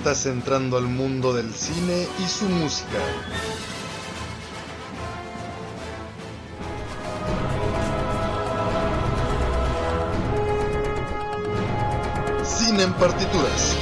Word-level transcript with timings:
Estás 0.00 0.24
entrando 0.24 0.78
al 0.78 0.86
mundo 0.86 1.34
del 1.34 1.52
cine 1.52 2.08
y 2.18 2.26
su 2.26 2.46
música. 2.48 2.98
Cine 12.42 12.84
en 12.84 12.92
partituras. 12.94 13.76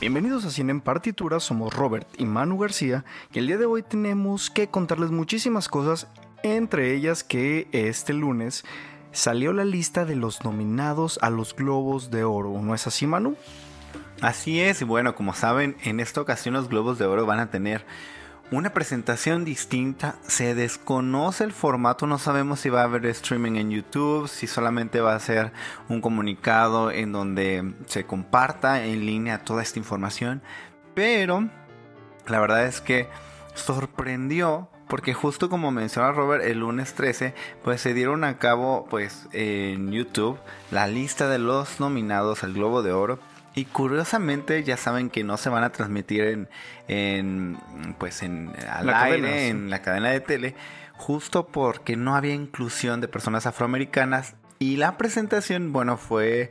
Bienvenidos 0.00 0.46
a 0.46 0.50
Cine 0.50 0.70
en 0.70 0.80
Partituras, 0.80 1.42
somos 1.44 1.74
Robert 1.74 2.08
y 2.16 2.24
Manu 2.24 2.56
García 2.56 3.04
y 3.30 3.40
el 3.40 3.46
día 3.46 3.58
de 3.58 3.66
hoy 3.66 3.82
tenemos 3.82 4.48
que 4.48 4.68
contarles 4.68 5.10
muchísimas 5.10 5.68
cosas, 5.68 6.08
entre 6.42 6.94
ellas 6.94 7.22
que 7.22 7.68
este 7.72 8.14
lunes 8.14 8.64
salió 9.12 9.52
la 9.52 9.64
lista 9.64 10.04
de 10.04 10.16
los 10.16 10.44
nominados 10.44 11.18
a 11.22 11.30
los 11.30 11.54
Globos 11.54 12.10
de 12.10 12.24
Oro, 12.24 12.60
¿no 12.62 12.74
es 12.74 12.86
así 12.86 13.06
Manu? 13.06 13.36
Así 14.20 14.60
es, 14.60 14.82
y 14.82 14.84
bueno, 14.84 15.14
como 15.14 15.32
saben, 15.32 15.76
en 15.82 15.98
esta 15.98 16.20
ocasión 16.20 16.54
los 16.54 16.68
Globos 16.68 16.98
de 16.98 17.06
Oro 17.06 17.24
van 17.26 17.40
a 17.40 17.50
tener 17.50 17.86
una 18.50 18.72
presentación 18.72 19.44
distinta. 19.44 20.16
Se 20.26 20.54
desconoce 20.54 21.44
el 21.44 21.52
formato, 21.52 22.06
no 22.06 22.18
sabemos 22.18 22.60
si 22.60 22.68
va 22.68 22.82
a 22.82 22.84
haber 22.84 23.06
streaming 23.06 23.52
en 23.52 23.70
YouTube, 23.70 24.28
si 24.28 24.46
solamente 24.46 25.00
va 25.00 25.14
a 25.14 25.20
ser 25.20 25.52
un 25.88 26.00
comunicado 26.00 26.90
en 26.90 27.12
donde 27.12 27.74
se 27.86 28.04
comparta 28.04 28.84
en 28.84 29.06
línea 29.06 29.44
toda 29.44 29.62
esta 29.62 29.78
información. 29.78 30.42
Pero 30.94 31.48
la 32.26 32.40
verdad 32.40 32.66
es 32.66 32.80
que 32.80 33.08
sorprendió 33.54 34.68
porque 34.90 35.14
justo 35.14 35.48
como 35.48 35.70
menciona 35.70 36.10
Robert, 36.10 36.44
el 36.44 36.58
lunes 36.58 36.94
13, 36.94 37.32
pues 37.62 37.80
se 37.80 37.94
dieron 37.94 38.24
a 38.24 38.38
cabo 38.38 38.88
pues 38.90 39.28
en 39.32 39.92
YouTube 39.92 40.36
la 40.72 40.88
lista 40.88 41.28
de 41.28 41.38
los 41.38 41.78
nominados 41.78 42.42
al 42.42 42.54
Globo 42.54 42.82
de 42.82 42.90
Oro. 42.90 43.20
Y 43.54 43.66
curiosamente 43.66 44.64
ya 44.64 44.76
saben 44.76 45.08
que 45.08 45.22
no 45.22 45.36
se 45.36 45.48
van 45.48 45.62
a 45.62 45.70
transmitir 45.70 46.24
en, 46.24 46.48
en 46.88 47.58
pues 47.98 48.22
en 48.22 48.52
al 48.68 48.86
La 48.86 49.02
aire, 49.02 49.20
cadena, 49.20 49.38
sí. 49.38 49.46
en 49.46 49.70
la 49.70 49.82
cadena 49.82 50.10
de 50.10 50.20
tele, 50.20 50.54
justo 50.96 51.46
porque 51.46 51.96
no 51.96 52.16
había 52.16 52.34
inclusión 52.34 53.00
de 53.00 53.06
personas 53.06 53.46
afroamericanas. 53.46 54.34
Y 54.58 54.76
la 54.76 54.98
presentación, 54.98 55.72
bueno, 55.72 55.98
fue 55.98 56.50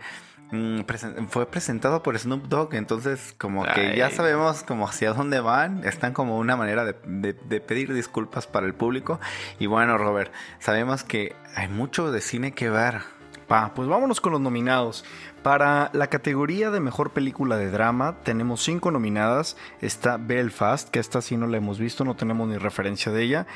mm, 0.51 0.79
presen- 0.81 1.27
fue 1.29 1.45
presentado 1.45 2.01
por 2.03 2.17
Snoop 2.17 2.47
Dogg, 2.47 2.73
entonces 2.75 3.33
como 3.37 3.63
que 3.75 3.95
ya 3.97 4.09
sabemos 4.11 4.63
como 4.63 4.87
hacia 4.87 5.13
dónde 5.13 5.39
van, 5.39 5.83
están 5.85 6.13
como 6.13 6.37
una 6.37 6.55
manera 6.55 6.85
de, 6.85 6.95
de- 7.05 7.33
de 7.33 7.61
pedir 7.61 7.93
disculpas 7.93 8.47
para 8.47 8.65
el 8.65 8.73
público. 8.73 9.19
Y 9.59 9.67
bueno, 9.67 9.97
Robert, 9.97 10.31
sabemos 10.59 11.03
que 11.03 11.35
hay 11.55 11.67
mucho 11.67 12.11
de 12.11 12.21
cine 12.21 12.53
que 12.53 12.69
ver. 12.69 13.01
Pa, 13.47 13.73
pues 13.73 13.87
vámonos 13.87 14.21
con 14.21 14.31
los 14.31 14.41
nominados. 14.41 15.03
Para 15.41 15.89
la 15.93 16.05
categoría 16.07 16.69
de 16.69 16.79
mejor 16.79 17.13
película 17.13 17.57
de 17.57 17.71
drama 17.71 18.17
tenemos 18.23 18.61
cinco 18.61 18.91
nominadas. 18.91 19.57
Está 19.81 20.17
Belfast, 20.17 20.89
que 20.89 20.99
esta 20.99 21.19
sí 21.21 21.35
no 21.35 21.47
la 21.47 21.57
hemos 21.57 21.79
visto, 21.79 22.05
no 22.05 22.15
tenemos 22.15 22.47
ni 22.47 22.57
referencia 22.57 23.11
de 23.11 23.23
ella. 23.23 23.47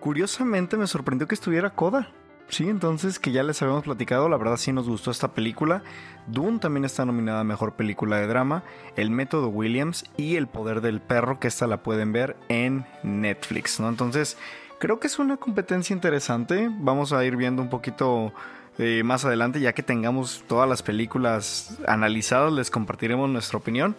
Curiosamente 0.00 0.76
me 0.78 0.86
sorprendió 0.86 1.28
que 1.28 1.34
estuviera 1.34 1.70
Coda. 1.70 2.08
Sí, 2.52 2.68
entonces 2.68 3.18
que 3.18 3.32
ya 3.32 3.42
les 3.42 3.62
habíamos 3.62 3.84
platicado, 3.84 4.28
la 4.28 4.36
verdad 4.36 4.58
sí 4.58 4.74
nos 4.74 4.86
gustó 4.86 5.10
esta 5.10 5.32
película. 5.32 5.82
Dune 6.26 6.58
también 6.58 6.84
está 6.84 7.06
nominada 7.06 7.40
a 7.40 7.44
Mejor 7.44 7.76
Película 7.76 8.18
de 8.18 8.26
Drama, 8.26 8.62
El 8.94 9.10
Método 9.10 9.48
Williams 9.48 10.04
y 10.18 10.36
El 10.36 10.48
Poder 10.48 10.82
del 10.82 11.00
Perro, 11.00 11.40
que 11.40 11.48
esta 11.48 11.66
la 11.66 11.82
pueden 11.82 12.12
ver 12.12 12.36
en 12.50 12.84
Netflix, 13.02 13.80
¿no? 13.80 13.88
Entonces, 13.88 14.36
creo 14.78 15.00
que 15.00 15.06
es 15.06 15.18
una 15.18 15.38
competencia 15.38 15.94
interesante. 15.94 16.68
Vamos 16.70 17.14
a 17.14 17.24
ir 17.24 17.36
viendo 17.36 17.62
un 17.62 17.70
poquito 17.70 18.34
eh, 18.76 19.02
más 19.02 19.24
adelante, 19.24 19.58
ya 19.58 19.72
que 19.72 19.82
tengamos 19.82 20.44
todas 20.46 20.68
las 20.68 20.82
películas 20.82 21.78
analizadas, 21.88 22.52
les 22.52 22.70
compartiremos 22.70 23.30
nuestra 23.30 23.56
opinión. 23.56 23.96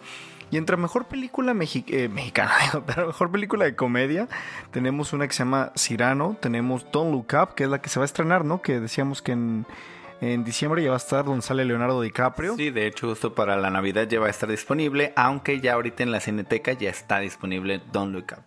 Y 0.54 0.56
entre 0.56 0.76
mejor 0.76 1.06
película 1.06 1.52
mexi- 1.52 1.84
eh, 1.88 2.08
mexicana, 2.08 2.52
pero 2.86 3.08
mejor 3.08 3.28
película 3.32 3.64
de 3.64 3.74
comedia, 3.74 4.28
tenemos 4.70 5.12
una 5.12 5.26
que 5.26 5.32
se 5.32 5.40
llama 5.40 5.72
Cyrano, 5.76 6.36
tenemos 6.40 6.86
Don't 6.92 7.10
Look 7.10 7.34
Up, 7.42 7.54
que 7.56 7.64
es 7.64 7.70
la 7.70 7.80
que 7.82 7.88
se 7.88 7.98
va 7.98 8.04
a 8.04 8.06
estrenar, 8.06 8.44
¿no? 8.44 8.62
Que 8.62 8.78
decíamos 8.78 9.20
que 9.20 9.32
en, 9.32 9.66
en 10.20 10.44
diciembre 10.44 10.80
ya 10.80 10.90
va 10.90 10.94
a 10.94 10.98
estar 10.98 11.24
donde 11.24 11.42
sale 11.42 11.64
Leonardo 11.64 12.00
DiCaprio. 12.00 12.54
Sí, 12.54 12.70
de 12.70 12.86
hecho 12.86 13.08
justo 13.08 13.34
para 13.34 13.56
la 13.56 13.70
Navidad 13.70 14.06
ya 14.06 14.20
va 14.20 14.28
a 14.28 14.30
estar 14.30 14.48
disponible, 14.48 15.12
aunque 15.16 15.60
ya 15.60 15.72
ahorita 15.74 16.04
en 16.04 16.12
la 16.12 16.20
Cineteca 16.20 16.72
ya 16.72 16.88
está 16.90 17.18
disponible 17.18 17.80
Don't 17.92 18.12
Look 18.14 18.26
Up. 18.38 18.44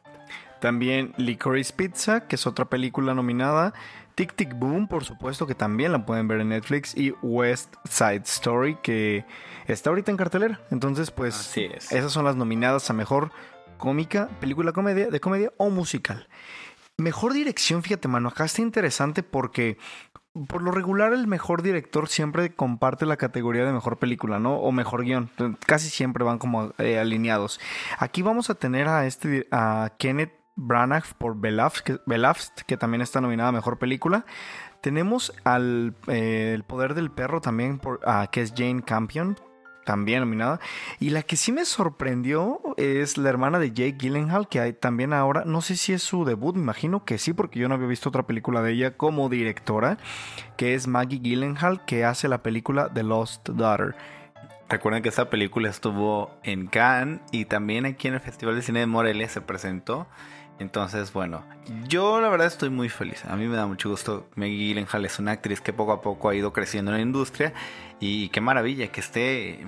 También 0.61 1.13
Licorice 1.17 1.73
Pizza, 1.73 2.21
que 2.27 2.35
es 2.37 2.47
otra 2.47 2.63
película 2.65 3.13
nominada. 3.13 3.73
Tic 4.17 4.33
Tic 4.33 4.55
Boom, 4.55 4.87
por 4.87 5.05
supuesto, 5.05 5.45
que 5.45 5.53
también 5.53 5.91
la 5.91 6.03
pueden 6.03 6.27
ver 6.27 6.41
en 6.41 6.49
Netflix. 6.49 6.97
Y 6.97 7.11
West 7.21 7.75
Side 7.87 8.23
Story, 8.25 8.75
que 8.81 9.25
está 9.67 9.91
ahorita 9.91 10.09
en 10.09 10.17
cartelera. 10.17 10.59
Entonces, 10.71 11.11
pues, 11.11 11.35
Así 11.35 11.65
es. 11.65 11.91
esas 11.91 12.13
son 12.13 12.25
las 12.25 12.35
nominadas 12.35 12.89
a 12.89 12.93
mejor 12.93 13.31
cómica, 13.77 14.27
película 14.39 14.71
comedia, 14.71 15.11
de 15.11 15.19
comedia 15.19 15.53
o 15.57 15.69
musical. 15.69 16.27
Mejor 16.97 17.33
dirección, 17.33 17.83
fíjate, 17.83 18.07
mano, 18.07 18.29
acá 18.29 18.45
está 18.45 18.63
interesante 18.63 19.21
porque 19.21 19.77
por 20.47 20.63
lo 20.63 20.71
regular 20.71 21.13
el 21.13 21.27
mejor 21.27 21.61
director 21.61 22.07
siempre 22.09 22.55
comparte 22.55 23.05
la 23.05 23.17
categoría 23.17 23.65
de 23.65 23.71
mejor 23.71 23.99
película, 23.99 24.39
¿no? 24.39 24.55
O 24.55 24.71
mejor 24.71 25.03
guion. 25.03 25.29
Casi 25.67 25.89
siempre 25.89 26.23
van 26.23 26.39
como 26.39 26.73
eh, 26.79 26.97
alineados. 26.97 27.59
Aquí 27.99 28.23
vamos 28.23 28.49
a 28.49 28.55
tener 28.55 28.87
a 28.87 29.05
este 29.05 29.47
a 29.51 29.91
Kenneth 29.99 30.36
Branagh 30.57 31.05
por 31.17 31.39
Belfast, 31.39 32.61
que, 32.61 32.77
también 32.77 33.01
está 33.01 33.21
nominada 33.21 33.49
a 33.49 33.53
mejor 33.53 33.79
película. 33.79 34.25
Tenemos 34.81 35.33
al 35.43 35.95
eh, 36.07 36.51
El 36.53 36.63
poder 36.63 36.93
del 36.93 37.11
perro 37.11 37.41
también 37.41 37.79
que 38.31 38.41
es 38.41 38.53
Jane 38.55 38.81
Campion, 38.81 39.37
también 39.85 40.19
nominada. 40.19 40.59
Y 40.99 41.11
la 41.11 41.23
que 41.23 41.37
sí 41.37 41.53
me 41.53 41.63
sorprendió 41.63 42.59
es 42.75 43.17
la 43.17 43.29
hermana 43.29 43.57
de 43.57 43.69
Jake 43.69 43.95
Gyllenhaal, 43.97 44.49
que 44.49 44.73
también 44.73 45.13
ahora, 45.13 45.43
no 45.45 45.61
sé 45.61 45.77
si 45.77 45.93
es 45.93 46.03
su 46.03 46.25
debut, 46.25 46.55
me 46.55 46.61
imagino 46.61 47.05
que 47.05 47.17
sí, 47.17 47.31
porque 47.31 47.59
yo 47.59 47.69
no 47.69 47.75
había 47.75 47.87
visto 47.87 48.09
otra 48.09 48.27
película 48.27 48.61
de 48.61 48.73
ella 48.73 48.97
como 48.97 49.29
directora, 49.29 49.97
que 50.57 50.75
es 50.75 50.87
Maggie 50.87 51.19
Gyllenhaal, 51.19 51.85
que 51.85 52.03
hace 52.03 52.27
la 52.27 52.43
película 52.43 52.91
The 52.93 53.03
Lost 53.03 53.49
Daughter. 53.49 53.95
Recuerden 54.69 55.01
que 55.01 55.09
esta 55.09 55.29
película 55.29 55.69
estuvo 55.69 56.31
en 56.43 56.67
Cannes 56.67 57.21
y 57.31 57.45
también 57.45 57.85
aquí 57.85 58.09
en 58.09 58.15
el 58.15 58.19
Festival 58.19 58.55
de 58.55 58.61
Cine 58.61 58.81
de 58.81 58.87
Morelia 58.87 59.29
se 59.29 59.39
presentó. 59.39 60.07
Entonces, 60.59 61.13
bueno, 61.13 61.43
yo 61.87 62.19
la 62.19 62.29
verdad 62.29 62.47
estoy 62.47 62.69
muy 62.69 62.89
feliz. 62.89 63.23
A 63.25 63.35
mí 63.35 63.45
me 63.47 63.55
da 63.55 63.67
mucho 63.67 63.89
gusto. 63.89 64.27
Maggie 64.35 64.57
Gyllenhaal 64.69 65.05
es 65.05 65.19
una 65.19 65.31
actriz 65.33 65.61
que 65.61 65.71
poco 65.73 65.91
a 65.91 66.01
poco 66.01 66.29
ha 66.29 66.35
ido 66.35 66.51
creciendo 66.51 66.91
en 66.91 66.97
la 66.97 67.01
industria 67.03 67.53
y 67.99 68.29
qué 68.29 68.41
maravilla 68.41 68.87
que 68.87 69.01
esté 69.01 69.59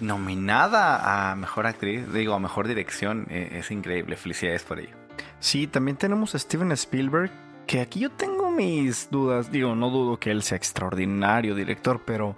nominada 0.00 1.30
a 1.32 1.36
mejor 1.36 1.66
actriz, 1.66 2.12
digo, 2.12 2.34
a 2.34 2.38
mejor 2.38 2.68
dirección. 2.68 3.26
Eh, 3.30 3.58
Es 3.58 3.70
increíble. 3.70 4.16
Felicidades 4.16 4.62
por 4.62 4.78
ello. 4.80 4.94
Sí, 5.40 5.66
también 5.66 5.96
tenemos 5.96 6.34
a 6.34 6.38
Steven 6.38 6.72
Spielberg, 6.72 7.30
que 7.66 7.80
aquí 7.80 8.00
yo 8.00 8.10
tengo 8.10 8.50
mis 8.50 9.10
dudas. 9.10 9.50
Digo, 9.50 9.74
no 9.74 9.90
dudo 9.90 10.18
que 10.18 10.30
él 10.30 10.42
sea 10.42 10.56
extraordinario 10.56 11.54
director, 11.54 12.00
pero 12.04 12.36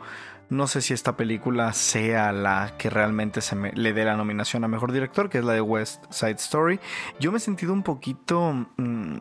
no 0.52 0.66
sé 0.66 0.81
si 0.82 0.93
esta 0.94 1.16
película 1.16 1.72
sea 1.72 2.31
la 2.32 2.75
que 2.78 2.90
realmente 2.90 3.40
se 3.40 3.56
me- 3.56 3.72
le 3.72 3.93
dé 3.93 4.04
la 4.04 4.16
nominación 4.16 4.62
a 4.64 4.69
mejor 4.69 4.93
director, 4.93 5.28
que 5.31 5.38
es 5.38 5.44
la 5.44 5.54
de 5.54 5.60
West 5.62 6.04
Side 6.10 6.32
Story. 6.32 6.78
Yo 7.19 7.32
me 7.32 7.38
he 7.38 7.40
sentido 7.40 7.72
un 7.72 7.82
poquito. 7.82 8.66
mm, 8.76 9.16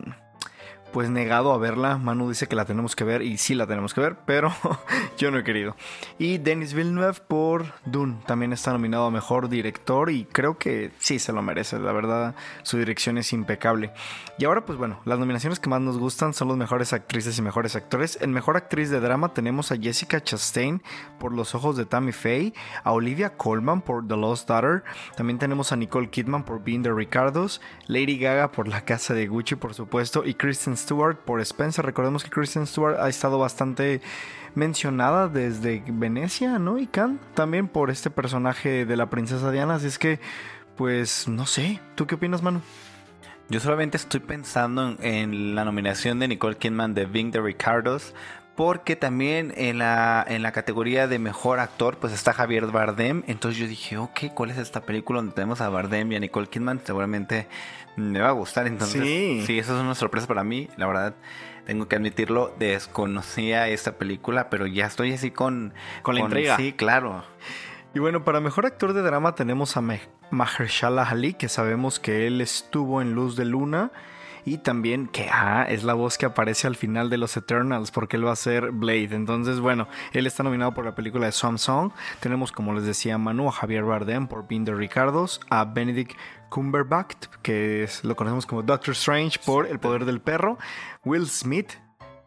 pues 0.92 1.10
negado 1.10 1.52
a 1.52 1.58
verla. 1.58 1.98
Manu 1.98 2.28
dice 2.28 2.46
que 2.46 2.56
la 2.56 2.64
tenemos 2.64 2.94
que 2.94 3.04
ver 3.04 3.22
y 3.22 3.38
sí 3.38 3.54
la 3.54 3.66
tenemos 3.66 3.94
que 3.94 4.00
ver, 4.00 4.16
pero 4.26 4.52
yo 5.18 5.30
no 5.30 5.38
he 5.38 5.44
querido. 5.44 5.76
Y 6.18 6.38
Denis 6.38 6.74
Villeneuve 6.74 7.20
por 7.26 7.66
Dune 7.84 8.18
también 8.26 8.52
está 8.52 8.72
nominado 8.72 9.06
a 9.06 9.10
Mejor 9.10 9.48
Director 9.48 10.10
y 10.10 10.24
creo 10.24 10.58
que 10.58 10.92
sí 10.98 11.18
se 11.18 11.32
lo 11.32 11.42
merece. 11.42 11.78
La 11.78 11.92
verdad, 11.92 12.34
su 12.62 12.78
dirección 12.78 13.18
es 13.18 13.32
impecable. 13.32 13.92
Y 14.38 14.44
ahora 14.44 14.64
pues 14.64 14.78
bueno, 14.78 15.00
las 15.04 15.18
nominaciones 15.18 15.60
que 15.60 15.70
más 15.70 15.80
nos 15.80 15.98
gustan 15.98 16.34
son 16.34 16.48
los 16.48 16.56
mejores 16.56 16.92
actrices 16.92 17.38
y 17.38 17.42
mejores 17.42 17.76
actores. 17.76 18.18
En 18.20 18.32
Mejor 18.32 18.56
Actriz 18.56 18.90
de 18.90 19.00
Drama 19.00 19.32
tenemos 19.34 19.72
a 19.72 19.76
Jessica 19.76 20.22
Chastain 20.22 20.82
por 21.18 21.32
Los 21.32 21.54
Ojos 21.54 21.76
de 21.76 21.86
Tammy 21.86 22.12
Faye, 22.12 22.52
a 22.84 22.92
Olivia 22.92 23.36
Colman 23.36 23.82
por 23.82 24.06
The 24.06 24.16
Lost 24.16 24.48
Daughter, 24.48 24.82
también 25.16 25.38
tenemos 25.38 25.72
a 25.72 25.76
Nicole 25.76 26.10
Kidman 26.10 26.44
por 26.44 26.62
Being 26.62 26.82
the 26.82 26.92
Ricardos, 26.92 27.60
Lady 27.86 28.18
Gaga 28.18 28.52
por 28.52 28.68
La 28.68 28.84
Casa 28.84 29.14
de 29.14 29.26
Gucci 29.26 29.54
por 29.54 29.74
supuesto 29.74 30.24
y 30.24 30.34
Kristen 30.34 30.76
Stewart 30.82 31.18
por 31.18 31.40
Spencer. 31.40 31.84
Recordemos 31.84 32.24
que 32.24 32.30
Kristen 32.30 32.66
Stewart 32.66 32.98
ha 33.00 33.08
estado 33.08 33.38
bastante 33.38 34.00
mencionada 34.54 35.28
desde 35.28 35.82
Venecia, 35.86 36.58
¿no? 36.58 36.78
Y 36.78 36.86
Cannes 36.86 37.20
también 37.34 37.68
por 37.68 37.90
este 37.90 38.10
personaje 38.10 38.84
de 38.84 38.96
la 38.96 39.08
princesa 39.08 39.50
Diana. 39.50 39.76
Así 39.76 39.86
es 39.86 39.98
que, 39.98 40.20
pues, 40.76 41.28
no 41.28 41.46
sé. 41.46 41.80
¿Tú 41.94 42.06
qué 42.06 42.16
opinas, 42.16 42.42
Manu? 42.42 42.60
Yo 43.48 43.60
solamente 43.60 43.96
estoy 43.96 44.20
pensando 44.20 44.96
en, 45.00 45.54
la 45.54 45.64
nominación 45.64 46.18
de 46.18 46.28
Nicole 46.28 46.56
Kidman 46.56 46.94
de 46.94 47.06
Being 47.06 47.32
the 47.32 47.40
Ricardos 47.40 48.14
porque 48.54 48.96
también 48.96 49.52
en 49.56 49.78
la, 49.78 50.24
en 50.28 50.42
la 50.42 50.52
categoría 50.52 51.08
de 51.08 51.18
mejor 51.18 51.58
actor 51.58 51.96
pues 51.96 52.12
está 52.12 52.32
Javier 52.32 52.66
Bardem. 52.66 53.22
Entonces 53.26 53.58
yo 53.58 53.66
dije, 53.66 53.96
ok, 53.96 54.32
¿cuál 54.34 54.50
es 54.50 54.58
esta 54.58 54.82
película 54.82 55.18
donde 55.20 55.34
tenemos 55.34 55.60
a 55.60 55.68
Bardem 55.68 56.12
y 56.12 56.16
a 56.16 56.20
Nicole 56.20 56.48
Kidman? 56.48 56.80
Seguramente 56.84 57.48
me 57.96 58.20
va 58.20 58.28
a 58.28 58.32
gustar. 58.32 58.66
Entonces, 58.66 59.02
Sí. 59.02 59.42
sí, 59.46 59.58
eso 59.58 59.74
es 59.74 59.82
una 59.82 59.94
sorpresa 59.94 60.26
para 60.26 60.44
mí. 60.44 60.68
La 60.76 60.86
verdad, 60.86 61.14
tengo 61.64 61.88
que 61.88 61.96
admitirlo, 61.96 62.54
desconocía 62.58 63.68
esta 63.68 63.92
película, 63.92 64.50
pero 64.50 64.66
ya 64.66 64.86
estoy 64.86 65.12
así 65.12 65.30
con... 65.30 65.72
Con 66.02 66.14
la 66.14 66.22
intriga. 66.22 66.56
Sí, 66.56 66.72
claro. 66.72 67.24
Y 67.94 67.98
bueno, 68.00 68.24
para 68.24 68.40
mejor 68.40 68.66
actor 68.66 68.92
de 68.92 69.02
drama 69.02 69.34
tenemos 69.34 69.76
a 69.76 69.82
Mahershala 70.30 71.04
Ali, 71.04 71.34
que 71.34 71.48
sabemos 71.48 71.98
que 71.98 72.26
él 72.26 72.40
estuvo 72.40 73.02
en 73.02 73.12
Luz 73.14 73.36
de 73.36 73.44
Luna. 73.44 73.92
Y 74.44 74.58
también 74.58 75.06
que 75.06 75.28
ah, 75.30 75.64
es 75.68 75.84
la 75.84 75.94
voz 75.94 76.18
que 76.18 76.26
aparece 76.26 76.66
al 76.66 76.74
final 76.76 77.10
de 77.10 77.16
los 77.18 77.36
Eternals, 77.36 77.90
porque 77.92 78.16
él 78.16 78.26
va 78.26 78.32
a 78.32 78.36
ser 78.36 78.72
Blade. 78.72 79.14
Entonces, 79.14 79.60
bueno, 79.60 79.86
él 80.12 80.26
está 80.26 80.42
nominado 80.42 80.74
por 80.74 80.84
la 80.84 80.94
película 80.96 81.26
de 81.26 81.32
Swan 81.32 81.58
Song. 81.58 81.92
Tenemos, 82.20 82.50
como 82.50 82.74
les 82.74 82.84
decía 82.84 83.18
Manu, 83.18 83.48
a 83.48 83.52
Javier 83.52 83.84
Bardem 83.84 84.26
por 84.26 84.46
the 84.48 84.74
Ricardos, 84.74 85.40
a 85.48 85.64
Benedict 85.64 86.16
Cumberbatch, 86.48 87.26
que 87.42 87.84
es- 87.84 88.02
lo 88.04 88.16
conocemos 88.16 88.44
como 88.46 88.62
Doctor 88.62 88.92
Strange 88.94 89.38
por 89.46 89.66
El 89.66 89.78
Poder 89.78 90.04
del 90.04 90.20
Perro, 90.20 90.58
Will 91.04 91.28
Smith, 91.28 91.70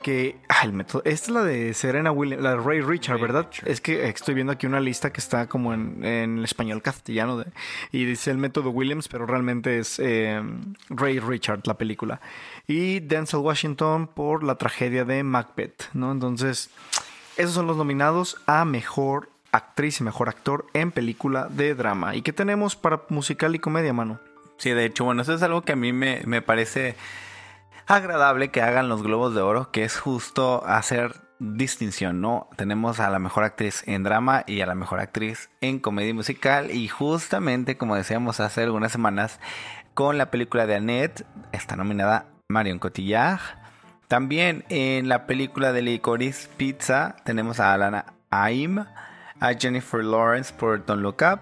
que 0.02 0.38
ah, 0.50 0.62
el 0.64 0.74
método, 0.74 1.02
esta 1.06 1.28
es 1.28 1.34
la 1.34 1.44
de 1.44 1.74
Serena 1.74 2.12
Williams, 2.12 2.44
la 2.44 2.52
de 2.52 2.58
Ray 2.58 2.82
Richard, 2.82 3.20
¿verdad? 3.20 3.50
Es 3.66 3.82
que 3.82 4.08
estoy 4.08 4.36
viendo 4.36 4.54
aquí 4.54 4.68
una 4.68 4.80
lista 4.80 5.12
que 5.12 5.20
está 5.20 5.48
como 5.48 5.74
en, 5.74 6.04
en 6.06 6.44
español 6.44 6.82
castellano 6.84 7.38
de- 7.38 7.52
y 7.92 8.06
dice 8.06 8.30
el 8.30 8.38
método 8.38 8.70
Williams, 8.70 9.08
pero 9.08 9.26
realmente 9.26 9.80
es 9.80 9.98
eh, 10.00 10.42
Ray 10.90 11.20
Richard 11.20 11.62
la 11.66 11.74
película. 11.76 12.22
Y 12.68 13.00
Denzel 13.00 13.40
Washington 13.40 14.08
por 14.08 14.44
la 14.44 14.56
tragedia 14.56 15.06
de 15.06 15.24
Macbeth, 15.24 15.90
¿no? 15.94 16.12
Entonces, 16.12 16.70
esos 17.38 17.54
son 17.54 17.66
los 17.68 17.78
nominados 17.78 18.38
a 18.46 18.64
mejor 18.66 19.30
actriz 19.52 20.02
y 20.02 20.04
mejor 20.04 20.30
actor 20.30 20.68
en 20.74 20.92
película 20.92 21.48
de 21.50 21.74
drama. 21.76 22.16
¿Y 22.16 22.22
qué 22.22 22.34
tenemos 22.34 22.76
para 22.76 23.02
musical 23.10 23.56
y 23.56 23.60
comedia, 23.60 23.94
mano? 23.94 24.20
Sí, 24.58 24.70
de 24.72 24.86
hecho, 24.86 25.04
bueno, 25.04 25.22
eso 25.22 25.34
es 25.34 25.42
algo 25.42 25.64
que 25.64 25.74
a 25.74 25.76
mí 25.76 25.92
me, 25.94 26.22
me 26.26 26.42
parece 26.42 26.96
agradable 27.88 28.50
que 28.50 28.62
hagan 28.62 28.90
los 28.90 29.04
Globos 29.04 29.36
de 29.36 29.42
Oro, 29.42 29.72
que 29.72 29.84
es 29.84 29.98
justo 29.98 30.66
hacer 30.66 31.22
distinción, 31.40 32.22
¿no? 32.22 32.50
Tenemos 32.56 33.00
a 33.00 33.10
la 33.10 33.20
mejor 33.20 33.44
actriz 33.44 33.84
en 33.88 34.04
drama 34.04 34.44
y 34.48 34.62
a 34.62 34.66
la 34.66 34.76
mejor 34.76 35.00
actriz 35.00 35.50
en 35.62 35.80
comedia 35.80 36.14
musical 36.14 36.72
y 36.72 36.88
justamente, 36.88 37.78
como 37.78 37.96
decíamos 37.96 38.40
hace 38.40 38.64
algunas 38.64 38.92
semanas, 38.92 39.40
con 39.94 40.18
la 40.18 40.32
película 40.32 40.66
de 40.66 40.76
Annette 40.76 41.26
está 41.52 41.76
nominada 41.76 42.28
Marion 42.48 42.80
Cotillard. 42.80 43.42
También 44.08 44.66
en 44.70 45.10
la 45.10 45.26
película 45.26 45.74
de 45.74 45.82
Licorice 45.82 46.50
Pizza 46.58 47.16
tenemos 47.24 47.60
a 47.60 47.74
Alana 47.74 48.14
Aim, 48.30 48.80
a 49.40 49.54
Jennifer 49.60 50.04
Lawrence 50.04 50.54
por 50.54 50.86
Don't 50.86 51.02
Look 51.02 51.18
Up, 51.22 51.40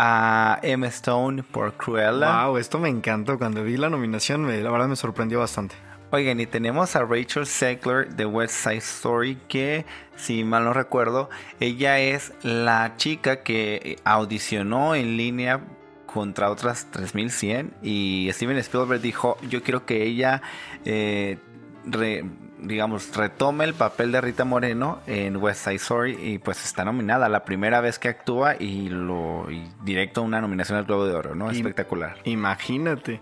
a 0.00 0.60
Emma 0.62 0.86
Stone 0.86 1.42
por 1.42 1.74
Cruella. 1.74 2.44
Wow, 2.46 2.56
esto 2.58 2.78
me 2.78 2.88
encantó. 2.88 3.36
Cuando 3.36 3.64
vi 3.64 3.76
la 3.76 3.90
nominación, 3.90 4.42
me- 4.42 4.60
la 4.62 4.70
verdad 4.70 4.86
me 4.86 4.94
sorprendió 4.94 5.40
bastante. 5.40 5.74
Oigan, 6.10 6.38
y 6.38 6.46
tenemos 6.46 6.94
a 6.94 7.04
Rachel 7.04 7.46
Zegler 7.46 8.14
de 8.14 8.24
West 8.24 8.54
Side 8.54 8.76
Story, 8.76 9.36
que 9.48 9.84
si 10.16 10.44
mal 10.44 10.62
no 10.64 10.72
recuerdo, 10.72 11.28
ella 11.58 11.98
es 11.98 12.32
la 12.42 12.94
chica 12.96 13.42
que 13.42 13.98
audicionó 14.04 14.94
en 14.94 15.16
línea 15.16 15.60
contra 16.06 16.50
otras 16.50 16.86
3100 16.92 17.74
y 17.82 18.30
Steven 18.32 18.56
Spielberg 18.58 19.00
dijo, 19.02 19.36
yo 19.50 19.62
quiero 19.64 19.84
que 19.84 20.04
ella, 20.04 20.40
eh, 20.84 21.38
re- 21.84 22.24
digamos, 22.60 23.14
retome 23.16 23.64
el 23.64 23.74
papel 23.74 24.12
de 24.12 24.20
Rita 24.20 24.44
Moreno 24.44 25.00
en 25.06 25.36
West 25.36 25.64
Side 25.64 25.76
Story 25.76 26.18
y 26.20 26.38
pues 26.38 26.64
está 26.64 26.84
nominada, 26.84 27.28
la 27.28 27.44
primera 27.44 27.80
vez 27.80 27.98
que 27.98 28.08
actúa 28.08 28.56
y 28.58 28.88
lo 28.88 29.50
y 29.50 29.68
directo 29.82 30.20
a 30.20 30.24
una 30.24 30.40
nominación 30.40 30.78
al 30.78 30.84
Globo 30.84 31.06
de 31.06 31.14
Oro, 31.14 31.34
¿no? 31.34 31.50
Espectacular. 31.50 32.16
Imagínate. 32.24 33.20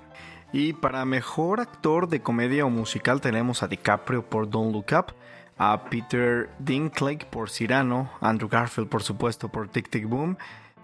Y 0.53 0.73
para 0.73 1.05
mejor 1.05 1.61
actor 1.61 2.09
de 2.09 2.21
comedia 2.21 2.65
o 2.65 2.71
musical 2.71 3.21
tenemos 3.21 3.63
a 3.63 3.69
DiCaprio 3.69 4.25
por 4.25 4.49
Don't 4.49 4.73
Look 4.73 4.87
Up, 4.93 5.15
a 5.59 5.85
Peter 5.91 6.49
Dinklage 6.59 7.27
por 7.31 7.51
Cyrano, 7.51 8.11
Andrew 8.21 8.49
Garfield 8.49 8.89
por 8.89 9.03
supuesto 9.03 9.49
por 9.49 9.69
Tic 9.69 9.91
Tic 9.91 10.09
Boom, 10.09 10.39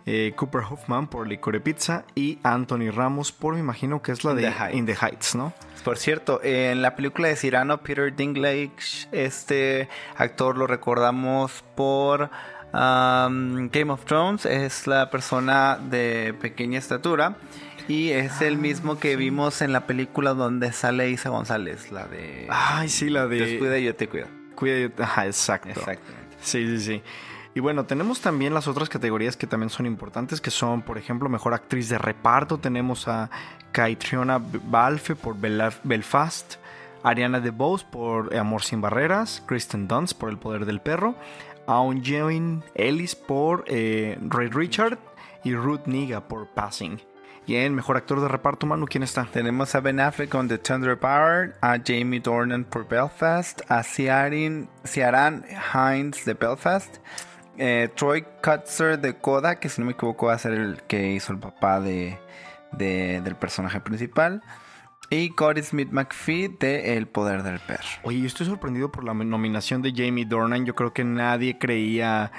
eh, 0.06 0.32
Cooper 0.36 0.62
Hoffman 0.68 1.06
por 1.06 1.28
Licore 1.28 1.60
Pizza 1.60 2.04
y 2.14 2.38
Anthony 2.42 2.90
Ramos 2.94 3.30
por 3.32 3.54
me 3.54 3.60
imagino 3.60 4.02
que 4.02 4.12
es 4.12 4.24
la 4.24 4.30
In 4.32 4.36
de 4.36 4.42
the 4.42 4.48
Heights. 4.52 4.76
In 4.76 4.86
the 4.86 4.94
Heights, 5.00 5.34
¿no? 5.34 5.52
Por 5.84 5.98
cierto, 5.98 6.40
en 6.42 6.80
la 6.82 6.94
película 6.96 7.28
de 7.28 7.36
Cyrano, 7.36 7.78
Peter 7.82 8.14
Dinklage, 8.14 9.08
este 9.12 9.88
actor 10.16 10.56
lo 10.56 10.66
recordamos 10.66 11.64
por 11.74 12.30
um, 12.72 13.68
Game 13.70 13.92
of 13.92 14.04
Thrones, 14.04 14.46
es 14.46 14.86
la 14.86 15.10
persona 15.10 15.78
de 15.78 16.34
pequeña 16.40 16.78
estatura 16.78 17.36
y 17.88 18.10
es 18.10 18.40
el 18.42 18.58
mismo 18.58 18.98
que 18.98 19.16
vimos 19.16 19.60
en 19.60 19.72
la 19.72 19.86
película 19.86 20.34
donde 20.34 20.72
sale 20.72 21.10
Isa 21.10 21.30
González, 21.30 21.90
la 21.90 22.06
de 22.06 22.46
Ay, 22.48 22.88
sí, 22.88 23.10
la 23.10 23.26
de 23.26 23.40
Descuida 23.40 23.78
y 23.78 23.84
yo 23.84 23.94
te 23.96 24.08
cuido. 24.08 24.28
Cuida- 24.54 24.90
Ajá, 25.02 25.26
exacto. 25.26 25.68
Exactamente. 25.70 26.36
Sí, 26.42 26.66
sí, 26.66 26.80
sí. 26.80 27.02
Y 27.54 27.60
bueno, 27.60 27.84
tenemos 27.84 28.20
también 28.20 28.54
las 28.54 28.66
otras 28.66 28.88
categorías 28.88 29.36
que 29.36 29.46
también 29.46 29.68
son 29.68 29.84
importantes, 29.84 30.40
que 30.40 30.50
son, 30.50 30.80
por 30.82 30.96
ejemplo, 30.96 31.28
mejor 31.28 31.52
actriz 31.52 31.88
de 31.90 31.98
reparto. 31.98 32.58
Tenemos 32.58 33.08
a 33.08 33.30
Caitriona 33.72 34.40
Balfe 34.40 35.14
por 35.14 35.36
Belfast, 35.38 36.54
Ariana 37.02 37.40
DeBose 37.40 37.84
por 37.90 38.34
Amor 38.34 38.62
sin 38.62 38.80
Barreras, 38.80 39.42
Kristen 39.46 39.86
Dunst 39.86 40.16
por 40.18 40.30
El 40.30 40.38
Poder 40.38 40.64
del 40.64 40.80
Perro, 40.80 41.14
Aun 41.66 42.02
Jane 42.02 42.62
Ellis 42.74 43.14
por 43.14 43.64
eh, 43.66 44.18
Ray 44.22 44.48
Richard 44.48 44.98
y 45.44 45.54
Ruth 45.54 45.86
Niga 45.86 46.26
por 46.26 46.48
Passing. 46.48 47.00
Y 47.44 47.56
en 47.56 47.74
mejor 47.74 47.96
actor 47.96 48.20
de 48.20 48.28
reparto, 48.28 48.66
Manu, 48.66 48.86
¿quién 48.86 49.02
está? 49.02 49.24
Tenemos 49.24 49.74
a 49.74 49.80
Ben 49.80 49.98
Affleck 49.98 50.30
con 50.30 50.46
The 50.46 50.58
Thunder 50.58 50.96
Power, 50.96 51.56
a 51.60 51.76
Jamie 51.84 52.20
Dornan 52.20 52.64
por 52.64 52.86
Belfast, 52.86 53.62
a 53.68 53.82
Ciaran 53.82 54.68
Hines 55.74 56.24
de 56.24 56.34
Belfast, 56.34 56.98
eh, 57.58 57.88
Troy 57.96 58.24
Kutzer 58.42 58.98
de 58.98 59.14
Coda, 59.16 59.56
que 59.60 59.68
si 59.68 59.80
no 59.80 59.86
me 59.86 59.92
equivoco 59.92 60.26
va 60.26 60.34
a 60.34 60.38
ser 60.38 60.52
el 60.52 60.82
que 60.82 61.12
hizo 61.12 61.32
el 61.32 61.38
papá 61.38 61.80
de- 61.80 62.18
del 62.72 63.36
personaje 63.36 63.80
principal, 63.80 64.42
y 65.12 65.28
Cody 65.28 65.62
Smith 65.62 65.90
McPhee 65.90 66.48
de 66.48 66.96
El 66.96 67.06
Poder 67.06 67.42
del 67.42 67.58
Perro. 67.60 67.84
Oye, 68.02 68.20
yo 68.20 68.26
estoy 68.26 68.46
sorprendido 68.46 68.90
por 68.90 69.04
la 69.04 69.12
nominación 69.12 69.82
de 69.82 69.92
Jamie 69.94 70.24
Dornan. 70.24 70.64
Yo 70.64 70.74
creo 70.74 70.94
que 70.94 71.04
nadie 71.04 71.58
creía 71.58 72.32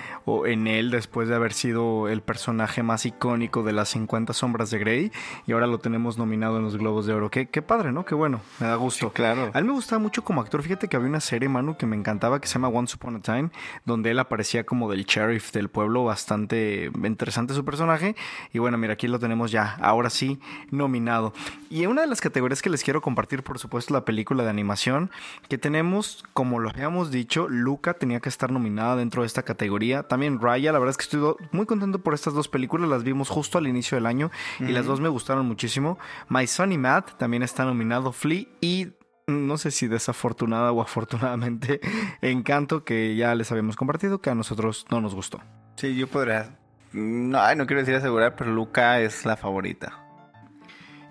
en 0.46 0.66
él 0.66 0.90
después 0.90 1.30
de 1.30 1.36
haber 1.36 1.54
sido 1.54 2.08
el 2.08 2.24
personaje 2.24 2.82
más 2.82 3.06
icónico 3.06 3.62
de 3.62 3.74
las 3.74 3.90
50 3.90 4.34
sombras 4.34 4.72
de 4.72 4.80
Grey. 4.80 5.12
Y 5.46 5.52
ahora 5.52 5.68
lo 5.68 5.78
tenemos 5.78 6.18
nominado 6.18 6.58
en 6.58 6.64
los 6.64 6.76
Globos 6.76 7.06
de 7.06 7.14
Oro. 7.14 7.30
Qué, 7.30 7.48
qué 7.48 7.62
padre, 7.62 7.92
¿no? 7.92 8.06
Qué 8.06 8.16
bueno. 8.16 8.42
Me 8.60 8.66
da 8.66 8.76
gusto. 8.76 9.12
claro. 9.12 9.52
A 9.54 9.60
él 9.60 9.66
me 9.66 9.74
gustaba 9.74 10.00
mucho 10.00 10.24
como 10.24 10.42
actor. 10.42 10.64
Fíjate 10.64 10.88
que 10.88 10.98
había 10.98 11.10
una 11.10 11.22
serie, 11.22 11.48
Manu, 11.50 11.78
que 11.78 11.86
me 11.86 11.96
encantaba 11.96 12.42
que 12.42 12.48
se 12.48 12.56
llama 12.56 12.70
Once 12.70 12.96
Upon 12.96 13.18
a 13.18 13.20
Time, 13.20 13.52
donde 13.86 14.10
él 14.10 14.18
aparecía 14.18 14.66
como 14.66 14.90
del 14.90 15.06
sheriff 15.06 15.52
del 15.52 15.70
pueblo. 15.70 16.06
Bastante 16.06 16.90
interesante 17.04 17.54
su 17.54 17.64
personaje. 17.64 18.16
Y 18.52 18.58
bueno, 18.58 18.80
mira, 18.80 18.94
aquí 18.94 19.08
lo 19.08 19.20
tenemos 19.20 19.52
ya. 19.52 19.76
Ahora 19.80 20.10
sí, 20.10 20.40
nominado. 20.72 21.34
Y 21.70 21.86
una 21.86 22.02
de 22.02 22.08
las 22.08 22.20
categorías 22.20 22.63
que 22.64 22.72
les 22.72 22.84
quiero 22.84 23.02
compartir, 23.02 23.44
por 23.44 23.60
supuesto, 23.60 23.94
la 23.94 24.06
película 24.06 24.44
de 24.44 24.50
animación. 24.50 25.12
Que 25.50 25.60
tenemos, 25.60 26.24
como 26.34 26.60
lo 26.60 26.70
habíamos 26.70 27.12
dicho, 27.12 27.48
Luca 27.50 27.94
tenía 27.94 28.22
que 28.22 28.30
estar 28.30 28.52
nominada 28.52 28.96
dentro 28.96 29.22
de 29.22 29.28
esta 29.28 29.44
categoría. 29.44 30.04
También 30.04 30.40
Raya, 30.40 30.72
la 30.72 30.80
verdad 30.80 30.92
es 30.92 30.98
que 30.98 31.04
estoy 31.04 31.36
muy 31.52 31.68
contento 31.68 32.00
por 32.00 32.16
estas 32.16 32.34
dos 32.34 32.48
películas. 32.48 32.90
Las 32.90 33.04
vimos 33.04 33.30
justo 33.30 33.60
al 33.60 33.68
inicio 33.68 33.96
del 33.96 34.08
año 34.08 34.32
y 34.60 34.72
las 34.72 34.86
dos 34.86 35.00
me 35.00 35.10
gustaron 35.10 35.46
muchísimo. 35.46 36.00
My 36.30 36.48
Son 36.48 36.72
y 36.72 36.78
Matt 36.78 37.18
también 37.18 37.44
está 37.44 37.66
nominado. 37.66 38.12
Flea 38.12 38.48
y 38.62 38.94
no 39.28 39.58
sé 39.58 39.72
si 39.72 39.88
desafortunada 39.88 40.72
o 40.72 40.82
afortunadamente, 40.82 41.82
Encanto, 42.22 42.84
que 42.84 43.16
ya 43.16 43.36
les 43.36 43.52
habíamos 43.52 43.76
compartido, 43.76 44.22
que 44.22 44.30
a 44.30 44.36
nosotros 44.36 44.86
no 44.90 45.02
nos 45.02 45.14
gustó. 45.14 45.42
Sí, 45.76 45.96
yo 45.96 46.08
podría. 46.08 46.58
No, 46.94 47.56
no 47.56 47.66
quiero 47.66 47.82
decir 47.82 47.96
asegurar, 47.96 48.36
pero 48.36 48.52
Luca 48.52 49.00
es 49.00 49.26
la 49.26 49.36
favorita. 49.36 50.03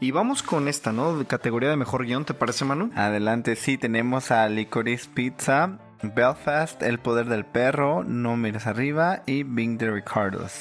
Y 0.02 0.10
vamos 0.10 0.42
con 0.42 0.66
esta, 0.66 0.90
¿no? 0.92 1.16
De 1.16 1.26
categoría 1.26 1.70
de 1.70 1.76
mejor 1.76 2.04
guion, 2.04 2.24
¿te 2.24 2.34
parece, 2.34 2.64
Manu? 2.64 2.90
Adelante, 2.96 3.54
sí, 3.54 3.78
tenemos 3.78 4.32
a 4.32 4.48
Licorice 4.48 5.08
Pizza, 5.14 5.78
Belfast, 6.02 6.82
El 6.82 6.98
Poder 6.98 7.26
del 7.26 7.44
Perro, 7.44 8.02
No 8.02 8.36
Mires 8.36 8.66
Arriba 8.66 9.22
y 9.26 9.44
Bing 9.44 9.78
de 9.78 9.92
Ricardos. 9.92 10.52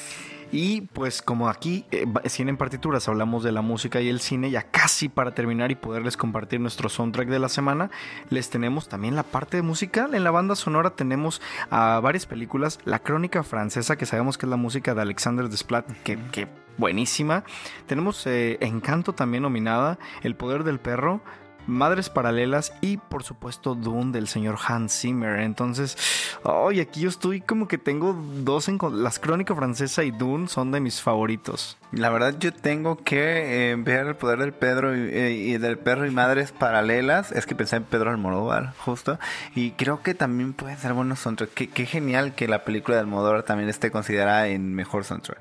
Y 0.52 0.82
pues 0.82 1.22
como 1.22 1.48
aquí, 1.48 1.86
eh, 1.90 2.06
en 2.38 2.56
partituras, 2.58 3.08
hablamos 3.08 3.42
de 3.42 3.52
la 3.52 3.62
música 3.62 4.02
y 4.02 4.10
el 4.10 4.20
cine, 4.20 4.50
ya 4.50 4.64
casi 4.64 5.08
para 5.08 5.34
terminar 5.34 5.70
y 5.70 5.76
poderles 5.76 6.18
compartir 6.18 6.60
nuestro 6.60 6.90
soundtrack 6.90 7.28
de 7.28 7.38
la 7.38 7.48
semana, 7.48 7.90
les 8.28 8.50
tenemos 8.50 8.86
también 8.86 9.16
la 9.16 9.22
parte 9.22 9.62
musical. 9.62 10.14
En 10.14 10.24
la 10.24 10.30
banda 10.30 10.54
sonora 10.54 10.90
tenemos 10.90 11.40
a 11.70 11.98
varias 12.00 12.26
películas, 12.26 12.78
La 12.84 12.98
Crónica 12.98 13.42
Francesa, 13.42 13.96
que 13.96 14.04
sabemos 14.04 14.36
que 14.36 14.44
es 14.44 14.50
la 14.50 14.56
música 14.56 14.94
de 14.94 15.00
Alexander 15.00 15.48
Desplat, 15.48 15.90
que, 16.04 16.18
que 16.30 16.48
buenísima. 16.76 17.44
Tenemos 17.86 18.26
eh, 18.26 18.58
Encanto 18.60 19.14
también 19.14 19.44
nominada, 19.44 19.98
El 20.22 20.36
Poder 20.36 20.64
del 20.64 20.80
Perro, 20.80 21.22
Madres 21.66 22.10
Paralelas 22.10 22.72
y 22.80 22.96
por 22.96 23.22
supuesto 23.22 23.74
Dune 23.74 24.12
del 24.12 24.28
señor 24.28 24.56
Hans 24.66 25.00
Zimmer. 25.00 25.40
Entonces, 25.40 25.96
hoy 26.42 26.80
aquí 26.80 27.00
yo 27.00 27.08
estoy 27.08 27.40
como 27.40 27.68
que 27.68 27.78
tengo 27.78 28.14
dos 28.44 28.68
en 28.68 28.78
las 28.92 29.18
crónicas 29.18 29.56
francesa 29.56 30.04
y 30.04 30.10
Dune 30.10 30.48
son 30.48 30.72
de 30.72 30.80
mis 30.80 31.00
favoritos. 31.00 31.76
La 31.92 32.08
verdad 32.08 32.34
yo 32.38 32.54
tengo 32.54 32.96
que 32.96 33.70
eh, 33.70 33.76
ver 33.76 34.06
el 34.06 34.16
poder 34.16 34.38
del 34.38 34.54
Pedro 34.54 34.94
eh, 34.94 35.32
y, 35.32 35.58
del 35.58 35.78
perro 35.78 36.06
y 36.06 36.10
madres 36.10 36.50
paralelas. 36.50 37.32
Es 37.32 37.44
que 37.44 37.54
pensé 37.54 37.76
en 37.76 37.84
Pedro 37.84 38.10
Almodóvar, 38.10 38.72
justo. 38.78 39.18
Y 39.54 39.72
creo 39.72 40.02
que 40.02 40.14
también 40.14 40.54
puede 40.54 40.74
ser 40.78 40.94
buenos 40.94 41.18
soundtrack. 41.20 41.50
Qué, 41.50 41.68
qué 41.68 41.84
genial 41.84 42.34
que 42.34 42.48
la 42.48 42.64
película 42.64 42.96
de 42.96 43.02
Almodóvar 43.02 43.42
también 43.42 43.68
esté 43.68 43.90
considerada 43.90 44.48
en 44.48 44.74
mejor 44.74 45.04
soundtrack. 45.04 45.38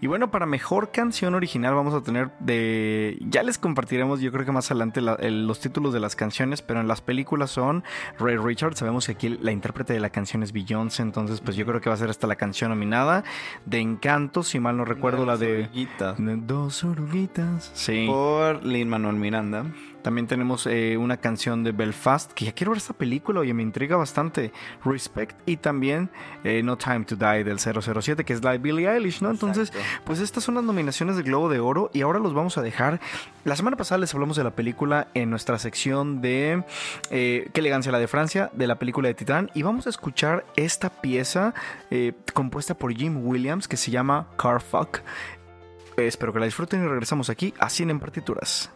Y 0.00 0.06
bueno, 0.06 0.30
para 0.30 0.44
mejor 0.44 0.90
canción 0.90 1.34
original 1.34 1.74
vamos 1.74 1.94
a 1.94 2.02
tener 2.02 2.30
de... 2.40 3.16
Ya 3.22 3.42
les 3.42 3.56
compartiremos 3.56 4.20
yo 4.20 4.32
creo 4.32 4.44
que 4.44 4.52
más 4.52 4.70
adelante 4.70 5.00
los 5.00 5.60
títulos 5.60 5.94
de 5.94 6.00
las 6.00 6.16
canciones, 6.16 6.60
pero 6.60 6.80
en 6.80 6.88
las 6.88 7.00
películas 7.00 7.50
son 7.50 7.84
Ray 8.18 8.36
Richards. 8.36 8.78
Sabemos 8.78 9.06
que 9.06 9.12
aquí 9.12 9.28
la 9.40 9.52
intérprete 9.52 9.92
de 9.92 10.00
la 10.00 10.10
canción 10.10 10.42
es 10.42 10.52
Beyoncé, 10.52 11.02
entonces 11.02 11.40
pues 11.40 11.56
yo 11.56 11.64
creo 11.64 11.80
que 11.80 11.88
va 11.88 11.94
a 11.94 11.98
ser 11.98 12.10
hasta 12.10 12.26
la 12.26 12.36
canción 12.36 12.70
nominada. 12.70 13.24
De 13.64 13.78
Encanto, 13.78 14.42
si 14.42 14.60
mal 14.60 14.76
no 14.76 14.84
recuerdo, 14.84 15.24
la 15.24 15.36
de... 15.36 15.70
Dos 16.18 16.84
oruguitas. 16.84 17.70
Sí. 17.74 18.06
Por 18.08 18.64
Lin 18.64 18.88
Manuel 18.88 19.16
Miranda. 19.16 19.66
También 20.04 20.26
tenemos 20.26 20.66
eh, 20.66 20.98
una 20.98 21.16
canción 21.16 21.64
de 21.64 21.72
Belfast, 21.72 22.32
que 22.32 22.44
ya 22.44 22.52
quiero 22.52 22.72
ver 22.72 22.76
esta 22.76 22.92
película, 22.92 23.40
oye, 23.40 23.54
me 23.54 23.62
intriga 23.62 23.96
bastante. 23.96 24.52
Respect. 24.84 25.34
Y 25.46 25.56
también 25.56 26.10
eh, 26.44 26.62
No 26.62 26.76
Time 26.76 27.06
to 27.06 27.16
Die 27.16 27.42
del 27.42 27.58
007, 27.58 28.22
que 28.22 28.34
es 28.34 28.44
la 28.44 28.52
de 28.52 28.58
Billie 28.58 28.86
Eilish, 28.86 29.22
¿no? 29.22 29.30
Entonces, 29.30 29.72
pues 30.04 30.20
estas 30.20 30.44
son 30.44 30.56
las 30.56 30.64
nominaciones 30.64 31.16
del 31.16 31.24
Globo 31.24 31.48
de 31.48 31.58
Oro 31.58 31.90
y 31.94 32.02
ahora 32.02 32.18
los 32.18 32.34
vamos 32.34 32.58
a 32.58 32.60
dejar. 32.60 33.00
La 33.44 33.56
semana 33.56 33.78
pasada 33.78 33.98
les 33.98 34.12
hablamos 34.12 34.36
de 34.36 34.44
la 34.44 34.50
película 34.50 35.08
en 35.14 35.30
nuestra 35.30 35.58
sección 35.58 36.20
de 36.20 36.64
eh, 37.10 37.48
Qué 37.54 37.60
elegancia 37.60 37.90
la 37.90 37.98
de 37.98 38.06
Francia, 38.06 38.50
de 38.52 38.66
la 38.66 38.78
película 38.78 39.08
de 39.08 39.14
Titán. 39.14 39.50
Y 39.54 39.62
vamos 39.62 39.86
a 39.86 39.88
escuchar 39.88 40.44
esta 40.56 40.90
pieza 40.90 41.54
compuesta 42.34 42.74
por 42.74 42.92
Jim 42.92 43.26
Williams 43.26 43.68
que 43.68 43.78
se 43.78 43.90
llama 43.90 44.26
Car 44.36 44.60
Fuck. 44.60 45.00
Espero 45.96 46.32
que 46.32 46.38
la 46.40 46.46
disfruten 46.46 46.84
y 46.84 46.88
regresamos 46.88 47.30
aquí 47.30 47.54
a 47.58 47.68
Cine 47.68 47.92
en 47.92 48.00
Partituras. 48.00 48.70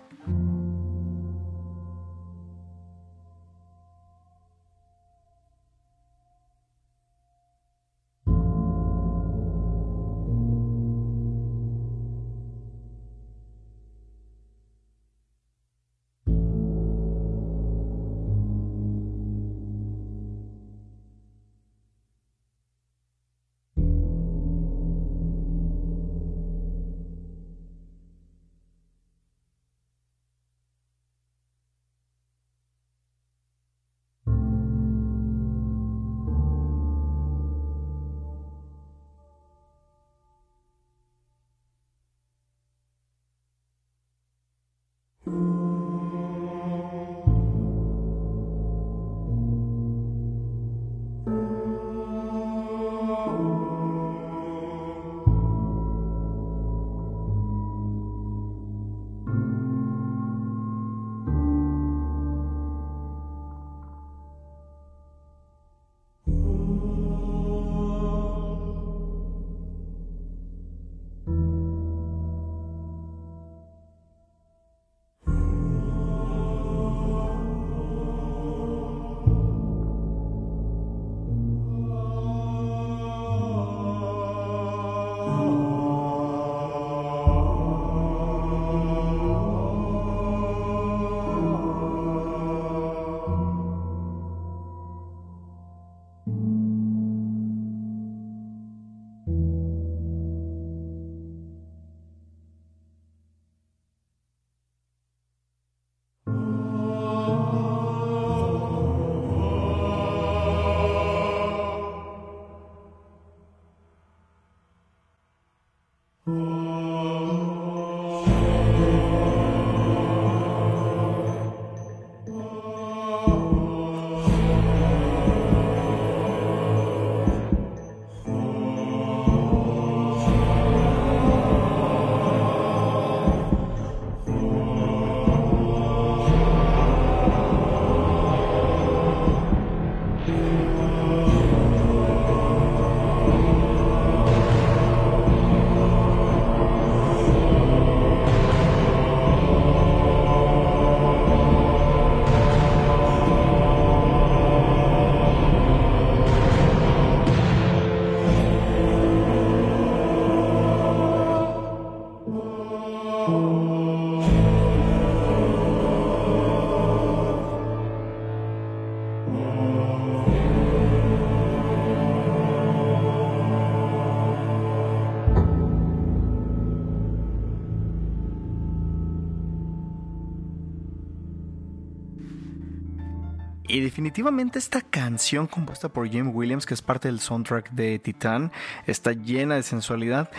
Y 183.69 183.81
definitivamente 183.81 184.59
esta 184.59 184.81
canción 184.81 185.47
compuesta 185.47 185.91
por 185.91 186.09
Jim 186.09 186.35
Williams, 186.35 186.65
que 186.65 186.73
es 186.73 186.81
parte 186.81 187.09
del 187.09 187.21
soundtrack 187.21 187.71
de 187.73 187.99
Titán, 187.99 188.51
está 188.87 189.13
llena 189.13 189.57
de 189.57 189.63
sensualidad. 189.63 190.31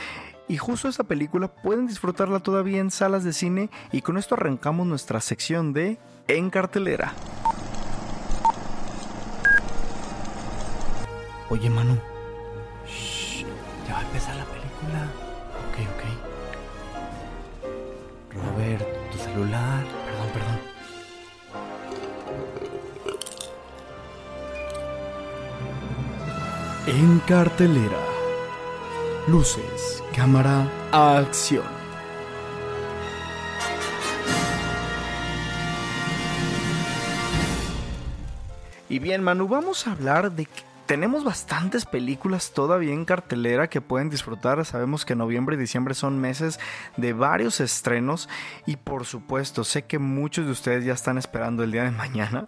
Y 0.47 0.57
justo 0.57 0.87
esta 0.87 1.03
película 1.03 1.47
pueden 1.47 1.85
disfrutarla 1.85 2.39
todavía 2.39 2.79
en 2.79 2.89
salas 2.89 3.23
de 3.23 3.33
cine 3.33 3.69
y 3.91 4.01
con 4.01 4.17
esto 4.17 4.33
arrancamos 4.33 4.87
nuestra 4.87 5.21
sección 5.21 5.73
de 5.73 5.99
En 6.27 6.49
cartelera. 6.49 7.13
Oye 11.51 11.69
Manu, 11.69 11.99
Shh, 12.87 13.45
ya 13.87 13.93
va 13.93 13.99
a 13.99 14.03
empezar 14.05 14.35
la 14.35 14.45
película. 14.45 15.07
Ok, 15.69 15.77
ok. 15.93 16.03
Robert, 18.33 18.87
tu 19.11 19.17
celular. 19.19 19.98
En 26.87 27.19
cartelera. 27.19 27.99
Luces, 29.27 30.01
cámara, 30.15 30.65
acción. 30.91 31.63
Y 38.87 38.99
bien, 38.99 39.21
Manu, 39.21 39.47
vamos 39.47 39.85
a 39.85 39.91
hablar 39.91 40.31
de 40.31 40.45
que 40.45 40.63
tenemos 40.87 41.23
bastantes 41.23 41.85
películas 41.85 42.51
todavía 42.53 42.93
en 42.93 43.05
cartelera 43.05 43.69
que 43.69 43.81
pueden 43.81 44.09
disfrutar. 44.09 44.65
Sabemos 44.65 45.05
que 45.05 45.15
noviembre 45.15 45.55
y 45.55 45.59
diciembre 45.59 45.93
son 45.93 46.19
meses 46.19 46.59
de 46.97 47.13
varios 47.13 47.59
estrenos 47.59 48.27
y 48.65 48.77
por 48.77 49.05
supuesto 49.05 49.63
sé 49.63 49.83
que 49.83 49.99
muchos 49.99 50.45
de 50.45 50.51
ustedes 50.51 50.85
ya 50.85 50.93
están 50.93 51.19
esperando 51.19 51.63
el 51.63 51.71
día 51.71 51.83
de 51.83 51.91
mañana 51.91 52.47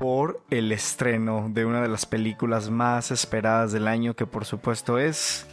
por 0.00 0.40
el 0.48 0.72
estreno 0.72 1.50
de 1.50 1.66
una 1.66 1.82
de 1.82 1.88
las 1.88 2.06
películas 2.06 2.70
más 2.70 3.10
esperadas 3.10 3.70
del 3.70 3.86
año 3.86 4.16
que 4.16 4.24
por 4.24 4.46
supuesto 4.46 4.98
es 4.98 5.46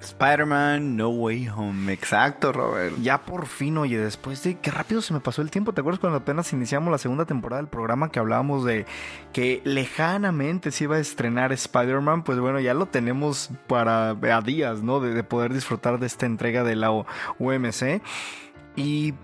Spider-Man 0.00 0.96
No 0.96 1.08
Way 1.08 1.48
Home. 1.48 1.92
Exacto, 1.92 2.52
Robert. 2.52 2.94
Ya 3.02 3.18
por 3.24 3.46
fin, 3.46 3.76
oye, 3.76 3.98
después 3.98 4.44
de 4.44 4.56
qué 4.60 4.70
rápido 4.70 5.02
se 5.02 5.12
me 5.12 5.18
pasó 5.18 5.42
el 5.42 5.50
tiempo. 5.50 5.72
¿Te 5.72 5.80
acuerdas 5.80 5.98
cuando 5.98 6.18
apenas 6.18 6.52
iniciamos 6.52 6.92
la 6.92 6.98
segunda 6.98 7.24
temporada 7.24 7.60
del 7.60 7.68
programa 7.68 8.12
que 8.12 8.20
hablábamos 8.20 8.64
de 8.64 8.86
que 9.32 9.62
lejanamente 9.64 10.70
se 10.70 10.84
iba 10.84 10.94
a 10.94 11.00
estrenar 11.00 11.52
Spider-Man? 11.52 12.22
Pues 12.22 12.38
bueno, 12.38 12.60
ya 12.60 12.74
lo 12.74 12.86
tenemos 12.86 13.50
para 13.66 14.10
a 14.10 14.40
días, 14.42 14.80
¿no? 14.80 15.00
De, 15.00 15.12
de 15.12 15.24
poder 15.24 15.52
disfrutar 15.52 15.98
de 15.98 16.06
esta 16.06 16.24
entrega 16.24 16.62
de 16.62 16.76
la 16.76 16.92
UMC. 16.92 18.00
Y 18.76 19.14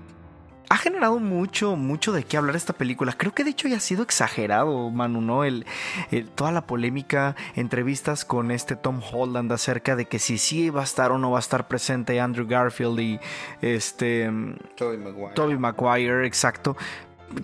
ha 0.68 0.76
generado 0.76 1.18
mucho, 1.18 1.76
mucho 1.76 2.12
de 2.12 2.24
qué 2.24 2.36
hablar 2.36 2.56
esta 2.56 2.72
película. 2.72 3.12
Creo 3.12 3.34
que 3.34 3.44
de 3.44 3.50
hecho 3.50 3.68
ya 3.68 3.76
ha 3.76 3.80
sido 3.80 4.02
exagerado, 4.02 4.90
Manu, 4.90 5.20
¿no? 5.20 5.44
El, 5.44 5.66
el, 6.10 6.28
toda 6.28 6.52
la 6.52 6.66
polémica, 6.66 7.36
entrevistas 7.54 8.24
con 8.24 8.50
este 8.50 8.76
Tom 8.76 9.00
Holland 9.12 9.52
acerca 9.52 9.96
de 9.96 10.06
que 10.06 10.18
si 10.18 10.38
sí 10.38 10.70
va 10.70 10.80
a 10.82 10.84
estar 10.84 11.12
o 11.12 11.18
no 11.18 11.30
va 11.30 11.38
a 11.38 11.40
estar 11.40 11.68
presente 11.68 12.20
Andrew 12.20 12.46
Garfield 12.46 13.00
y 13.00 13.20
este... 13.60 14.30
Tobey 14.76 14.98
Maguire. 14.98 15.58
Maguire, 15.58 16.26
exacto 16.26 16.76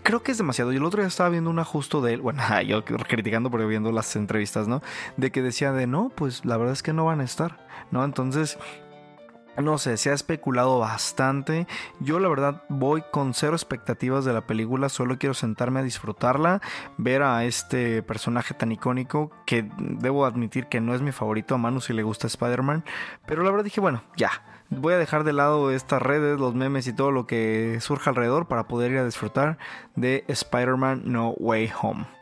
creo 0.02 0.22
que 0.22 0.32
es 0.32 0.38
demasiado. 0.38 0.72
Yo 0.72 0.78
el 0.78 0.84
otro 0.84 1.00
día 1.00 1.08
estaba 1.08 1.30
viendo 1.30 1.50
un 1.50 1.58
ajusto 1.58 2.00
de 2.00 2.14
él, 2.14 2.20
bueno, 2.20 2.42
yo 2.66 2.84
criticando 2.84 3.50
pero 3.50 3.66
viendo 3.66 3.92
las 3.92 4.14
entrevistas, 4.16 4.68
¿no? 4.68 4.82
De 5.16 5.30
que 5.30 5.42
decía 5.42 5.72
de 5.72 5.86
no, 5.86 6.10
pues 6.14 6.44
la 6.44 6.56
verdad 6.56 6.72
es 6.72 6.82
que 6.82 6.92
no 6.92 7.04
van 7.04 7.20
a 7.20 7.24
estar, 7.24 7.66
¿no? 7.90 8.04
Entonces, 8.04 8.58
no 9.56 9.78
sé, 9.78 9.96
se 9.96 10.10
ha 10.10 10.14
especulado 10.14 10.78
bastante. 10.78 11.66
Yo 12.00 12.18
la 12.18 12.28
verdad 12.28 12.62
voy 12.68 13.02
con 13.10 13.34
cero 13.34 13.54
expectativas 13.54 14.24
de 14.24 14.32
la 14.32 14.46
película, 14.46 14.88
solo 14.88 15.18
quiero 15.18 15.34
sentarme 15.34 15.80
a 15.80 15.82
disfrutarla, 15.82 16.60
ver 16.96 17.22
a 17.22 17.44
este 17.44 18.02
personaje 18.02 18.54
tan 18.54 18.72
icónico 18.72 19.30
que 19.46 19.68
debo 19.78 20.24
admitir 20.24 20.66
que 20.66 20.80
no 20.80 20.94
es 20.94 21.02
mi 21.02 21.12
favorito, 21.12 21.54
a 21.54 21.58
Manu 21.58 21.80
si 21.80 21.92
le 21.92 22.02
gusta 22.02 22.26
Spider-Man, 22.26 22.84
pero 23.26 23.42
la 23.42 23.50
verdad 23.50 23.64
dije, 23.64 23.80
bueno, 23.80 24.02
ya, 24.16 24.30
voy 24.70 24.94
a 24.94 24.98
dejar 24.98 25.24
de 25.24 25.32
lado 25.32 25.70
estas 25.70 26.00
redes, 26.00 26.38
los 26.38 26.54
memes 26.54 26.86
y 26.86 26.92
todo 26.92 27.10
lo 27.10 27.26
que 27.26 27.78
surja 27.80 28.10
alrededor 28.10 28.46
para 28.46 28.68
poder 28.68 28.92
ir 28.92 28.98
a 28.98 29.04
disfrutar 29.04 29.58
de 29.96 30.24
Spider-Man 30.28 31.02
No 31.04 31.30
Way 31.38 31.72
Home. 31.82 32.19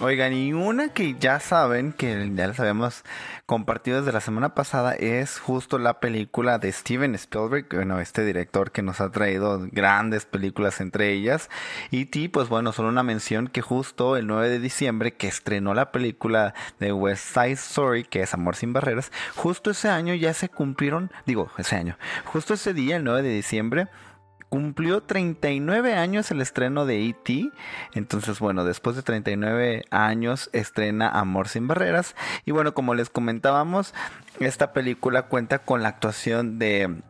Oigan, 0.00 0.32
y 0.32 0.52
una 0.52 0.88
que 0.88 1.14
ya 1.20 1.38
saben, 1.38 1.92
que 1.92 2.32
ya 2.34 2.48
les 2.48 2.58
habíamos 2.58 3.04
compartido 3.46 3.98
desde 3.98 4.10
la 4.10 4.20
semana 4.20 4.52
pasada, 4.52 4.92
es 4.94 5.38
justo 5.38 5.78
la 5.78 6.00
película 6.00 6.58
de 6.58 6.72
Steven 6.72 7.14
Spielberg, 7.14 7.68
bueno, 7.70 8.00
este 8.00 8.24
director 8.24 8.72
que 8.72 8.82
nos 8.82 9.00
ha 9.00 9.12
traído 9.12 9.68
grandes 9.70 10.24
películas 10.24 10.80
entre 10.80 11.12
ellas. 11.12 11.48
Y 11.92 12.06
ti, 12.06 12.26
pues 12.26 12.48
bueno, 12.48 12.72
solo 12.72 12.88
una 12.88 13.04
mención 13.04 13.46
que 13.46 13.62
justo 13.62 14.16
el 14.16 14.26
9 14.26 14.48
de 14.48 14.58
diciembre, 14.58 15.14
que 15.14 15.28
estrenó 15.28 15.74
la 15.74 15.92
película 15.92 16.54
de 16.80 16.92
West 16.92 17.32
Side 17.32 17.52
Story, 17.52 18.02
que 18.02 18.22
es 18.22 18.34
Amor 18.34 18.56
sin 18.56 18.72
Barreras, 18.72 19.12
justo 19.36 19.70
ese 19.70 19.90
año 19.90 20.12
ya 20.14 20.34
se 20.34 20.48
cumplieron, 20.48 21.12
digo, 21.24 21.52
ese 21.56 21.76
año, 21.76 21.96
justo 22.24 22.54
ese 22.54 22.74
día, 22.74 22.96
el 22.96 23.04
9 23.04 23.22
de 23.22 23.32
diciembre, 23.32 23.86
cumplió 24.54 25.02
39 25.02 25.96
años 25.96 26.30
el 26.30 26.40
estreno 26.40 26.86
de 26.86 27.08
E.T. 27.08 27.50
Entonces, 27.92 28.38
bueno, 28.38 28.64
después 28.64 28.94
de 28.94 29.02
39 29.02 29.82
años 29.90 30.48
estrena 30.52 31.08
Amor 31.08 31.48
sin 31.48 31.66
Barreras. 31.66 32.14
Y 32.44 32.52
bueno, 32.52 32.72
como 32.72 32.94
les 32.94 33.10
comentábamos, 33.10 33.94
esta 34.38 34.72
película 34.72 35.22
cuenta 35.22 35.58
con 35.58 35.82
la 35.82 35.88
actuación 35.88 36.60
de 36.60 37.02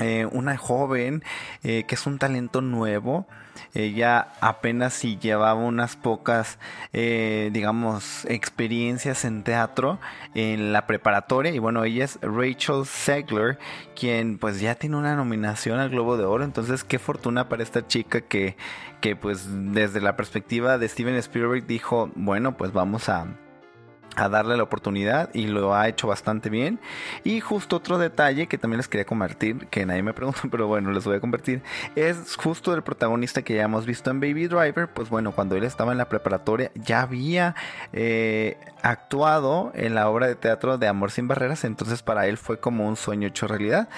eh, 0.00 0.28
una 0.30 0.56
joven 0.56 1.24
eh, 1.64 1.82
que 1.88 1.96
es 1.96 2.06
un 2.06 2.20
talento 2.20 2.60
nuevo. 2.60 3.26
Ella 3.74 4.32
apenas 4.40 4.94
si 4.94 5.18
llevaba 5.18 5.54
unas 5.54 5.96
pocas, 5.96 6.58
eh, 6.92 7.50
digamos, 7.52 8.24
experiencias 8.26 9.24
en 9.24 9.42
teatro 9.42 9.98
en 10.34 10.72
la 10.72 10.86
preparatoria. 10.86 11.52
Y 11.52 11.58
bueno, 11.58 11.84
ella 11.84 12.04
es 12.04 12.18
Rachel 12.22 12.86
Segler, 12.86 13.58
quien 13.94 14.38
pues 14.38 14.60
ya 14.60 14.74
tiene 14.74 14.96
una 14.96 15.14
nominación 15.16 15.78
al 15.78 15.90
Globo 15.90 16.16
de 16.16 16.24
Oro. 16.24 16.44
Entonces, 16.44 16.84
qué 16.84 16.98
fortuna 16.98 17.48
para 17.48 17.62
esta 17.62 17.86
chica 17.86 18.20
que, 18.20 18.56
que 19.00 19.16
pues 19.16 19.46
desde 19.72 20.00
la 20.00 20.16
perspectiva 20.16 20.78
de 20.78 20.88
Steven 20.88 21.16
Spielberg 21.16 21.66
dijo, 21.66 22.10
bueno, 22.14 22.56
pues 22.56 22.72
vamos 22.72 23.08
a 23.08 23.26
a 24.18 24.28
darle 24.28 24.56
la 24.56 24.62
oportunidad 24.62 25.30
y 25.34 25.46
lo 25.46 25.74
ha 25.74 25.88
hecho 25.88 26.08
bastante 26.08 26.50
bien. 26.50 26.80
Y 27.24 27.40
justo 27.40 27.76
otro 27.76 27.98
detalle 27.98 28.46
que 28.46 28.58
también 28.58 28.78
les 28.78 28.88
quería 28.88 29.04
convertir, 29.04 29.66
que 29.68 29.86
nadie 29.86 30.02
me 30.02 30.12
preguntó, 30.18 30.42
pero 30.50 30.66
bueno, 30.66 30.92
les 30.92 31.04
voy 31.04 31.16
a 31.16 31.20
convertir, 31.20 31.62
es 31.96 32.36
justo 32.36 32.74
el 32.74 32.82
protagonista 32.82 33.42
que 33.42 33.54
ya 33.54 33.64
hemos 33.64 33.86
visto 33.86 34.10
en 34.10 34.20
Baby 34.20 34.48
Driver, 34.48 34.88
pues 34.88 35.08
bueno, 35.08 35.32
cuando 35.32 35.56
él 35.56 35.64
estaba 35.64 35.92
en 35.92 35.98
la 35.98 36.08
preparatoria 36.08 36.70
ya 36.74 37.02
había 37.02 37.54
eh, 37.92 38.56
actuado 38.82 39.72
en 39.74 39.94
la 39.94 40.08
obra 40.08 40.26
de 40.26 40.34
teatro 40.34 40.78
de 40.78 40.88
Amor 40.88 41.10
sin 41.10 41.28
Barreras, 41.28 41.64
entonces 41.64 42.02
para 42.02 42.26
él 42.26 42.38
fue 42.38 42.58
como 42.58 42.86
un 42.86 42.96
sueño 42.96 43.28
hecho 43.28 43.46
realidad. 43.46 43.88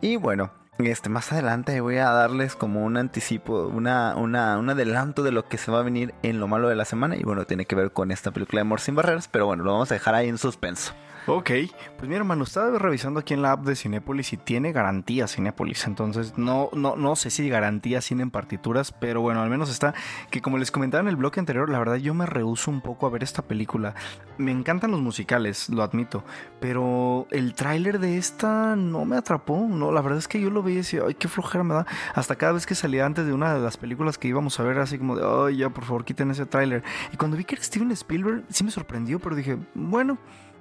Y 0.00 0.16
bueno, 0.16 0.50
este, 0.78 1.08
más 1.08 1.32
adelante 1.32 1.80
voy 1.80 1.96
a 1.96 2.10
darles 2.10 2.54
como 2.54 2.84
un 2.84 2.96
anticipo, 2.96 3.66
una, 3.66 4.14
una, 4.16 4.58
un 4.58 4.70
adelanto 4.70 5.22
de 5.22 5.32
lo 5.32 5.48
que 5.48 5.58
se 5.58 5.72
va 5.72 5.80
a 5.80 5.82
venir 5.82 6.14
en 6.22 6.38
lo 6.38 6.46
malo 6.46 6.68
de 6.68 6.76
la 6.76 6.84
semana. 6.84 7.16
Y 7.16 7.24
bueno, 7.24 7.44
tiene 7.46 7.66
que 7.66 7.74
ver 7.74 7.90
con 7.90 8.10
esta 8.10 8.30
película 8.30 8.58
de 8.58 8.62
Amor 8.62 8.80
sin 8.80 8.94
Barreras, 8.94 9.28
pero 9.28 9.46
bueno, 9.46 9.64
lo 9.64 9.72
vamos 9.72 9.90
a 9.90 9.94
dejar 9.94 10.14
ahí 10.14 10.28
en 10.28 10.38
suspenso. 10.38 10.94
Ok, 11.30 11.50
pues 11.98 12.08
mi 12.08 12.14
hermano, 12.14 12.44
estaba 12.44 12.78
revisando 12.78 13.20
aquí 13.20 13.34
en 13.34 13.42
la 13.42 13.52
app 13.52 13.62
de 13.62 13.76
Cinépolis 13.76 14.32
y 14.32 14.38
tiene 14.38 14.72
garantía 14.72 15.28
Cinépolis. 15.28 15.86
Entonces, 15.86 16.38
no, 16.38 16.70
no, 16.72 16.96
no 16.96 17.16
sé 17.16 17.28
si 17.28 17.50
garantía 17.50 18.00
cine 18.00 18.22
en 18.22 18.30
partituras, 18.30 18.92
pero 18.92 19.20
bueno, 19.20 19.42
al 19.42 19.50
menos 19.50 19.68
está 19.68 19.92
que 20.30 20.40
como 20.40 20.56
les 20.56 20.70
comentaba 20.70 21.02
en 21.02 21.08
el 21.08 21.16
bloque 21.16 21.38
anterior, 21.38 21.68
la 21.68 21.80
verdad 21.80 21.96
yo 21.96 22.14
me 22.14 22.24
rehuso 22.24 22.70
un 22.70 22.80
poco 22.80 23.06
a 23.06 23.10
ver 23.10 23.22
esta 23.22 23.42
película. 23.42 23.94
Me 24.38 24.52
encantan 24.52 24.90
los 24.90 25.02
musicales, 25.02 25.68
lo 25.68 25.82
admito, 25.82 26.24
pero 26.60 27.26
el 27.30 27.52
tráiler 27.52 27.98
de 27.98 28.16
esta 28.16 28.74
no 28.74 29.04
me 29.04 29.18
atrapó. 29.18 29.68
No, 29.68 29.92
la 29.92 30.00
verdad 30.00 30.20
es 30.20 30.28
que 30.28 30.40
yo 30.40 30.48
lo 30.48 30.62
veía 30.62 30.76
y 30.76 30.78
decía, 30.78 31.02
ay, 31.06 31.12
qué 31.12 31.28
flojera 31.28 31.62
me 31.62 31.74
da. 31.74 31.86
Hasta 32.14 32.36
cada 32.36 32.52
vez 32.52 32.64
que 32.64 32.74
salía 32.74 33.04
antes 33.04 33.26
de 33.26 33.34
una 33.34 33.52
de 33.52 33.60
las 33.60 33.76
películas 33.76 34.16
que 34.16 34.28
íbamos 34.28 34.58
a 34.58 34.62
ver, 34.62 34.78
así 34.78 34.96
como 34.96 35.14
de, 35.14 35.26
ay, 35.26 35.58
ya, 35.58 35.68
por 35.68 35.84
favor, 35.84 36.06
quiten 36.06 36.30
ese 36.30 36.46
tráiler. 36.46 36.82
Y 37.12 37.18
cuando 37.18 37.36
vi 37.36 37.44
que 37.44 37.56
era 37.56 37.62
Steven 37.62 37.90
Spielberg, 37.90 38.44
sí 38.48 38.64
me 38.64 38.70
sorprendió, 38.70 39.18
pero 39.20 39.36
dije, 39.36 39.58
bueno 39.74 40.16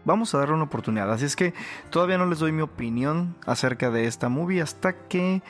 vamos 0.07 0.33
a 0.33 0.39
darle 0.39 0.55
una 0.55 0.63
oportunidad. 0.63 1.11
Así 1.11 1.25
es 1.25 1.35
que 1.35 1.53
todavía 1.91 2.17
no 2.17 2.25
les 2.25 2.39
doy 2.39 2.51
mi 2.51 2.63
opinión 2.63 3.35
acerca 3.45 3.91
de 3.91 4.07
esta 4.07 4.29
movie 4.29 4.61
hasta 4.61 4.93
que 4.93 5.43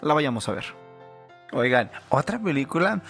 la 0.00 0.14
vayamos 0.14 0.48
a 0.48 0.52
ver. 0.52 0.64
Oigan, 1.52 1.90
otra 2.08 2.38
película 2.38 3.02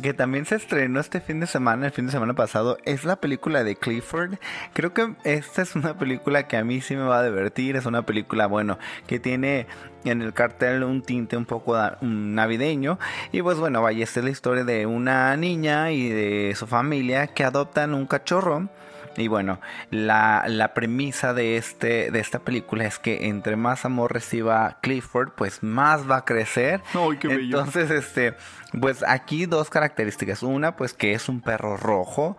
que 0.00 0.14
también 0.14 0.44
se 0.44 0.56
estrenó 0.56 0.98
este 0.98 1.20
fin 1.20 1.38
de 1.38 1.46
semana, 1.46 1.86
el 1.86 1.92
fin 1.92 2.06
de 2.06 2.12
semana 2.12 2.34
pasado, 2.34 2.78
es 2.84 3.04
la 3.04 3.16
película 3.16 3.62
de 3.62 3.76
Clifford. 3.76 4.34
Creo 4.72 4.92
que 4.92 5.14
esta 5.24 5.62
es 5.62 5.76
una 5.76 5.96
película 5.96 6.48
que 6.48 6.56
a 6.56 6.64
mí 6.64 6.80
sí 6.80 6.96
me 6.96 7.02
va 7.02 7.18
a 7.18 7.24
divertir. 7.24 7.76
Es 7.76 7.86
una 7.86 8.02
película, 8.02 8.46
bueno, 8.46 8.78
que 9.06 9.18
tiene 9.20 9.66
en 10.04 10.22
el 10.22 10.32
cartel 10.32 10.84
un 10.84 11.02
tinte 11.02 11.36
un 11.36 11.46
poco 11.46 11.76
navideño. 12.00 12.98
Y 13.32 13.42
pues 13.42 13.58
bueno, 13.58 13.82
vaya, 13.82 14.04
esta 14.04 14.20
es 14.20 14.24
la 14.24 14.30
historia 14.30 14.64
de 14.64 14.86
una 14.86 15.36
niña 15.36 15.90
y 15.92 16.08
de 16.08 16.54
su 16.56 16.66
familia 16.66 17.28
que 17.28 17.44
adoptan 17.44 17.94
un 17.94 18.06
cachorro 18.06 18.68
Y 19.16 19.28
bueno, 19.28 19.60
la, 19.90 20.44
la 20.48 20.74
premisa 20.74 21.34
de, 21.34 21.56
este, 21.56 22.10
de 22.10 22.20
esta 22.20 22.40
película 22.40 22.84
es 22.84 22.98
que 22.98 23.26
entre 23.28 23.56
más 23.56 23.84
amor 23.84 24.12
reciba 24.12 24.78
Clifford, 24.82 25.32
pues 25.36 25.62
más 25.62 26.08
va 26.10 26.18
a 26.18 26.24
crecer. 26.24 26.82
Ay, 26.94 27.18
qué 27.18 27.28
bello. 27.28 27.58
Entonces, 27.58 27.90
este, 27.90 28.34
pues 28.80 29.04
aquí 29.06 29.46
dos 29.46 29.70
características. 29.70 30.42
Una, 30.42 30.76
pues 30.76 30.94
que 30.94 31.12
es 31.12 31.28
un 31.28 31.40
perro 31.40 31.76
rojo. 31.76 32.36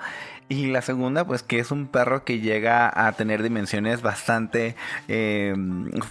Y 0.47 0.67
la 0.67 0.83
segunda, 0.83 1.25
pues 1.25 1.41
que 1.41 1.57
es 1.57 1.71
un 1.71 1.87
perro 1.87 2.23
que 2.23 2.39
llega 2.39 2.91
a 3.07 3.11
tener 3.13 3.41
dimensiones 3.41 4.03
bastante 4.03 4.75
eh, 5.07 5.55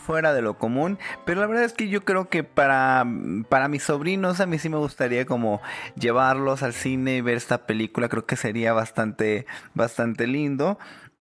fuera 0.04 0.34
de 0.34 0.42
lo 0.42 0.58
común. 0.58 0.98
Pero 1.24 1.40
la 1.40 1.46
verdad 1.46 1.64
es 1.64 1.72
que 1.72 1.88
yo 1.88 2.04
creo 2.04 2.28
que 2.28 2.42
para, 2.42 3.06
para 3.48 3.68
mis 3.68 3.84
sobrinos 3.84 4.40
a 4.40 4.46
mí 4.46 4.58
sí 4.58 4.68
me 4.68 4.78
gustaría 4.78 5.24
como 5.24 5.62
llevarlos 5.94 6.64
al 6.64 6.72
cine 6.72 7.16
y 7.16 7.20
ver 7.20 7.36
esta 7.36 7.66
película. 7.66 8.08
Creo 8.08 8.26
que 8.26 8.34
sería 8.34 8.72
bastante, 8.72 9.46
bastante 9.72 10.26
lindo. 10.26 10.78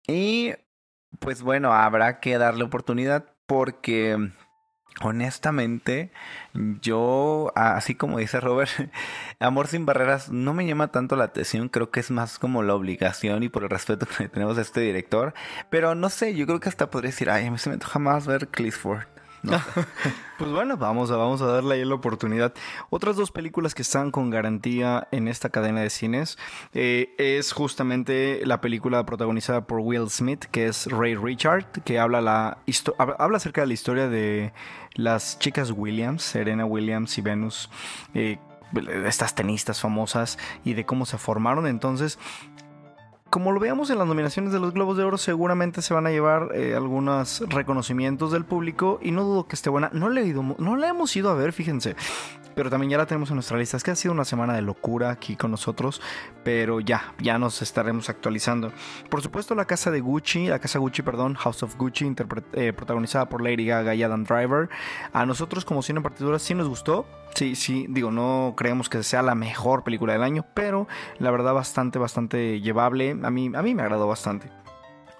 Y 0.06 0.52
pues 1.18 1.42
bueno, 1.42 1.72
habrá 1.72 2.20
que 2.20 2.38
darle 2.38 2.62
oportunidad 2.64 3.26
porque 3.46 4.30
Honestamente, 5.00 6.12
yo, 6.80 7.50
así 7.56 7.94
como 7.94 8.18
dice 8.18 8.40
Robert, 8.40 8.70
Amor 9.40 9.66
sin 9.66 9.86
barreras 9.86 10.30
no 10.30 10.54
me 10.54 10.66
llama 10.66 10.88
tanto 10.88 11.16
la 11.16 11.24
atención, 11.24 11.68
creo 11.68 11.90
que 11.90 12.00
es 12.00 12.10
más 12.10 12.38
como 12.38 12.62
la 12.62 12.74
obligación 12.74 13.42
y 13.42 13.48
por 13.48 13.64
el 13.64 13.70
respeto 13.70 14.06
que 14.18 14.28
tenemos 14.28 14.58
a 14.58 14.60
este 14.60 14.80
director, 14.80 15.34
pero 15.70 15.94
no 15.94 16.10
sé, 16.10 16.34
yo 16.34 16.46
creo 16.46 16.60
que 16.60 16.68
hasta 16.68 16.90
podría 16.90 17.10
decir, 17.10 17.30
ay, 17.30 17.46
a 17.46 17.50
mí 17.50 17.58
se 17.58 17.70
me 17.70 17.74
antoja 17.74 17.98
más 17.98 18.26
ver 18.26 18.48
Clifford. 18.48 19.11
No. 19.42 19.60
pues 20.38 20.50
bueno, 20.50 20.76
vamos 20.76 21.10
a, 21.10 21.16
vamos 21.16 21.42
a 21.42 21.46
darle 21.46 21.74
ahí 21.74 21.84
la 21.84 21.94
oportunidad. 21.94 22.54
Otras 22.90 23.16
dos 23.16 23.30
películas 23.30 23.74
que 23.74 23.82
están 23.82 24.10
con 24.10 24.30
garantía 24.30 25.08
en 25.10 25.28
esta 25.28 25.50
cadena 25.50 25.80
de 25.80 25.90
cines 25.90 26.38
eh, 26.74 27.14
es 27.18 27.52
justamente 27.52 28.42
la 28.44 28.60
película 28.60 29.04
protagonizada 29.04 29.66
por 29.66 29.80
Will 29.80 30.08
Smith, 30.10 30.44
que 30.44 30.66
es 30.66 30.86
Ray 30.86 31.16
Richard, 31.16 31.66
que 31.84 31.98
habla, 31.98 32.20
la 32.20 32.58
habla 33.18 33.36
acerca 33.36 33.62
de 33.62 33.66
la 33.66 33.74
historia 33.74 34.08
de 34.08 34.52
las 34.94 35.38
chicas 35.38 35.72
Williams, 35.72 36.22
Serena 36.22 36.64
Williams 36.64 37.18
y 37.18 37.22
Venus. 37.22 37.70
Eh, 38.14 38.38
estas 39.04 39.34
tenistas 39.34 39.80
famosas 39.80 40.38
y 40.64 40.74
de 40.74 40.86
cómo 40.86 41.06
se 41.06 41.18
formaron. 41.18 41.66
Entonces, 41.66 42.18
como 43.32 43.50
lo 43.52 43.60
veamos 43.60 43.88
en 43.88 43.96
las 43.96 44.06
nominaciones 44.06 44.52
de 44.52 44.60
los 44.60 44.74
Globos 44.74 44.98
de 44.98 45.04
Oro, 45.04 45.16
seguramente 45.16 45.80
se 45.80 45.94
van 45.94 46.06
a 46.06 46.10
llevar 46.10 46.50
eh, 46.54 46.74
algunos 46.76 47.42
reconocimientos 47.48 48.30
del 48.30 48.44
público 48.44 49.00
y 49.00 49.10
no 49.10 49.24
dudo 49.24 49.48
que 49.48 49.56
esté 49.56 49.70
buena. 49.70 49.88
No, 49.94 50.10
le 50.10 50.20
he 50.20 50.26
ido, 50.26 50.42
no 50.42 50.76
la 50.76 50.88
hemos 50.88 51.16
ido 51.16 51.30
a 51.30 51.34
ver, 51.34 51.54
fíjense. 51.54 51.96
Pero 52.54 52.68
también 52.68 52.90
ya 52.90 52.98
la 52.98 53.06
tenemos 53.06 53.30
en 53.30 53.36
nuestra 53.36 53.56
lista. 53.56 53.78
Es 53.78 53.84
que 53.84 53.90
ha 53.90 53.96
sido 53.96 54.12
una 54.12 54.26
semana 54.26 54.52
de 54.52 54.60
locura 54.60 55.08
aquí 55.08 55.34
con 55.36 55.50
nosotros. 55.50 56.02
Pero 56.44 56.80
ya, 56.80 57.14
ya 57.22 57.38
nos 57.38 57.62
estaremos 57.62 58.10
actualizando. 58.10 58.70
Por 59.08 59.22
supuesto, 59.22 59.54
la 59.54 59.64
casa 59.64 59.90
de 59.90 60.00
Gucci, 60.00 60.48
la 60.48 60.58
casa 60.58 60.78
Gucci, 60.78 61.00
perdón, 61.00 61.32
House 61.32 61.62
of 61.62 61.74
Gucci, 61.78 62.14
eh, 62.52 62.74
protagonizada 62.74 63.30
por 63.30 63.42
Lady 63.42 63.64
Gaga 63.64 63.94
y 63.94 64.02
Adam 64.02 64.24
Driver. 64.24 64.68
A 65.14 65.24
nosotros, 65.24 65.64
como 65.64 65.80
cine 65.80 66.02
en 66.04 66.38
sí 66.38 66.54
nos 66.54 66.68
gustó. 66.68 67.06
Sí, 67.34 67.54
sí, 67.56 67.86
digo, 67.88 68.10
no 68.10 68.54
creemos 68.56 68.88
que 68.88 69.02
sea 69.02 69.22
la 69.22 69.34
mejor 69.34 69.84
película 69.84 70.12
del 70.12 70.22
año, 70.22 70.44
pero 70.54 70.86
la 71.18 71.30
verdad 71.30 71.54
bastante, 71.54 71.98
bastante 71.98 72.60
llevable. 72.60 73.16
A 73.22 73.30
mí, 73.30 73.50
a 73.54 73.62
mí 73.62 73.74
me 73.74 73.82
agradó 73.82 74.06
bastante. 74.06 74.50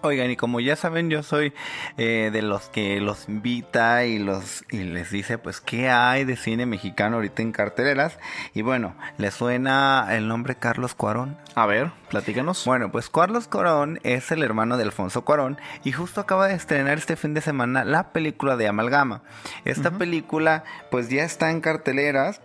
Oigan, 0.05 0.33
y 0.33 0.37
como 0.37 0.59
ya 0.59 0.75
saben, 0.75 1.11
yo 1.11 1.23
soy 1.23 1.53
eh, 1.97 2.31
de 2.33 2.43
los 2.43 2.69
que 2.69 3.01
los 3.01 3.29
invita 3.29 4.05
y 4.05 4.19
los 4.19 4.65
y 4.69 4.79
les 4.79 5.13
dice, 5.13 5.39
pues, 5.39 5.61
¿qué 5.61 5.91
hay 5.91 6.25
de 6.25 6.35
cine 6.35 6.67
mexicano 6.67 7.17
ahorita 7.17 7.41
en 7.41 7.53
carteleras? 7.53 8.19
Y 8.53 8.63
bueno, 8.63 8.97
¿les 9.19 9.33
suena 9.33 10.09
el 10.11 10.27
nombre 10.27 10.57
Carlos 10.57 10.97
Cuarón? 10.97 11.39
A 11.55 11.67
ver, 11.67 11.93
platícanos. 12.11 12.65
Bueno, 12.65 12.91
pues 12.91 13.11
Carlos 13.11 13.47
Cuarón 13.47 14.01
es 14.03 14.33
el 14.33 14.43
hermano 14.43 14.77
de 14.77 14.83
Alfonso 14.83 15.25
Cuarón 15.25 15.57
y 15.85 15.93
justo 15.93 16.21
acaba 16.21 16.49
de 16.49 16.55
estrenar 16.55 16.99
este 16.99 17.15
fin 17.15 17.33
de 17.33 17.41
semana 17.41 17.85
la 17.85 18.13
película 18.13 18.57
de 18.57 18.67
Amalgama. 18.67 19.23
Esta 19.65 19.93
película, 19.93 20.65
pues, 20.91 21.11
ya 21.11 21.23
está 21.23 21.53
en 21.53 21.61
carteleras 21.61 22.41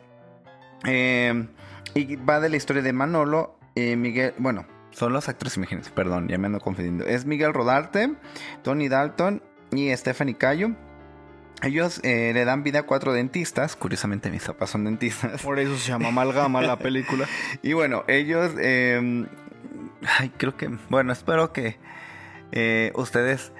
eh, 0.85 1.47
y 1.95 2.17
va 2.17 2.39
de 2.39 2.49
la 2.49 2.57
historia 2.57 2.83
de 2.83 2.93
Manolo, 2.93 3.57
eh, 3.73 3.95
Miguel, 3.95 4.35
bueno 4.37 4.76
son 4.97 5.13
los 5.13 5.29
actores, 5.29 5.55
imagínense, 5.57 5.91
perdón, 5.91 6.27
ya 6.27 6.39
me 6.39 6.47
ando 6.47 6.59
confundiendo. 6.59 7.05
Es 7.05 7.25
Miguel 7.25 7.53
Rodarte, 7.53 8.15
Tony 8.63 8.89
Dalton 8.89 9.43
y 9.71 9.95
Stephanie 9.95 10.33
Cayo. 10.33 10.71
Ellos 11.61 11.99
eh, 12.03 12.31
le 12.33 12.45
dan 12.45 12.63
vida 12.63 12.79
a 12.79 12.83
cuatro 12.83 13.13
dentistas. 13.13 13.75
Curiosamente, 13.75 14.31
mis 14.31 14.43
papás 14.43 14.71
son 14.71 14.85
dentistas. 14.85 15.43
Por 15.43 15.59
eso 15.59 15.77
se 15.77 15.89
llama 15.89 16.07
Amalgama 16.07 16.63
la 16.63 16.79
película. 16.79 17.27
y 17.61 17.73
bueno, 17.73 18.05
ellos. 18.07 18.53
Em, 18.59 19.27
ay, 20.17 20.31
creo 20.35 20.57
que. 20.57 20.67
Bueno, 20.89 21.13
espero 21.13 21.53
que 21.53 21.77
eh, 22.51 22.91
ustedes 22.95 23.51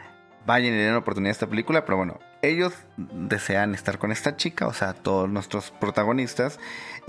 vayan 0.47 0.73
y 0.73 0.77
den 0.77 0.93
la 0.93 0.97
oportunidad 0.97 1.29
a 1.29 1.33
esta 1.33 1.47
película. 1.47 1.85
Pero 1.85 1.97
bueno, 1.97 2.19
ellos 2.41 2.73
desean 2.97 3.75
estar 3.75 3.99
con 3.99 4.11
esta 4.11 4.35
chica, 4.37 4.67
o 4.67 4.73
sea, 4.73 4.93
todos 4.93 5.29
nuestros 5.29 5.71
protagonistas, 5.71 6.59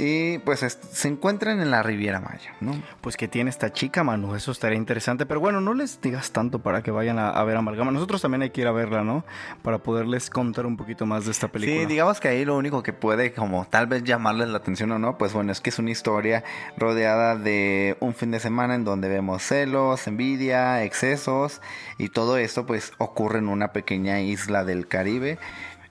y 0.01 0.39
pues 0.39 0.61
se 0.61 1.09
encuentran 1.09 1.61
en 1.61 1.73
la 1.73 1.83
Riviera 1.83 2.21
Maya, 2.21 2.55
¿no? 2.61 2.81
Pues 3.01 3.17
que 3.17 3.27
tiene 3.27 3.51
esta 3.51 3.73
chica, 3.73 4.05
Manu, 4.05 4.37
eso 4.37 4.53
estaría 4.53 4.79
interesante, 4.79 5.27
pero 5.27 5.41
bueno, 5.41 5.61
no 5.61 5.75
les 5.75 6.01
digas 6.01 6.31
tanto 6.31 6.61
para 6.61 6.85
que 6.85 6.93
vayan 6.93 7.19
a, 7.19 7.43
ver 7.43 7.57
Amalgama, 7.57 7.91
nosotros 7.91 8.23
también 8.23 8.43
hay 8.43 8.51
que 8.51 8.61
ir 8.61 8.69
a 8.69 8.73
verla, 8.73 9.03
¿no? 9.03 9.25
Para 9.63 9.79
poderles 9.79 10.31
contar 10.31 10.67
un 10.67 10.77
poquito 10.77 11.05
más 11.05 11.25
de 11.25 11.33
esta 11.33 11.49
película. 11.49 11.81
Sí, 11.81 11.87
digamos 11.87 12.21
que 12.21 12.29
ahí 12.29 12.45
lo 12.45 12.57
único 12.57 12.85
que 12.85 12.93
puede 12.93 13.33
como 13.33 13.67
tal 13.67 13.89
vez 13.89 14.05
llamarles 14.05 14.49
la 14.49 14.59
atención 14.59 14.93
o 14.93 15.01
no, 15.01 15.19
pues 15.19 15.33
bueno, 15.33 15.51
es 15.51 15.61
que 15.61 15.71
es 15.71 15.81
una 15.81 15.91
historia 15.91 16.45
rodeada 16.77 17.35
de 17.35 17.97
un 17.99 18.15
fin 18.15 18.31
de 18.31 18.39
semana 18.39 18.77
en 18.77 18.85
donde 18.85 19.09
vemos 19.09 19.43
celos, 19.43 20.07
envidia, 20.07 20.85
excesos, 20.85 21.61
y 21.99 22.11
todo 22.11 22.37
esto 22.37 22.67
pues 22.67 22.93
ocurre 22.99 23.41
en 23.41 23.49
una 23.49 23.73
pequeña 23.73 24.21
isla 24.21 24.65
del 24.65 24.87
Caribe 24.87 25.39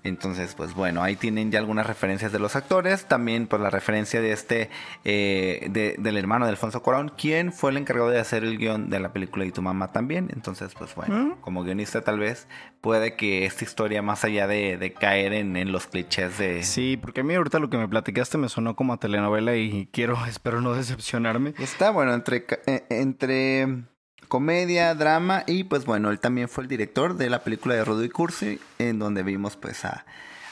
entonces, 0.08 0.56
pues 0.56 0.74
bueno, 0.74 1.04
ahí 1.04 1.16
tienen 1.16 1.52
ya 1.52 1.60
algunas 1.60 1.86
referencias 1.86 2.32
de 2.32 2.40
los 2.40 2.56
actores. 2.56 3.06
También, 3.06 3.48
pues 3.48 3.62
la 3.62 3.70
referencia 3.70 4.22
de 4.22 4.32
este, 4.32 4.70
eh, 5.04 5.96
del 6.00 6.18
hermano 6.18 6.46
de 6.46 6.52
Alfonso 6.52 6.82
Cuarón, 6.82 7.12
quien 7.18 7.54
fue 7.54 7.72
el 7.72 7.78
encargado 7.78 8.10
de 8.10 8.20
hacer 8.20 8.44
el 8.44 8.58
guion 8.58 8.90
de 8.90 9.00
la 9.00 9.14
película 9.14 9.46
y 9.46 9.52
tu 9.52 9.62
mamá 9.62 9.92
también. 9.92 10.30
Entonces, 10.34 10.74
pues 10.78 10.96
bueno, 10.96 11.16
¿Mm? 11.16 11.42
como 11.42 11.64
guionista 11.64 12.02
tal 12.02 12.20
vez 12.20 12.48
puede 12.82 13.16
que 13.16 13.46
esta 13.46 13.64
historia, 13.64 14.02
más 14.02 14.24
allá 14.24 14.48
de, 14.48 14.96
caer 15.00 15.34
en, 15.34 15.72
los 15.72 15.88
clichés 15.88 16.38
de... 16.38 16.64
Sí, 16.64 16.98
porque 16.98 17.22
a 17.22 17.24
mí 17.24 17.36
ahorita 17.36 17.60
lo 17.60 17.70
que 17.70 17.78
me 17.78 17.88
platicaste 17.88 18.38
me 18.38 18.50
sonó 18.50 18.76
como 18.76 18.94
a 18.94 18.98
telenovela 18.98 19.56
y 19.56 19.90
quiero, 19.92 20.18
espero 20.28 20.62
no 20.62 20.74
decepcionarme. 20.74 21.54
Está 21.60 21.92
bueno, 21.92 22.14
entre... 22.14 22.46
Eh, 22.66 22.86
entre 22.90 23.68
comedia, 24.28 24.94
drama 24.96 25.44
y 25.48 25.64
pues 25.64 25.86
bueno, 25.86 26.12
él 26.12 26.20
también 26.20 26.50
fue 26.50 26.64
el 26.64 26.68
director 26.68 27.16
de 27.16 27.30
la 27.30 27.44
película 27.44 27.76
de 27.76 27.86
Rudo 27.86 28.04
y 28.04 28.10
Cursi, 28.10 28.60
en 28.80 29.00
donde 29.00 29.24
vimos 29.24 29.56
pues 29.56 29.86
a, 29.86 30.06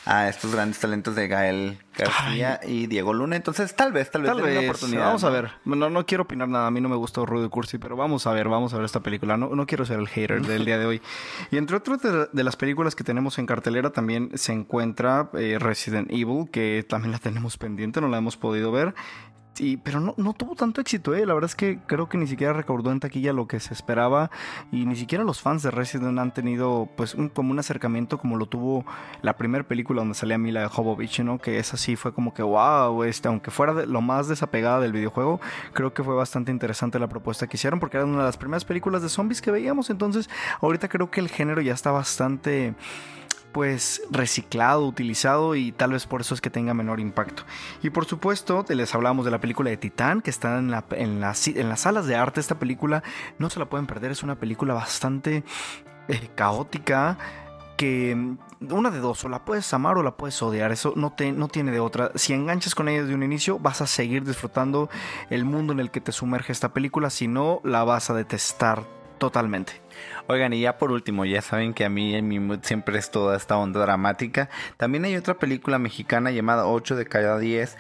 a 0.06 0.30
estos 0.30 0.54
grandes 0.54 0.80
talentos 0.80 1.16
de 1.16 1.28
Gael 1.28 1.80
García 1.98 2.60
y 2.66 2.86
Diego 2.86 3.12
Luna. 3.14 3.36
Entonces, 3.36 3.76
tal 3.76 3.92
vez, 3.92 4.12
tal 4.12 4.22
vez, 4.22 4.32
tal 4.32 4.42
vez. 4.42 4.58
Una 4.58 4.68
oportunidad. 4.68 5.06
Vamos 5.06 5.24
a 5.24 5.30
ver. 5.30 5.52
No, 5.66 5.90
no 5.90 6.06
quiero 6.06 6.24
opinar 6.24 6.48
nada. 6.48 6.68
A 6.68 6.72
mí 6.72 6.80
no 6.80 6.90
me 6.90 6.96
gustó 6.96 7.26
Rudo 7.26 7.46
y 7.46 7.50
Cursi, 7.50 7.80
pero 7.80 7.96
vamos 7.96 8.28
a 8.28 8.32
ver, 8.32 8.48
vamos 8.48 8.74
a 8.74 8.78
ver 8.78 8.86
esta 8.86 9.00
película. 9.00 9.36
No, 9.36 9.56
no 9.56 9.66
quiero 9.66 9.84
ser 9.86 10.00
el 10.00 10.08
hater 10.08 10.46
del 10.46 10.64
día 10.64 10.78
de 10.78 10.86
hoy. 10.86 11.02
Y 11.52 11.58
entre 11.58 11.78
otras 11.78 12.02
de, 12.02 12.44
las 12.44 12.56
películas 12.56 12.96
que 12.96 13.04
tenemos 13.04 13.40
en 13.40 13.46
cartelera 13.46 13.92
también 13.92 14.32
se 14.36 14.54
encuentra 14.54 15.30
eh, 15.34 15.58
Resident 15.60 16.12
Evil, 16.12 16.50
que 16.52 16.86
también 16.88 17.12
la 17.12 17.20
tenemos 17.20 17.58
pendiente, 17.58 18.02
no 18.02 18.08
la 18.08 18.18
hemos 18.18 18.38
podido 18.38 18.72
ver 18.72 18.94
pero 19.84 20.00
no, 20.00 20.14
no, 20.18 20.34
tuvo 20.34 20.56
tanto 20.56 20.82
éxito, 20.82 21.16
¿eh? 21.16 21.26
La 21.26 21.34
verdad 21.34 21.50
es 21.50 21.56
que 21.56 21.80
creo 21.88 22.10
que 22.10 22.18
ni 22.18 22.28
siquiera 22.28 22.54
recaudó 22.54 22.92
en 22.92 23.00
taquilla 23.00 23.34
lo 23.34 23.48
que 23.48 23.60
se 23.60 23.74
esperaba 23.74 24.30
y 24.72 24.86
ni 24.86 24.96
siquiera 24.96 25.24
los 25.24 25.42
fans 25.42 25.64
de 25.64 25.72
Resident 25.72 26.20
han 26.20 26.34
tenido 26.34 26.90
pues 26.96 27.16
un, 27.16 27.30
como 27.30 27.52
un 27.52 27.60
acercamiento 27.60 28.18
como 28.18 28.38
lo 28.38 28.48
tuvo 28.48 28.86
la 29.22 29.38
primera 29.38 29.64
película 29.64 30.02
donde 30.02 30.16
salía 30.16 30.38
Mila 30.38 30.68
Jovovich, 30.70 31.22
¿no? 31.22 31.40
Que 31.40 31.60
esa 31.60 31.78
sí 31.78 31.96
fue 31.96 32.14
como 32.14 32.34
que 32.34 32.44
wow, 32.44 33.04
este, 33.04 33.28
aunque 33.28 33.52
fuera 33.52 33.86
lo 33.86 34.02
más 34.02 34.28
desapegada 34.28 34.80
del 34.80 34.92
videojuego, 34.92 35.40
creo 35.74 35.94
que 35.94 36.04
fue 36.04 36.16
bastante 36.16 36.52
interesante 36.52 37.00
la 37.00 37.08
propuesta 37.08 37.48
que 37.48 37.58
hicieron 37.58 37.80
porque 37.80 37.98
era 37.98 38.06
una 38.06 38.20
de 38.20 38.26
las 38.26 38.38
primeras 38.38 38.66
películas 38.66 39.02
de 39.02 39.10
zombies 39.10 39.42
que 39.42 39.52
veíamos, 39.52 39.90
entonces 39.90 40.30
ahorita 40.62 40.90
creo 40.90 41.10
que 41.10 41.20
el 41.20 41.30
género 41.30 41.62
ya 41.62 41.74
está 41.74 41.92
bastante 41.92 42.74
pues 43.56 44.02
reciclado, 44.12 44.86
utilizado 44.86 45.56
y 45.56 45.72
tal 45.72 45.94
vez 45.94 46.06
por 46.06 46.20
eso 46.20 46.34
es 46.34 46.42
que 46.42 46.50
tenga 46.50 46.74
menor 46.74 47.00
impacto. 47.00 47.44
Y 47.82 47.90
por 47.90 48.04
supuesto, 48.04 48.66
les 48.68 48.94
hablamos 48.94 49.24
de 49.24 49.32
la 49.32 49.40
película 49.40 49.70
de 49.70 49.78
Titán 49.78 50.20
que 50.20 50.30
está 50.30 50.60
en, 50.60 50.72
la, 50.72 50.84
en, 50.92 51.24
en 51.24 51.70
las 51.70 51.80
salas 51.80 52.06
de 52.06 52.18
arte. 52.18 52.42
Esta 52.42 52.60
película 52.60 53.02
no 53.40 53.50
se 53.50 53.60
la 53.60 53.70
pueden 53.70 53.88
perder, 53.88 54.12
es 54.12 54.24
una 54.24 54.36
película 54.36 54.74
bastante 54.74 55.46
eh, 56.10 56.30
caótica 56.36 57.18
que 57.78 58.14
mm, 58.14 58.74
una 58.74 58.92
de 58.92 59.00
dos, 59.00 59.24
o 59.24 59.30
la 59.30 59.46
puedes 59.46 59.74
amar 59.74 59.98
o 59.98 60.04
la 60.04 60.18
puedes 60.18 60.42
odiar, 60.42 60.74
eso 60.74 60.92
no, 60.98 61.14
te, 61.14 61.32
no 61.32 61.48
tiene 61.48 61.72
de 61.72 61.80
otra. 61.80 62.12
Si 62.16 62.34
enganchas 62.34 62.76
con 62.76 62.90
ella 62.90 63.04
desde 63.04 63.16
un 63.16 63.24
inicio, 63.24 63.58
vas 63.58 63.80
a 63.80 63.88
seguir 63.88 64.26
disfrutando 64.26 64.90
el 65.30 65.46
mundo 65.46 65.72
en 65.72 65.80
el 65.80 65.92
que 65.92 66.02
te 66.02 66.12
sumerge 66.12 66.52
esta 66.52 66.74
película, 66.74 67.10
si 67.10 67.30
no, 67.30 67.62
la 67.64 67.86
vas 67.86 68.10
a 68.10 68.16
detestar 68.16 68.84
totalmente. 69.18 69.85
Oigan, 70.28 70.54
y 70.54 70.62
ya 70.62 70.78
por 70.78 70.92
último, 70.92 71.26
ya 71.26 71.42
saben 71.42 71.74
que 71.74 71.86
a 71.86 71.90
mí 71.90 72.16
en 72.16 72.28
mi 72.28 72.40
mood 72.40 72.60
siempre 72.64 72.98
es 72.98 73.12
toda 73.12 73.38
esta 73.38 73.58
onda 73.58 73.80
dramática. 73.80 74.50
También 74.78 75.06
hay 75.06 75.16
otra 75.16 75.36
película 75.36 75.80
mexicana 75.80 76.32
llamada 76.32 76.66
8 76.68 76.96
de 76.96 77.06
cada 77.06 77.40
10 77.40 77.78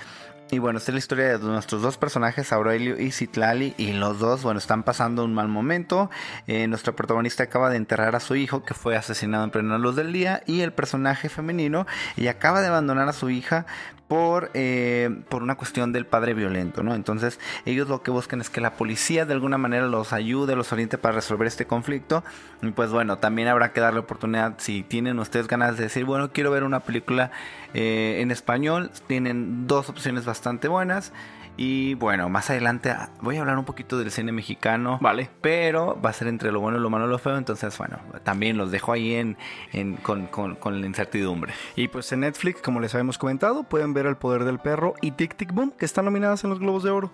Y 0.51 0.59
bueno, 0.59 0.77
esta 0.77 0.91
es 0.91 0.93
la 0.93 0.99
historia 0.99 1.37
de 1.37 1.39
nuestros 1.39 1.81
dos 1.81 1.97
personajes, 1.97 2.53
Aurelio 2.53 2.99
y 2.99 3.11
Citlali, 3.11 3.73
y 3.77 3.93
los 3.93 4.19
dos, 4.19 4.43
bueno, 4.43 4.59
están 4.59 4.83
pasando 4.83 5.25
un 5.25 5.33
mal 5.33 5.47
momento. 5.47 6.11
Eh, 6.45 6.67
nuestro 6.67 6.95
protagonista 6.95 7.43
acaba 7.43 7.71
de 7.71 7.77
enterrar 7.77 8.15
a 8.15 8.19
su 8.19 8.35
hijo, 8.35 8.63
que 8.63 8.75
fue 8.75 8.95
asesinado 8.95 9.43
en 9.43 9.49
plena 9.49 9.79
luz 9.79 9.95
del 9.95 10.13
día, 10.13 10.43
y 10.45 10.61
el 10.61 10.71
personaje 10.71 11.29
femenino, 11.29 11.87
y 12.15 12.27
acaba 12.27 12.61
de 12.61 12.67
abandonar 12.67 13.09
a 13.09 13.13
su 13.13 13.31
hija 13.31 13.65
por, 14.07 14.51
eh, 14.53 15.23
por 15.29 15.41
una 15.41 15.55
cuestión 15.55 15.91
del 15.91 16.05
padre 16.05 16.33
violento, 16.33 16.83
¿no? 16.83 16.93
Entonces, 16.93 17.39
ellos 17.65 17.89
lo 17.89 18.03
que 18.03 18.11
buscan 18.11 18.39
es 18.39 18.49
que 18.49 18.61
la 18.61 18.73
policía 18.73 19.25
de 19.25 19.33
alguna 19.33 19.57
manera 19.57 19.87
los 19.87 20.13
ayude, 20.13 20.55
los 20.55 20.71
oriente 20.71 20.97
para 20.97 21.15
resolver 21.15 21.47
este 21.47 21.65
conflicto. 21.65 22.23
Y 22.61 22.71
pues 22.71 22.91
bueno, 22.91 23.17
también 23.17 23.47
habrá 23.47 23.73
que 23.73 23.81
darle 23.81 23.99
oportunidad, 23.99 24.55
si 24.57 24.83
tienen 24.83 25.19
ustedes 25.19 25.47
ganas 25.47 25.77
de 25.77 25.83
decir, 25.83 26.05
bueno, 26.05 26.31
quiero 26.31 26.51
ver 26.51 26.63
una 26.63 26.81
película 26.81 27.31
eh, 27.73 28.19
en 28.21 28.31
español, 28.31 28.91
tienen 29.07 29.67
dos 29.67 29.89
opciones 29.89 30.25
bastante 30.25 30.67
buenas. 30.67 31.11
Y 31.57 31.93
bueno, 31.95 32.29
más 32.29 32.49
adelante 32.49 32.89
ah, 32.89 33.09
voy 33.21 33.37
a 33.37 33.41
hablar 33.41 33.57
un 33.57 33.65
poquito 33.65 33.97
del 33.97 34.11
cine 34.11 34.31
mexicano. 34.31 34.97
Vale. 35.01 35.29
Pero 35.41 35.99
va 36.03 36.09
a 36.09 36.13
ser 36.13 36.27
entre 36.27 36.51
lo 36.51 36.59
bueno, 36.59 36.79
lo 36.79 36.89
malo 36.89 37.05
y 37.05 37.09
lo 37.09 37.17
feo. 37.17 37.37
Entonces, 37.37 37.77
bueno, 37.77 37.99
también 38.23 38.57
los 38.57 38.71
dejo 38.71 38.91
ahí 38.91 39.13
en, 39.13 39.37
en 39.71 39.95
con, 39.95 40.27
con, 40.27 40.55
con, 40.55 40.81
la 40.81 40.87
incertidumbre. 40.87 41.53
Y 41.75 41.87
pues 41.87 42.11
en 42.11 42.21
Netflix, 42.21 42.61
como 42.61 42.79
les 42.79 42.93
habíamos 42.93 43.17
comentado, 43.17 43.63
pueden 43.63 43.93
ver 43.93 44.05
El 44.05 44.17
Poder 44.17 44.43
del 44.43 44.59
Perro 44.59 44.95
y 45.01 45.11
Tic 45.11 45.35
Tic 45.35 45.53
Boom, 45.53 45.71
que 45.71 45.85
están 45.85 46.05
nominadas 46.05 46.43
en 46.43 46.49
los 46.49 46.59
Globos 46.59 46.83
de 46.83 46.91
Oro. 46.91 47.11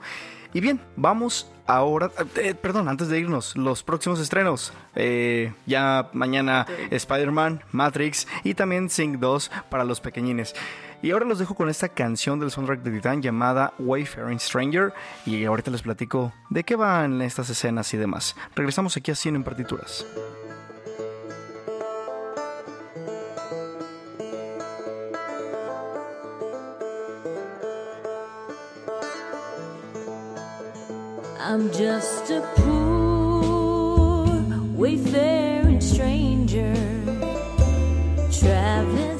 Y 0.54 0.60
bien, 0.60 0.82
vamos 0.97 1.51
ahora. 1.65 2.12
Eh, 2.36 2.56
perdón, 2.56 2.89
antes 2.89 3.08
de 3.08 3.19
irnos, 3.19 3.56
los 3.56 3.84
próximos 3.84 4.19
estrenos. 4.19 4.73
Eh, 4.95 5.54
ya 5.65 6.10
mañana 6.13 6.65
Spider-Man, 6.89 7.63
Matrix 7.71 8.27
y 8.43 8.54
también 8.54 8.89
Sing 8.89 9.19
2 9.19 9.51
para 9.69 9.86
los 9.86 10.01
pequeñines. 10.01 10.54
Y 11.01 11.11
ahora 11.11 11.25
los 11.25 11.39
dejo 11.39 11.55
con 11.55 11.69
esta 11.69 11.89
canción 11.89 12.39
del 12.39 12.51
soundtrack 12.51 12.81
de 12.81 12.91
Titan 12.91 13.21
llamada 13.21 13.73
Wayfaring 13.79 14.39
Stranger. 14.39 14.93
Y 15.25 15.43
ahorita 15.45 15.71
les 15.71 15.81
platico 15.81 16.33
de 16.49 16.63
qué 16.63 16.75
van 16.75 17.21
estas 17.21 17.49
escenas 17.49 17.93
y 17.93 17.97
demás. 17.97 18.35
Regresamos 18.55 18.95
aquí 18.97 19.11
a 19.11 19.15
Cine 19.15 19.37
en 19.37 19.43
Partituras. 19.43 20.05
I'm 31.51 31.69
just 31.73 32.31
a 32.31 32.41
poor 32.55 34.27
wayfaring 34.77 35.81
stranger 35.81 36.73
traveling 38.31 39.11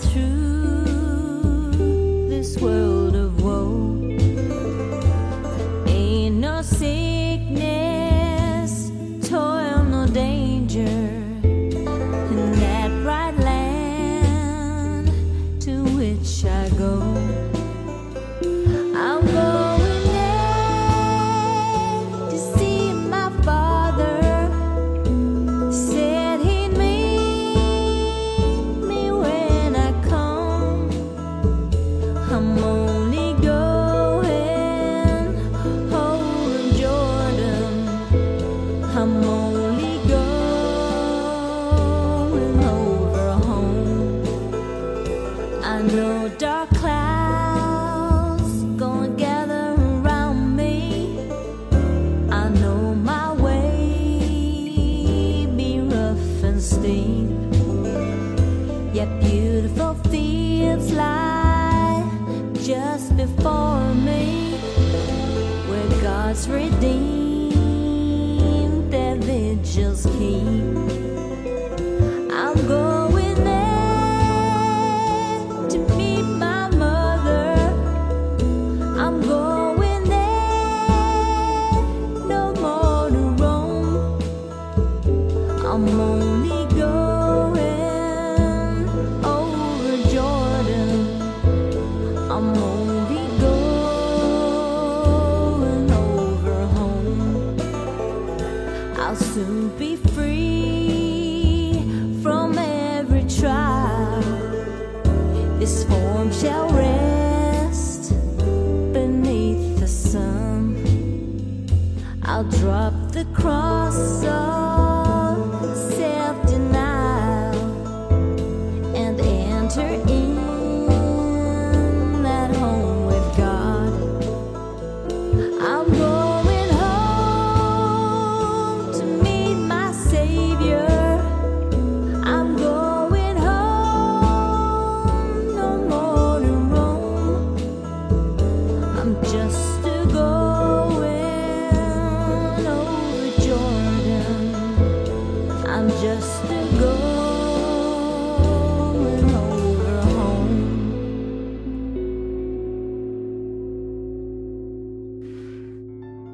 world 2.62 2.91
I'm 38.94 39.24
only 39.24 39.51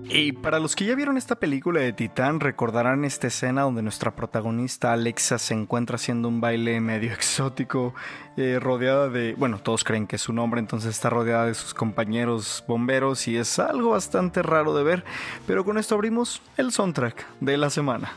Y 0.10 0.32
para 0.32 0.60
los 0.60 0.73
que 0.73 0.86
ya 0.86 0.95
vieron 0.95 1.17
esta 1.17 1.36
película 1.36 1.82
de 1.82 1.91
Titán, 1.91 2.39
recordarán 2.39 3.03
esta 3.03 3.27
escena 3.27 3.63
donde 3.63 3.82
nuestra 3.82 4.15
protagonista 4.15 4.93
Alexa 4.93 5.38
se 5.38 5.53
encuentra 5.53 5.95
haciendo 5.95 6.30
un 6.30 6.39
baile 6.39 6.80
medio 6.80 7.12
exótico, 7.13 7.93
eh, 8.38 8.60
rodeada 8.62 9.10
de, 9.10 9.36
bueno, 9.36 9.60
todos 9.60 9.84
creen 9.84 10.08
que 10.08 10.15
es 10.15 10.30
un 10.30 10.39
hombre, 10.39 10.62
entonces 10.62 10.91
está 10.91 11.10
rodeada 11.10 11.45
de 11.45 11.53
sus 11.53 11.73
compañeros 11.73 12.63
bomberos 12.69 13.27
y 13.27 13.36
es 13.36 13.60
algo 13.60 13.89
bastante 13.89 14.41
raro 14.41 14.73
de 14.73 14.84
ver, 14.86 15.03
pero 15.45 15.65
con 15.65 15.77
esto 15.77 15.95
abrimos 15.95 16.41
el 16.56 16.71
soundtrack 16.71 17.25
de 17.41 17.58
la 17.58 17.69
semana. 17.69 18.13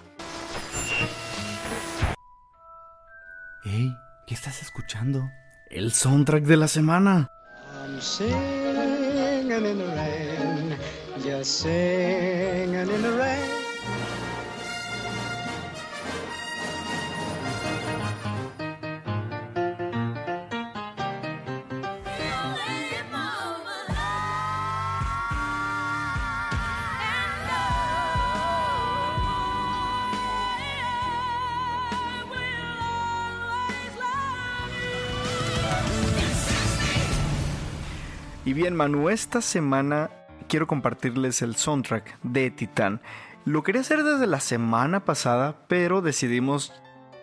Hey, 3.63 3.95
¿qué 4.27 4.33
estás 4.33 4.63
escuchando? 4.63 5.31
El 5.69 5.93
soundtrack 5.93 6.45
de 6.45 6.57
la 6.57 6.67
semana. 6.67 7.31
Y 38.45 38.55
bien, 38.55 38.75
Manu, 38.75 39.11
esta 39.11 39.43
semana 39.43 40.11
quiero 40.49 40.67
compartirles 40.67 41.43
el 41.43 41.57
soundtrack 41.57 42.19
de 42.23 42.51
Titán. 42.51 43.03
Lo 43.45 43.63
quería 43.63 43.83
hacer 43.83 44.03
desde 44.03 44.27
la 44.27 44.41
semana 44.41 45.05
pasada, 45.05 45.57
pero 45.69 46.01
decidimos 46.01 46.73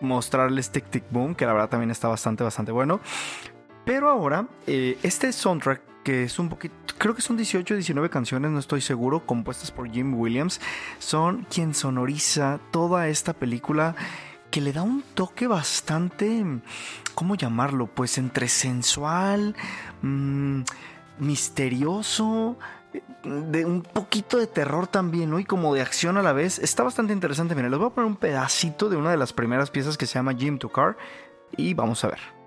mostrarles 0.00 0.70
Tic 0.70 0.88
Tic 0.90 1.04
Boom, 1.10 1.34
que 1.34 1.44
la 1.44 1.52
verdad 1.52 1.70
también 1.70 1.90
está 1.90 2.06
bastante, 2.06 2.44
bastante 2.44 2.70
bueno. 2.70 3.00
Pero 3.84 4.08
ahora, 4.08 4.46
eh, 4.68 4.96
este 5.02 5.32
soundtrack, 5.32 5.82
que 6.04 6.22
es 6.22 6.38
un 6.38 6.48
poquito, 6.48 6.74
creo 6.98 7.16
que 7.16 7.22
son 7.22 7.36
18 7.36 7.74
o 7.74 7.76
19 7.76 8.10
canciones, 8.10 8.52
no 8.52 8.60
estoy 8.60 8.80
seguro, 8.80 9.26
compuestas 9.26 9.72
por 9.72 9.90
Jim 9.90 10.14
Williams, 10.14 10.60
son 11.00 11.46
quien 11.50 11.74
sonoriza 11.74 12.60
toda 12.70 13.08
esta 13.08 13.32
película 13.32 13.96
que 14.52 14.60
le 14.60 14.72
da 14.72 14.82
un 14.82 15.02
toque 15.14 15.46
bastante, 15.46 16.44
¿cómo 17.14 17.34
llamarlo? 17.34 17.86
Pues 17.86 18.18
entre 18.18 18.48
sensual, 18.48 19.54
mm, 20.02 20.62
misterioso, 21.18 22.58
de 23.24 23.64
un 23.64 23.82
poquito 23.82 24.38
de 24.38 24.46
terror 24.46 24.86
también, 24.86 25.30
¿no? 25.30 25.38
Y 25.38 25.44
como 25.44 25.74
de 25.74 25.82
acción 25.82 26.16
a 26.16 26.22
la 26.22 26.32
vez. 26.32 26.58
Está 26.58 26.82
bastante 26.82 27.12
interesante. 27.12 27.54
Miren, 27.54 27.70
les 27.70 27.78
voy 27.78 27.88
a 27.88 27.94
poner 27.94 28.08
un 28.08 28.16
pedacito 28.16 28.88
de 28.88 28.96
una 28.96 29.10
de 29.10 29.16
las 29.16 29.32
primeras 29.32 29.70
piezas 29.70 29.98
que 29.98 30.06
se 30.06 30.14
llama 30.14 30.34
Jim 30.34 30.58
to 30.58 30.70
Car 30.70 30.96
y 31.56 31.74
vamos 31.74 32.04
a 32.04 32.08
ver. 32.08 32.37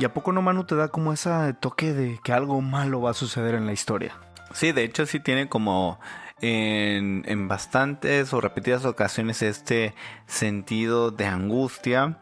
¿Y 0.00 0.04
a 0.06 0.14
poco 0.14 0.32
no, 0.32 0.40
Manu, 0.40 0.64
te 0.64 0.74
da 0.76 0.88
como 0.88 1.12
ese 1.12 1.30
toque 1.60 1.92
de 1.92 2.18
que 2.24 2.32
algo 2.32 2.62
malo 2.62 3.02
va 3.02 3.10
a 3.10 3.14
suceder 3.14 3.54
en 3.54 3.66
la 3.66 3.74
historia? 3.74 4.14
Sí, 4.54 4.72
de 4.72 4.82
hecho 4.82 5.04
sí 5.04 5.20
tiene 5.20 5.50
como 5.50 6.00
en, 6.40 7.22
en 7.26 7.48
bastantes 7.48 8.32
o 8.32 8.40
repetidas 8.40 8.86
ocasiones 8.86 9.42
este 9.42 9.94
sentido 10.26 11.10
de 11.10 11.26
angustia. 11.26 12.18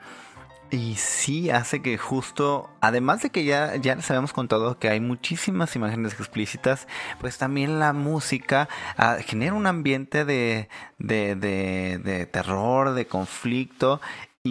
Y 0.70 0.96
sí 0.96 1.50
hace 1.50 1.80
que 1.80 1.96
justo, 1.96 2.68
además 2.80 3.22
de 3.22 3.30
que 3.30 3.44
ya, 3.44 3.76
ya 3.76 3.94
les 3.94 4.10
habíamos 4.10 4.32
contado 4.32 4.78
que 4.78 4.88
hay 4.88 5.00
muchísimas 5.00 5.74
imágenes 5.76 6.14
explícitas, 6.14 6.88
pues 7.20 7.38
también 7.38 7.78
la 7.78 7.92
música 7.92 8.68
ah, 8.96 9.16
genera 9.24 9.54
un 9.54 9.66
ambiente 9.66 10.24
de, 10.26 10.68
de, 10.98 11.36
de, 11.36 11.98
de 12.04 12.26
terror, 12.26 12.92
de 12.92 13.06
conflicto 13.06 14.00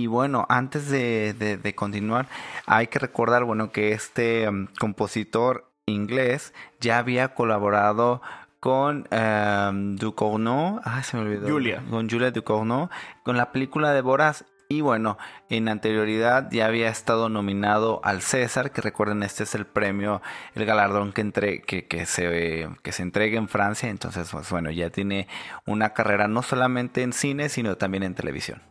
y 0.04 0.08
bueno, 0.08 0.46
antes 0.50 0.90
de, 0.90 1.34
de- 1.34 1.58
de 1.58 1.76
continuar, 1.76 2.28
hay 2.66 2.88
que 2.88 3.00
recordar, 3.00 3.44
bueno, 3.44 3.72
que 3.72 3.92
este 3.94 4.48
um, 4.50 4.68
compositor 4.80 5.72
inglés 5.86 6.54
ya 6.80 6.98
había 7.00 7.34
colaborado 7.34 8.22
con 8.60 9.08
um, 9.12 9.96
Ducournau, 9.96 10.82
ah, 10.84 11.02
se 11.04 11.16
me 11.18 11.24
olvidó. 11.24 11.48
Julia. 11.50 11.82
Con 11.90 12.10
Julia 12.10 12.32
Ducournau, 12.32 12.90
con 13.24 13.38
la 13.38 13.52
película 13.52 13.92
de 13.94 14.02
Boras. 14.02 14.46
Y 14.70 14.82
bueno, 14.82 15.18
en 15.50 15.70
anterioridad 15.70 16.50
ya 16.52 16.66
había 16.66 16.90
estado 16.90 17.30
nominado 17.30 18.02
al 18.04 18.22
César, 18.22 18.72
que 18.72 18.82
recuerden, 18.82 19.24
este 19.24 19.44
es 19.44 19.56
el 19.56 19.66
premio, 19.66 20.22
el 20.56 20.66
galardón 20.66 21.14
que, 21.14 21.22
entre, 21.22 21.62
que, 21.62 21.86
que, 21.88 22.06
se, 22.06 22.68
que 22.84 22.92
se 22.92 23.02
entrega 23.02 23.38
en 23.38 23.48
Francia. 23.48 23.88
Entonces, 23.90 24.28
pues 24.30 24.50
bueno, 24.50 24.70
ya 24.70 24.90
tiene 24.90 25.30
una 25.66 25.94
carrera 25.94 26.28
no 26.28 26.42
solamente 26.42 27.02
en 27.02 27.14
cine, 27.14 27.48
sino 27.48 27.78
también 27.78 28.04
en 28.04 28.14
televisión. 28.14 28.62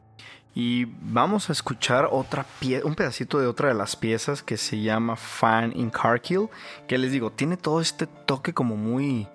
Y 0.58 0.86
vamos 1.02 1.50
a 1.50 1.52
escuchar 1.52 2.08
otra 2.10 2.46
pie 2.58 2.82
un 2.82 2.94
pedacito 2.94 3.38
de 3.38 3.46
otra 3.46 3.68
de 3.68 3.74
las 3.74 3.94
piezas 3.94 4.42
que 4.42 4.56
se 4.56 4.80
llama 4.80 5.14
Fan 5.14 5.74
in 5.76 5.90
Carkill, 5.90 6.48
que 6.88 6.96
les 6.96 7.12
digo, 7.12 7.30
tiene 7.30 7.58
todo 7.58 7.82
este 7.82 8.06
toque 8.06 8.54
como 8.54 8.74
muy 8.74 9.28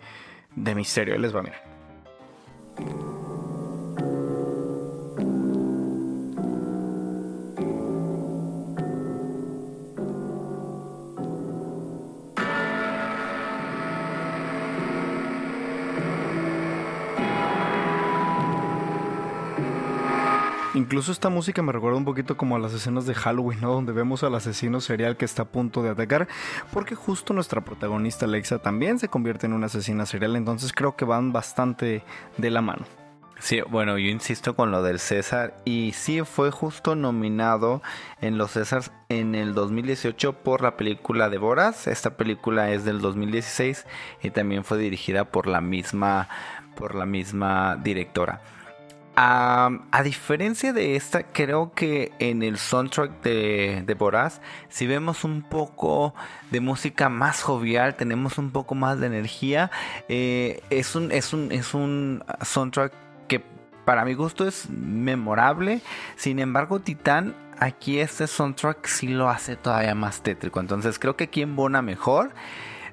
de 0.56 0.74
misterio. 0.74 1.14
Ahí 1.14 1.20
les 1.20 1.36
va, 1.36 1.44
miren. 1.44 3.31
Incluso 20.74 21.12
esta 21.12 21.28
música 21.28 21.62
me 21.62 21.74
recuerda 21.74 21.98
un 21.98 22.06
poquito 22.06 22.38
como 22.38 22.56
a 22.56 22.60
las 22.60 22.72
escenas 22.72 23.06
de 23.06 23.14
Halloween, 23.14 23.60
¿no? 23.60 23.74
Donde 23.74 23.92
vemos 23.92 24.24
al 24.24 24.36
asesino 24.36 24.80
serial 24.80 25.18
que 25.18 25.26
está 25.26 25.42
a 25.42 25.46
punto 25.46 25.84
de 25.84 25.90
atacar, 25.90 26.30
porque 26.72 26.96
justo 26.96 27.34
nuestra 27.34 27.60
protagonista 27.60 28.26
Alexa 28.26 28.60
también 28.60 28.98
se 28.98 29.10
convierte 29.10 29.48
en 29.48 29.54
una 29.54 29.66
asesina 29.66 30.06
serial, 30.06 30.38
entonces 30.38 30.72
creo 30.72 30.96
que 30.96 31.04
van 31.04 31.34
bastante 31.34 32.06
de 32.38 32.50
la 32.50 32.62
mano. 32.62 32.86
Sí, 33.38 33.60
bueno, 33.70 33.98
yo 33.98 34.08
insisto 34.08 34.56
con 34.56 34.72
lo 34.72 34.82
del 34.82 35.00
César 35.00 35.58
y 35.66 35.92
sí 35.94 36.22
fue 36.22 36.52
justo 36.52 36.96
nominado 36.96 37.82
en 38.22 38.38
los 38.38 38.52
Césars 38.52 38.92
en 39.10 39.36
el 39.36 39.54
2018 39.54 40.34
por 40.44 40.62
la 40.62 40.78
película 40.78 41.28
de 41.28 41.38
Boras. 41.38 41.88
Esta 41.88 42.16
película 42.16 42.72
es 42.72 42.86
del 42.86 43.02
2016 43.02 43.88
y 44.22 44.30
también 44.30 44.64
fue 44.64 44.78
dirigida 44.78 45.26
por 45.26 45.48
la 45.48 45.60
misma 45.60 46.30
por 46.76 46.96
la 46.96 47.06
misma 47.06 47.76
directora. 47.76 48.42
A, 49.16 50.02
diferencia 50.04 50.74
de 50.74 50.96
esta, 50.96 51.24
creo 51.24 51.74
que 51.74 52.12
en 52.20 52.44
el 52.44 52.58
soundtrack 52.58 53.22
de, 53.22 53.84
de 53.86 53.94
Boraz, 53.94 54.42
si 54.70 54.88
vemos 54.88 55.24
un 55.24 55.42
poco 55.42 56.16
de 56.50 56.60
música 56.62 57.10
más 57.10 57.42
jovial, 57.44 57.96
tenemos 57.96 58.38
un 58.38 58.52
poco 58.52 58.74
más 58.74 59.00
de 59.00 59.08
energía. 59.08 59.70
eh, 60.08 60.62
es, 60.70 60.96
un, 60.96 61.12
es, 61.12 61.34
un, 61.34 61.52
es 61.52 61.74
un 61.74 62.24
soundtrack 62.42 62.94
que 63.28 63.44
para 63.86 64.06
mi 64.06 64.14
gusto 64.14 64.48
es 64.48 64.70
memorable. 64.70 65.82
Sin 66.16 66.40
embargo, 66.40 66.80
Titán, 66.80 67.36
aquí 67.60 68.00
este 68.00 68.28
soundtrack 68.28 68.88
sí 68.88 69.08
lo 69.08 69.30
hace 69.30 69.56
todavía 69.56 69.96
más 69.96 70.22
tétrico. 70.22 70.60
Entonces 70.60 71.00
creo 71.00 71.16
que 71.16 71.26
aquí 71.26 71.42
embona 71.42 71.82
mejor. 71.82 72.32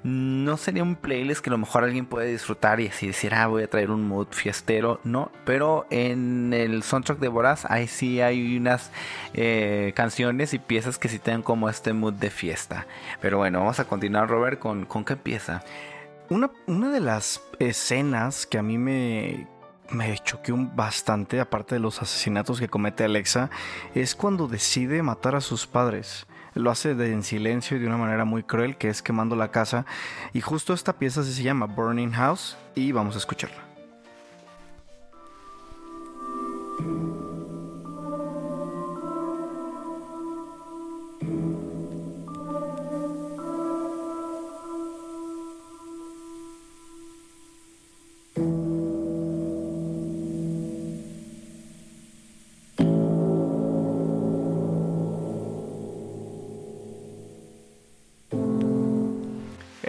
No 0.02 0.56
sería 0.56 0.82
un 0.82 0.96
playlist 0.96 1.40
que 1.40 1.50
a 1.50 1.52
lo 1.52 1.58
mejor 1.58 1.84
alguien 1.84 2.06
puede 2.06 2.30
disfrutar 2.30 2.80
y 2.80 2.88
así 2.88 3.08
decir, 3.08 3.34
ah, 3.34 3.46
voy 3.46 3.64
a 3.64 3.70
traer 3.70 3.90
un 3.90 4.06
mood 4.06 4.28
fiestero. 4.30 5.00
No, 5.04 5.30
pero 5.44 5.86
en 5.90 6.52
el 6.52 6.82
soundtrack 6.82 7.18
de 7.18 7.28
Boraz, 7.28 7.64
ahí 7.68 7.86
sí 7.86 8.20
hay 8.20 8.56
unas 8.56 8.90
eh, 9.34 9.92
canciones 9.94 10.54
y 10.54 10.58
piezas 10.58 10.98
que 10.98 11.08
sí 11.08 11.18
tienen 11.18 11.42
como 11.42 11.68
este 11.68 11.92
mood 11.92 12.14
de 12.14 12.30
fiesta. 12.30 12.86
Pero 13.20 13.38
bueno, 13.38 13.60
vamos 13.60 13.80
a 13.80 13.84
continuar, 13.84 14.28
Robert, 14.28 14.58
con, 14.58 14.84
con 14.84 15.04
qué 15.04 15.16
pieza. 15.16 15.62
Una, 16.30 16.50
una 16.66 16.90
de 16.90 17.00
las 17.00 17.42
escenas 17.58 18.46
que 18.46 18.58
a 18.58 18.62
mí 18.62 18.76
me, 18.78 19.46
me 19.90 20.16
choqueó 20.18 20.56
bastante, 20.74 21.40
aparte 21.40 21.74
de 21.74 21.80
los 21.80 22.02
asesinatos 22.02 22.60
que 22.60 22.68
comete 22.68 23.04
Alexa, 23.04 23.50
es 23.94 24.14
cuando 24.14 24.46
decide 24.46 25.02
matar 25.02 25.34
a 25.34 25.40
sus 25.40 25.66
padres. 25.66 26.26
Lo 26.58 26.72
hace 26.72 26.90
en 26.90 27.22
silencio 27.22 27.76
y 27.76 27.80
de 27.80 27.86
una 27.86 27.96
manera 27.96 28.24
muy 28.24 28.42
cruel, 28.42 28.76
que 28.76 28.88
es 28.88 29.00
quemando 29.00 29.36
la 29.36 29.52
casa. 29.52 29.86
Y 30.32 30.40
justo 30.40 30.74
esta 30.74 30.92
pieza 30.92 31.22
se 31.22 31.40
llama 31.40 31.66
Burning 31.66 32.10
House 32.10 32.56
y 32.74 32.90
vamos 32.90 33.14
a 33.14 33.18
escucharla. 33.18 33.62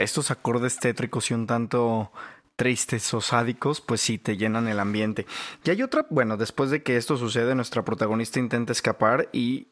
Estos 0.03 0.31
acordes 0.31 0.77
tétricos 0.77 1.31
y 1.31 1.33
un 1.33 1.47
tanto 1.47 2.12
tristes 2.55 3.13
o 3.13 3.21
sádicos, 3.21 3.79
pues 3.79 4.01
sí, 4.01 4.17
te 4.17 4.35
llenan 4.35 4.67
el 4.67 4.79
ambiente. 4.79 5.25
Y 5.63 5.69
hay 5.69 5.81
otra, 5.81 6.05
bueno, 6.09 6.35
después 6.35 6.69
de 6.69 6.83
que 6.83 6.97
esto 6.97 7.15
sucede, 7.15 7.55
nuestra 7.55 7.85
protagonista 7.85 8.39
intenta 8.39 8.73
escapar 8.73 9.29
y 9.31 9.69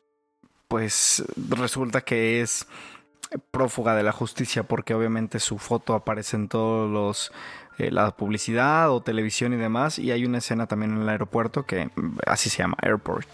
pues 0.69 1.23
resulta 1.49 2.01
que 2.01 2.41
es 2.41 2.65
prófuga 3.51 3.95
de 3.95 4.03
la 4.03 4.11
justicia 4.11 4.63
porque 4.63 4.93
obviamente 4.93 5.39
su 5.39 5.57
foto 5.57 5.93
aparece 5.93 6.37
en 6.37 6.47
todos 6.47 6.89
los 6.89 7.31
eh, 7.77 7.91
la 7.91 8.15
publicidad 8.15 8.89
o 8.91 9.01
televisión 9.01 9.53
y 9.53 9.57
demás 9.57 9.99
y 9.99 10.11
hay 10.11 10.25
una 10.25 10.37
escena 10.37 10.65
también 10.67 10.93
en 10.93 11.01
el 11.01 11.09
aeropuerto 11.09 11.65
que 11.65 11.89
mm, 11.93 12.19
así 12.25 12.49
se 12.49 12.59
llama 12.59 12.77
Airport. 12.81 13.27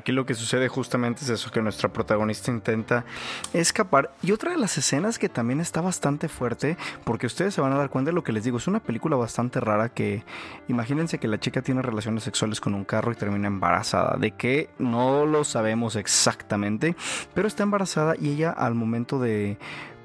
Aquí 0.00 0.12
lo 0.12 0.26
que 0.26 0.34
sucede 0.34 0.68
justamente 0.68 1.22
es 1.22 1.30
eso, 1.30 1.50
que 1.50 1.62
nuestra 1.62 1.92
protagonista 1.92 2.50
intenta 2.50 3.04
escapar. 3.52 4.10
Y 4.22 4.32
otra 4.32 4.50
de 4.50 4.58
las 4.58 4.76
escenas 4.76 5.18
que 5.18 5.28
también 5.28 5.60
está 5.60 5.80
bastante 5.80 6.28
fuerte, 6.28 6.76
porque 7.04 7.26
ustedes 7.26 7.54
se 7.54 7.60
van 7.60 7.72
a 7.72 7.76
dar 7.76 7.90
cuenta 7.90 8.10
de 8.10 8.14
lo 8.14 8.24
que 8.24 8.32
les 8.32 8.44
digo, 8.44 8.58
es 8.58 8.66
una 8.66 8.80
película 8.80 9.16
bastante 9.16 9.60
rara 9.60 9.88
que 9.88 10.24
imagínense 10.68 11.18
que 11.18 11.28
la 11.28 11.38
chica 11.38 11.62
tiene 11.62 11.82
relaciones 11.82 12.24
sexuales 12.24 12.60
con 12.60 12.74
un 12.74 12.84
carro 12.84 13.12
y 13.12 13.14
termina 13.14 13.46
embarazada. 13.46 14.16
De 14.16 14.32
que 14.32 14.70
no 14.78 15.26
lo 15.26 15.44
sabemos 15.44 15.96
exactamente, 15.96 16.96
pero 17.34 17.46
está 17.46 17.62
embarazada 17.62 18.14
y 18.18 18.30
ella 18.30 18.50
al 18.50 18.74
momento 18.74 19.20
de 19.20 19.58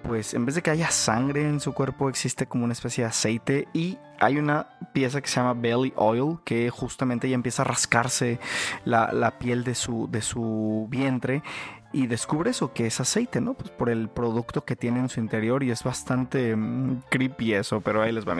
pues 0.07 0.33
en 0.33 0.45
vez 0.45 0.55
de 0.55 0.61
que 0.61 0.71
haya 0.71 0.91
sangre 0.91 1.47
en 1.47 1.59
su 1.59 1.73
cuerpo 1.73 2.09
existe 2.09 2.45
como 2.45 2.63
una 2.63 2.73
especie 2.73 3.03
de 3.03 3.09
aceite 3.09 3.67
y 3.73 3.97
hay 4.19 4.37
una 4.37 4.67
pieza 4.93 5.21
que 5.21 5.27
se 5.27 5.37
llama 5.37 5.53
belly 5.53 5.93
oil 5.95 6.37
que 6.45 6.69
justamente 6.69 7.27
ella 7.27 7.35
empieza 7.35 7.63
a 7.63 7.65
rascarse 7.65 8.39
la, 8.85 9.11
la 9.11 9.37
piel 9.39 9.63
de 9.63 9.75
su, 9.75 10.07
de 10.09 10.21
su 10.21 10.87
vientre 10.89 11.43
y 11.91 12.07
descubre 12.07 12.51
eso 12.51 12.73
que 12.73 12.87
es 12.87 12.99
aceite, 12.99 13.39
¿no? 13.39 13.53
Pues 13.53 13.69
por 13.69 13.89
el 13.89 14.09
producto 14.09 14.65
que 14.65 14.75
tiene 14.75 14.99
en 14.99 15.09
su 15.09 15.19
interior 15.19 15.63
y 15.63 15.71
es 15.71 15.83
bastante 15.83 16.55
mm, 16.55 17.03
creepy 17.09 17.53
eso, 17.53 17.81
pero 17.81 18.01
ahí 18.01 18.11
les 18.11 18.27
va 18.27 18.33
a 18.33 18.35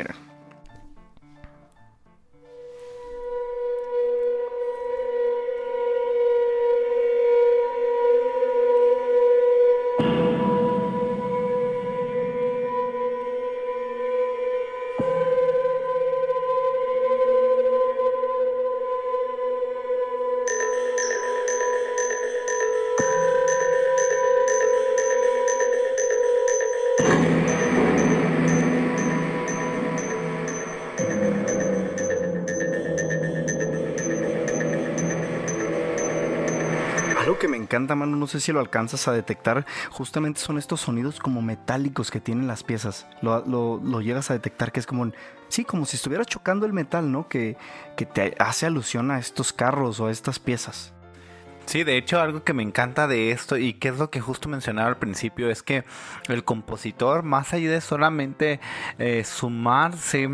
encanta, 37.76 37.96
mano, 37.96 38.16
no 38.16 38.28
sé 38.28 38.40
si 38.40 38.52
lo 38.52 38.60
alcanzas 38.62 39.08
a 39.08 39.12
detectar, 39.12 39.66
justamente 39.92 40.40
son 40.40 40.58
estos 40.58 40.82
sonidos 40.82 41.20
como 41.20 41.42
metálicos 41.42 42.10
que 42.10 42.22
tienen 42.22 42.48
las 42.48 42.64
piezas. 42.64 43.06
Lo, 43.22 43.44
lo- 43.46 44.02
llegas 44.02 44.30
a 44.32 44.34
detectar 44.34 44.72
que 44.72 44.80
es 44.80 44.86
como, 44.88 45.12
sí, 45.50 45.66
como 45.66 45.86
si 45.86 45.98
estuviera 45.98 46.24
chocando 46.26 46.66
el 46.66 46.74
metal, 46.74 47.12
¿no? 47.12 47.28
Que, 47.28 47.58
que 47.98 48.06
te 48.06 48.34
hace 48.40 48.66
alusión 48.66 49.12
a 49.12 49.20
estos 49.20 49.52
carros 49.52 50.00
o 50.00 50.08
a 50.08 50.12
estas 50.12 50.40
piezas. 50.40 50.94
Sí, 51.66 51.84
de 51.84 51.98
hecho 51.98 52.22
algo 52.22 52.44
que 52.44 52.54
me 52.54 52.62
encanta 52.64 53.08
de 53.08 53.32
esto 53.32 53.58
y 53.58 53.74
que 53.74 53.88
es 53.90 53.98
lo 53.98 54.12
que 54.12 54.22
justo 54.22 54.48
mencionaba 54.48 54.88
al 54.88 54.98
principio 54.98 55.50
es 55.50 55.64
que 55.64 55.84
el 56.30 56.44
compositor, 56.44 57.24
más 57.24 57.54
allá 57.54 57.72
de 57.72 57.82
solamente 57.82 58.60
eh, 59.00 59.24
sumarse 59.24 60.30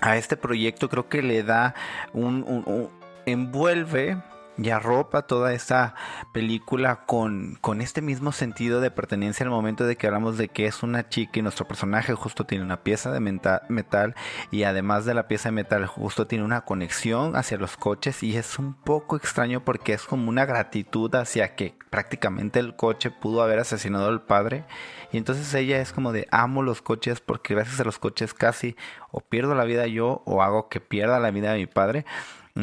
a 0.00 0.16
este 0.16 0.36
proyecto, 0.36 0.88
creo 0.88 1.08
que 1.08 1.22
le 1.22 1.44
da 1.44 1.74
un- 2.12 2.90
envuelve 3.24 4.20
y 4.58 4.70
arropa 4.70 5.22
toda 5.22 5.54
esta 5.54 5.94
película 6.32 7.04
con, 7.06 7.56
con 7.60 7.80
este 7.80 8.02
mismo 8.02 8.32
sentido 8.32 8.80
de 8.80 8.90
pertenencia 8.90 9.44
al 9.44 9.50
momento 9.50 9.86
de 9.86 9.96
que 9.96 10.06
hablamos 10.06 10.36
de 10.36 10.48
que 10.48 10.66
es 10.66 10.82
una 10.82 11.08
chica 11.08 11.38
y 11.38 11.42
nuestro 11.42 11.66
personaje 11.66 12.14
justo 12.14 12.44
tiene 12.44 12.64
una 12.64 12.82
pieza 12.82 13.10
de 13.10 13.20
metal 13.20 14.14
y 14.50 14.64
además 14.64 15.04
de 15.04 15.14
la 15.14 15.26
pieza 15.26 15.48
de 15.48 15.54
metal 15.54 15.86
justo 15.86 16.26
tiene 16.26 16.44
una 16.44 16.62
conexión 16.62 17.34
hacia 17.36 17.56
los 17.56 17.76
coches 17.76 18.22
y 18.22 18.36
es 18.36 18.58
un 18.58 18.74
poco 18.74 19.16
extraño 19.16 19.64
porque 19.64 19.94
es 19.94 20.02
como 20.02 20.28
una 20.28 20.44
gratitud 20.44 21.14
hacia 21.14 21.54
que 21.54 21.74
prácticamente 21.90 22.58
el 22.58 22.76
coche 22.76 23.10
pudo 23.10 23.42
haber 23.42 23.58
asesinado 23.58 24.08
al 24.08 24.22
padre 24.22 24.64
y 25.12 25.18
entonces 25.18 25.52
ella 25.54 25.80
es 25.80 25.92
como 25.92 26.12
de 26.12 26.28
amo 26.30 26.62
los 26.62 26.82
coches 26.82 27.20
porque 27.20 27.54
gracias 27.54 27.80
a 27.80 27.84
los 27.84 27.98
coches 27.98 28.34
casi 28.34 28.76
o 29.10 29.20
pierdo 29.20 29.54
la 29.54 29.64
vida 29.64 29.86
yo 29.86 30.22
o 30.26 30.42
hago 30.42 30.68
que 30.68 30.80
pierda 30.80 31.20
la 31.20 31.30
vida 31.30 31.52
de 31.52 31.58
mi 31.58 31.66
padre 31.66 32.04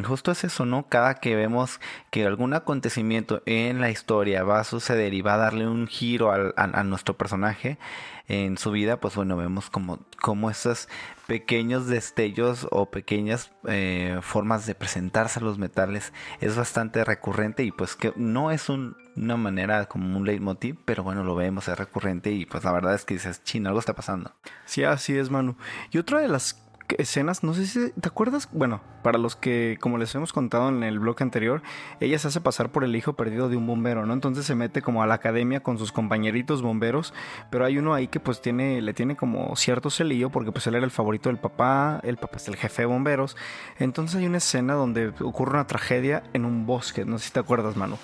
Justo 0.05 0.31
es 0.31 0.43
eso, 0.43 0.65
¿no? 0.65 0.87
Cada 0.87 1.15
que 1.15 1.35
vemos 1.35 1.79
que 2.11 2.23
algún 2.23 2.53
acontecimiento 2.53 3.41
en 3.47 3.81
la 3.81 3.89
historia 3.89 4.43
va 4.43 4.59
a 4.59 4.63
suceder 4.63 5.15
y 5.15 5.21
va 5.23 5.33
a 5.33 5.37
darle 5.37 5.67
un 5.67 5.87
giro 5.87 6.31
al- 6.31 6.53
a, 6.57 6.65
a 6.65 6.83
nuestro 6.83 7.17
personaje 7.17 7.79
en 8.27 8.59
su 8.59 8.69
vida, 8.69 8.99
pues 8.99 9.15
bueno, 9.15 9.35
vemos 9.35 9.71
como, 9.71 9.97
como 10.21 10.51
esos 10.51 10.89
pequeños 11.25 11.87
destellos 11.87 12.67
o 12.69 12.91
pequeñas 12.91 13.51
eh, 13.67 14.19
formas 14.21 14.67
de 14.67 14.75
presentarse 14.75 15.39
a 15.39 15.43
los 15.43 15.57
metales 15.57 16.13
es 16.39 16.55
bastante 16.55 17.03
recurrente 17.03 17.63
y 17.63 17.71
pues 17.71 17.95
que 17.95 18.13
no 18.15 18.51
es 18.51 18.69
un- 18.69 18.95
una 19.15 19.37
manera 19.37 19.87
como 19.87 20.15
un 20.19 20.23
leitmotiv, 20.25 20.77
pero 20.85 21.01
bueno, 21.01 21.23
lo 21.23 21.33
vemos, 21.33 21.67
es 21.67 21.77
recurrente 21.79 22.29
y 22.31 22.45
pues 22.45 22.63
la 22.63 22.71
verdad 22.71 22.93
es 22.93 23.05
que 23.05 23.15
dices, 23.15 23.43
chino, 23.43 23.69
algo 23.69 23.79
está 23.79 23.95
pasando. 23.95 24.31
Sí, 24.65 24.83
así 24.83 25.17
es, 25.17 25.31
Manu. 25.31 25.57
Y 25.91 25.97
otra 25.97 26.19
de 26.19 26.27
las 26.27 26.61
escenas, 26.97 27.43
no 27.43 27.53
sé 27.53 27.67
si 27.67 27.91
te 27.91 28.07
acuerdas, 28.07 28.49
bueno, 28.51 28.81
para 29.03 29.17
los 29.17 29.35
que, 29.35 29.77
como 29.79 29.97
les 29.97 30.13
hemos 30.15 30.33
contado 30.33 30.69
en 30.69 30.83
el 30.83 30.99
blog 30.99 31.21
anterior, 31.21 31.61
ella 31.99 32.17
se 32.19 32.27
hace 32.27 32.41
pasar 32.41 32.71
por 32.71 32.83
el 32.83 32.95
hijo 32.95 33.13
perdido 33.13 33.49
de 33.49 33.57
un 33.57 33.67
bombero, 33.67 34.05
¿no? 34.05 34.13
Entonces 34.13 34.45
se 34.45 34.55
mete 34.55 34.81
como 34.81 35.03
a 35.03 35.07
la 35.07 35.15
academia 35.15 35.61
con 35.61 35.77
sus 35.77 35.91
compañeritos 35.91 36.61
bomberos, 36.61 37.13
pero 37.49 37.65
hay 37.65 37.77
uno 37.77 37.93
ahí 37.93 38.07
que 38.07 38.19
pues 38.19 38.41
tiene, 38.41 38.81
le 38.81 38.93
tiene 38.93 39.15
como 39.15 39.55
cierto 39.55 39.89
celillo 39.89 40.29
porque 40.29 40.51
pues 40.51 40.67
él 40.67 40.75
era 40.75 40.85
el 40.85 40.91
favorito 40.91 41.29
del 41.29 41.37
papá, 41.37 41.99
el 42.03 42.17
papá 42.17 42.37
es 42.37 42.47
el 42.47 42.55
jefe 42.55 42.83
de 42.83 42.87
bomberos. 42.87 43.37
Entonces 43.77 44.17
hay 44.17 44.25
una 44.25 44.37
escena 44.37 44.73
donde 44.73 45.13
ocurre 45.21 45.53
una 45.53 45.67
tragedia 45.67 46.23
en 46.33 46.45
un 46.45 46.65
bosque, 46.65 47.05
no 47.05 47.17
sé 47.19 47.27
si 47.27 47.33
te 47.33 47.39
acuerdas, 47.39 47.75
Manu. 47.75 47.97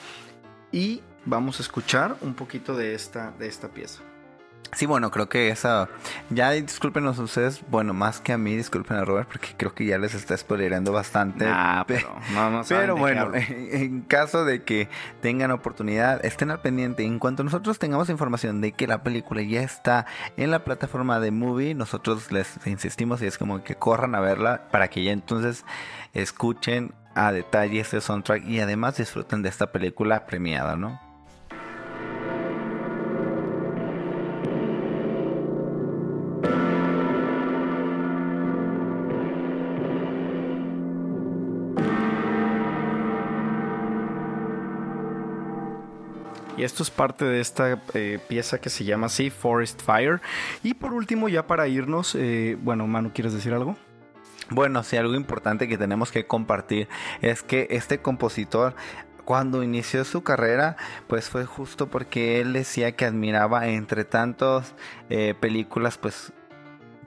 Y 0.71 1.01
vamos 1.25 1.59
a 1.59 1.63
escuchar 1.63 2.17
un 2.21 2.33
poquito 2.33 2.75
de 2.75 2.93
esta, 2.93 3.31
de 3.31 3.47
esta 3.47 3.69
pieza. 3.69 4.01
Sí, 4.73 4.85
bueno, 4.85 5.09
creo 5.11 5.29
que 5.29 5.49
esa. 5.49 5.87
Ya 6.29 6.51
discúlpenos 6.51 7.17
ustedes, 7.19 7.63
bueno, 7.69 7.93
más 7.93 8.19
que 8.19 8.33
a 8.33 8.37
mí, 8.37 8.55
disculpen 8.55 8.97
a 8.97 9.05
Robert, 9.05 9.27
porque 9.29 9.53
creo 9.55 9.73
que 9.73 9.85
ya 9.85 9.97
les 9.97 10.13
está 10.13 10.35
spoilerando 10.35 10.91
bastante. 10.91 11.45
Ah, 11.47 11.85
Pe- 11.87 11.95
pero 11.95 12.13
no, 12.33 12.49
no 12.51 12.61
Pero 12.67 12.97
bueno, 12.97 13.31
en 13.33 14.01
caso 14.01 14.43
de 14.43 14.63
que 14.63 14.89
tengan 15.21 15.51
oportunidad, 15.51 16.25
estén 16.25 16.51
al 16.51 16.59
pendiente. 16.59 17.03
En 17.05 17.19
cuanto 17.19 17.43
nosotros 17.43 17.79
tengamos 17.79 18.09
información 18.09 18.59
de 18.59 18.73
que 18.73 18.85
la 18.87 19.01
película 19.03 19.41
ya 19.43 19.61
está 19.61 20.05
en 20.35 20.51
la 20.51 20.63
plataforma 20.65 21.19
de 21.21 21.31
Movie, 21.31 21.73
nosotros 21.73 22.31
les 22.31 22.57
insistimos 22.65 23.21
y 23.21 23.27
es 23.27 23.37
como 23.37 23.63
que 23.63 23.75
corran 23.75 24.13
a 24.15 24.19
verla 24.19 24.63
para 24.71 24.89
que 24.89 25.03
ya 25.03 25.11
entonces 25.13 25.63
escuchen 26.13 26.93
a 27.13 27.31
detalle 27.31 27.79
este 27.79 28.01
soundtrack 28.01 28.45
y 28.45 28.59
además 28.59 28.97
disfruten 28.97 29.41
de 29.41 29.49
esta 29.49 29.71
película 29.71 30.25
premiada, 30.25 30.75
¿no? 30.75 30.99
Esto 46.65 46.83
es 46.83 46.89
parte 46.89 47.25
de 47.25 47.39
esta 47.39 47.81
eh, 47.93 48.19
pieza 48.27 48.59
que 48.59 48.69
se 48.69 48.83
llama 48.83 49.07
así, 49.07 49.29
Forest 49.29 49.81
Fire. 49.81 50.21
Y 50.63 50.73
por 50.73 50.93
último, 50.93 51.29
ya 51.29 51.47
para 51.47 51.67
irnos, 51.67 52.15
eh, 52.15 52.57
bueno, 52.61 52.87
Manu, 52.87 53.11
¿quieres 53.13 53.33
decir 53.33 53.53
algo? 53.53 53.77
Bueno, 54.49 54.83
sí, 54.83 54.97
algo 54.97 55.15
importante 55.15 55.67
que 55.67 55.77
tenemos 55.77 56.11
que 56.11 56.27
compartir 56.27 56.87
es 57.21 57.41
que 57.41 57.67
este 57.71 57.99
compositor 57.99 58.75
cuando 59.25 59.63
inició 59.63 60.05
su 60.05 60.23
carrera, 60.23 60.77
pues 61.07 61.29
fue 61.29 61.45
justo 61.45 61.87
porque 61.87 62.39
él 62.39 62.53
decía 62.53 62.91
que 62.91 63.05
admiraba 63.05 63.67
entre 63.67 64.05
tantas 64.05 64.75
eh, 65.09 65.33
películas, 65.39 65.97
pues 65.97 66.31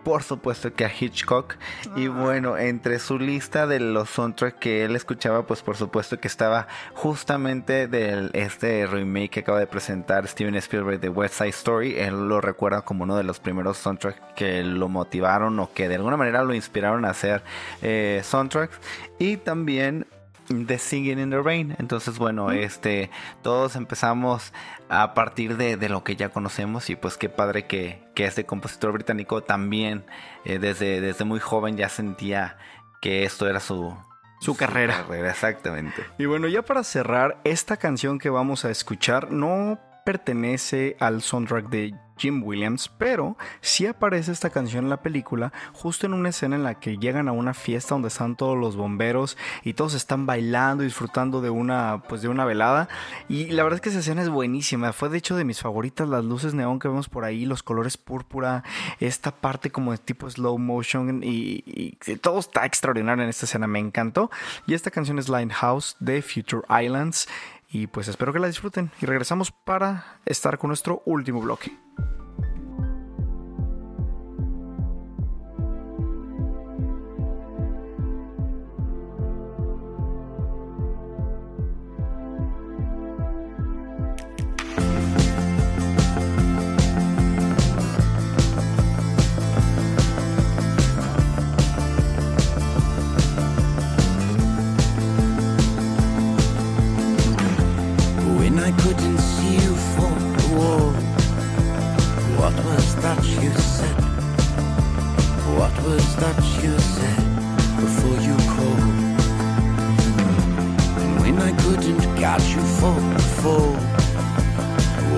por 0.08 0.22
supuesto 0.22 0.72
que 0.72 0.86
a 0.86 0.90
Hitchcock. 0.90 1.56
Y 1.94 2.08
bueno, 2.08 2.56
entre 2.56 2.98
su 2.98 3.18
lista 3.18 3.66
de 3.66 3.78
los 3.78 4.08
soundtracks 4.08 4.58
que 4.58 4.86
él 4.86 4.96
escuchaba, 4.96 5.46
pues 5.46 5.60
por 5.60 5.76
supuesto 5.76 6.18
que 6.18 6.28
estaba 6.28 6.66
justamente 6.94 7.88
del 7.88 8.30
este 8.32 8.86
remake 8.86 9.28
que 9.28 9.40
acaba 9.40 9.58
de 9.58 9.66
presentar 9.66 10.26
Steven 10.26 10.54
Spielberg 10.54 10.98
de 10.98 11.10
West 11.10 11.34
Side 11.34 11.50
Story. 11.50 11.98
Él 11.98 12.26
lo 12.26 12.40
recuerda 12.40 12.80
como 12.80 13.04
uno 13.04 13.18
de 13.18 13.22
los 13.22 13.38
primeros 13.38 13.76
soundtracks 13.76 14.18
que 14.34 14.62
lo 14.62 14.88
motivaron 14.88 15.60
o 15.60 15.70
que 15.74 15.90
de 15.90 15.96
alguna 15.96 16.16
manera 16.16 16.42
lo 16.42 16.54
inspiraron 16.54 17.04
a 17.04 17.10
hacer 17.10 17.42
eh, 17.82 18.22
soundtracks. 18.24 18.80
Y 19.18 19.36
también 19.36 20.06
The 20.48 20.78
Singing 20.78 21.18
in 21.18 21.30
the 21.30 21.40
Rain. 21.40 21.76
Entonces, 21.78 22.18
bueno, 22.18 22.50
este, 22.50 23.10
todos 23.42 23.76
empezamos 23.76 24.52
a 24.88 25.14
partir 25.14 25.56
de, 25.56 25.76
de 25.76 25.88
lo 25.88 26.04
que 26.04 26.16
ya 26.16 26.30
conocemos 26.30 26.90
y 26.90 26.96
pues 26.96 27.16
qué 27.16 27.28
padre 27.28 27.66
que, 27.66 28.02
que 28.14 28.24
este 28.24 28.44
compositor 28.44 28.92
británico 28.92 29.42
también 29.42 30.04
eh, 30.44 30.58
desde, 30.58 31.00
desde 31.00 31.24
muy 31.24 31.40
joven 31.40 31.76
ya 31.76 31.88
sentía 31.88 32.58
que 33.00 33.24
esto 33.24 33.48
era 33.48 33.60
su, 33.60 33.96
Su 34.40 34.56
carrera. 34.56 35.04
Exactamente. 35.28 36.04
Y 36.18 36.26
bueno, 36.26 36.46
ya 36.48 36.62
para 36.62 36.84
cerrar, 36.84 37.40
esta 37.44 37.76
canción 37.76 38.18
que 38.18 38.30
vamos 38.30 38.64
a 38.64 38.70
escuchar 38.70 39.32
no 39.32 39.78
pertenece 40.08 40.96
al 41.00 41.20
soundtrack 41.20 41.68
de 41.68 41.94
Jim 42.16 42.42
Williams, 42.42 42.90
pero 42.96 43.36
sí 43.60 43.84
aparece 43.84 44.32
esta 44.32 44.48
canción 44.48 44.84
en 44.84 44.90
la 44.90 45.02
película 45.02 45.52
justo 45.74 46.06
en 46.06 46.14
una 46.14 46.30
escena 46.30 46.56
en 46.56 46.62
la 46.62 46.80
que 46.80 46.96
llegan 46.96 47.28
a 47.28 47.32
una 47.32 47.52
fiesta 47.52 47.94
donde 47.94 48.08
están 48.08 48.34
todos 48.34 48.56
los 48.56 48.74
bomberos 48.74 49.36
y 49.64 49.74
todos 49.74 49.92
están 49.92 50.24
bailando 50.24 50.82
y 50.82 50.86
disfrutando 50.86 51.42
de 51.42 51.50
una 51.50 52.04
pues 52.08 52.22
de 52.22 52.28
una 52.28 52.46
velada. 52.46 52.88
Y 53.28 53.50
la 53.50 53.64
verdad 53.64 53.76
es 53.76 53.80
que 53.82 53.90
esa 53.90 53.98
escena 53.98 54.22
es 54.22 54.30
buenísima, 54.30 54.94
fue 54.94 55.10
de 55.10 55.18
hecho 55.18 55.36
de 55.36 55.44
mis 55.44 55.60
favoritas 55.60 56.08
las 56.08 56.24
luces 56.24 56.54
neón 56.54 56.78
que 56.78 56.88
vemos 56.88 57.10
por 57.10 57.26
ahí, 57.26 57.44
los 57.44 57.62
colores 57.62 57.98
púrpura, 57.98 58.64
esta 59.00 59.30
parte 59.30 59.70
como 59.70 59.92
de 59.92 59.98
tipo 59.98 60.30
slow 60.30 60.56
motion 60.56 61.20
y, 61.22 61.98
todo 62.22 62.38
está 62.38 62.64
extraordinario 62.64 63.24
en 63.24 63.28
esta 63.28 63.44
escena, 63.44 63.66
me 63.66 63.78
encantó. 63.78 64.30
Y 64.66 64.72
esta 64.72 64.90
canción 64.90 65.18
es 65.18 65.28
Linehouse 65.28 65.96
de 66.00 66.22
Future 66.22 66.62
Islands 66.82 67.28
y 67.70 67.86
pues 67.86 68.08
espero 68.08 68.32
que 68.32 68.38
la 68.38 68.46
disfruten 68.46 68.90
y 69.00 69.06
regresamos 69.06 69.52
para 69.52 70.20
estar 70.24 70.58
con 70.58 70.68
nuestro 70.68 71.02
último 71.04 71.40
bloque. 71.40 71.76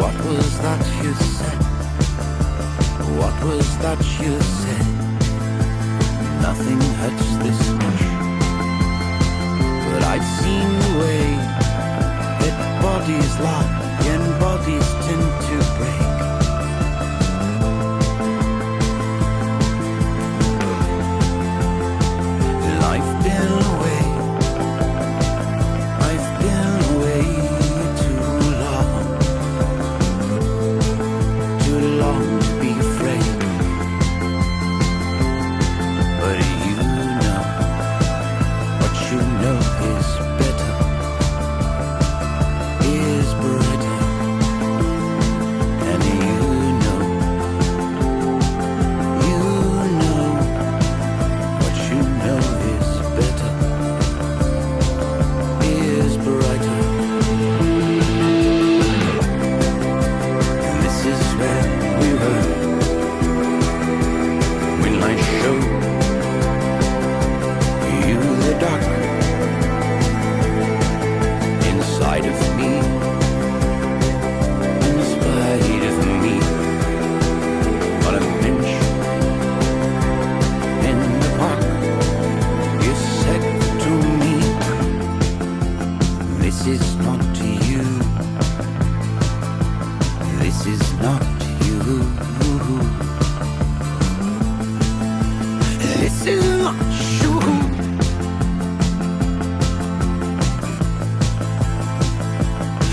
What 0.01 0.15
was 0.25 0.59
that 0.61 0.83
you 1.03 1.13
said? 1.15 1.61
What 3.19 3.37
was 3.45 3.79
that 3.79 4.01
you 4.23 4.41
said? 4.41 4.87
Nothing 6.41 6.81
hurts 7.01 7.31
this 7.45 7.61
much, 7.81 8.03
but 9.85 10.03
I've 10.05 10.29
seen 10.41 10.69
the 10.85 10.93
way 11.01 11.51
bodies 12.83 13.39
lie 13.41 13.81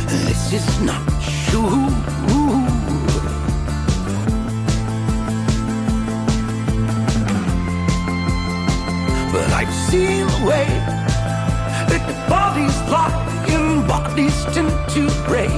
This 0.08 0.53
is 0.53 0.82
not 0.82 1.03
you. 1.51 1.68
But 9.34 9.51
I've 9.51 9.74
seen 9.89 10.26
the 10.28 10.45
way 10.47 10.66
that 11.89 12.03
the 12.08 12.16
bodies 12.30 12.78
lie 12.89 13.45
and 13.49 13.88
bodies 13.88 14.45
tend 14.53 14.72
to 14.91 15.10
break. 15.28 15.51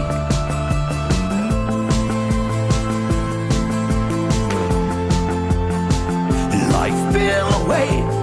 Life 6.74 7.14
been 7.14 7.46
away. 7.64 8.19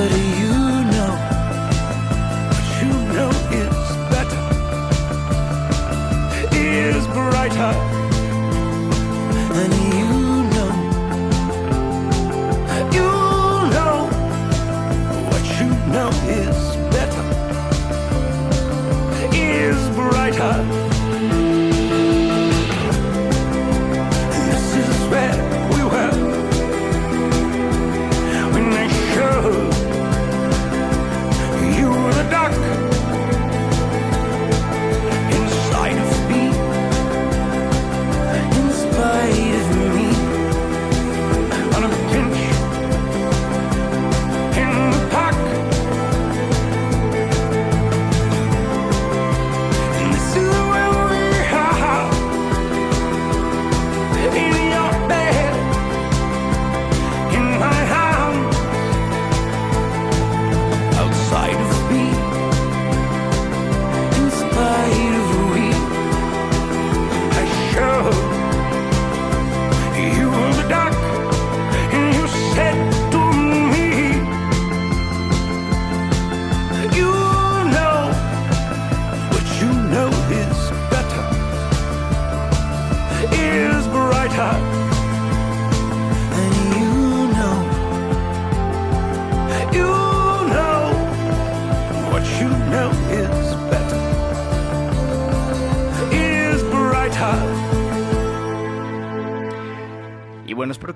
Calvary. 0.00 0.39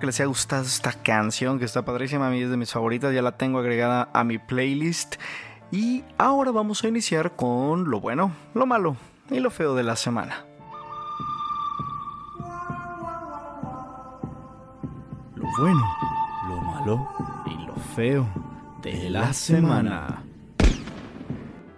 Que 0.04 0.08
les 0.08 0.20
haya 0.20 0.26
gustado 0.26 0.64
esta 0.64 0.92
canción 0.92 1.58
que 1.58 1.64
está 1.64 1.82
padrísima. 1.82 2.26
A 2.26 2.30
mí 2.30 2.42
es 2.42 2.50
de 2.50 2.58
mis 2.58 2.70
favoritas. 2.70 3.14
Ya 3.14 3.22
la 3.22 3.38
tengo 3.38 3.58
agregada 3.58 4.10
a 4.12 4.22
mi 4.22 4.36
playlist. 4.36 5.14
Y 5.72 6.04
ahora 6.18 6.50
vamos 6.50 6.84
a 6.84 6.88
iniciar 6.88 7.36
con 7.36 7.88
lo 7.88 8.00
bueno, 8.00 8.32
lo 8.52 8.66
malo 8.66 8.96
y 9.30 9.40
lo 9.40 9.50
feo 9.50 9.74
de 9.74 9.82
la 9.82 9.96
semana. 9.96 10.44
Lo 15.36 15.48
bueno, 15.58 15.96
lo 16.50 16.60
malo 16.60 17.08
y 17.46 17.66
lo 17.66 17.74
feo 17.96 18.28
de 18.82 19.08
la 19.08 19.32
semana. 19.32 20.22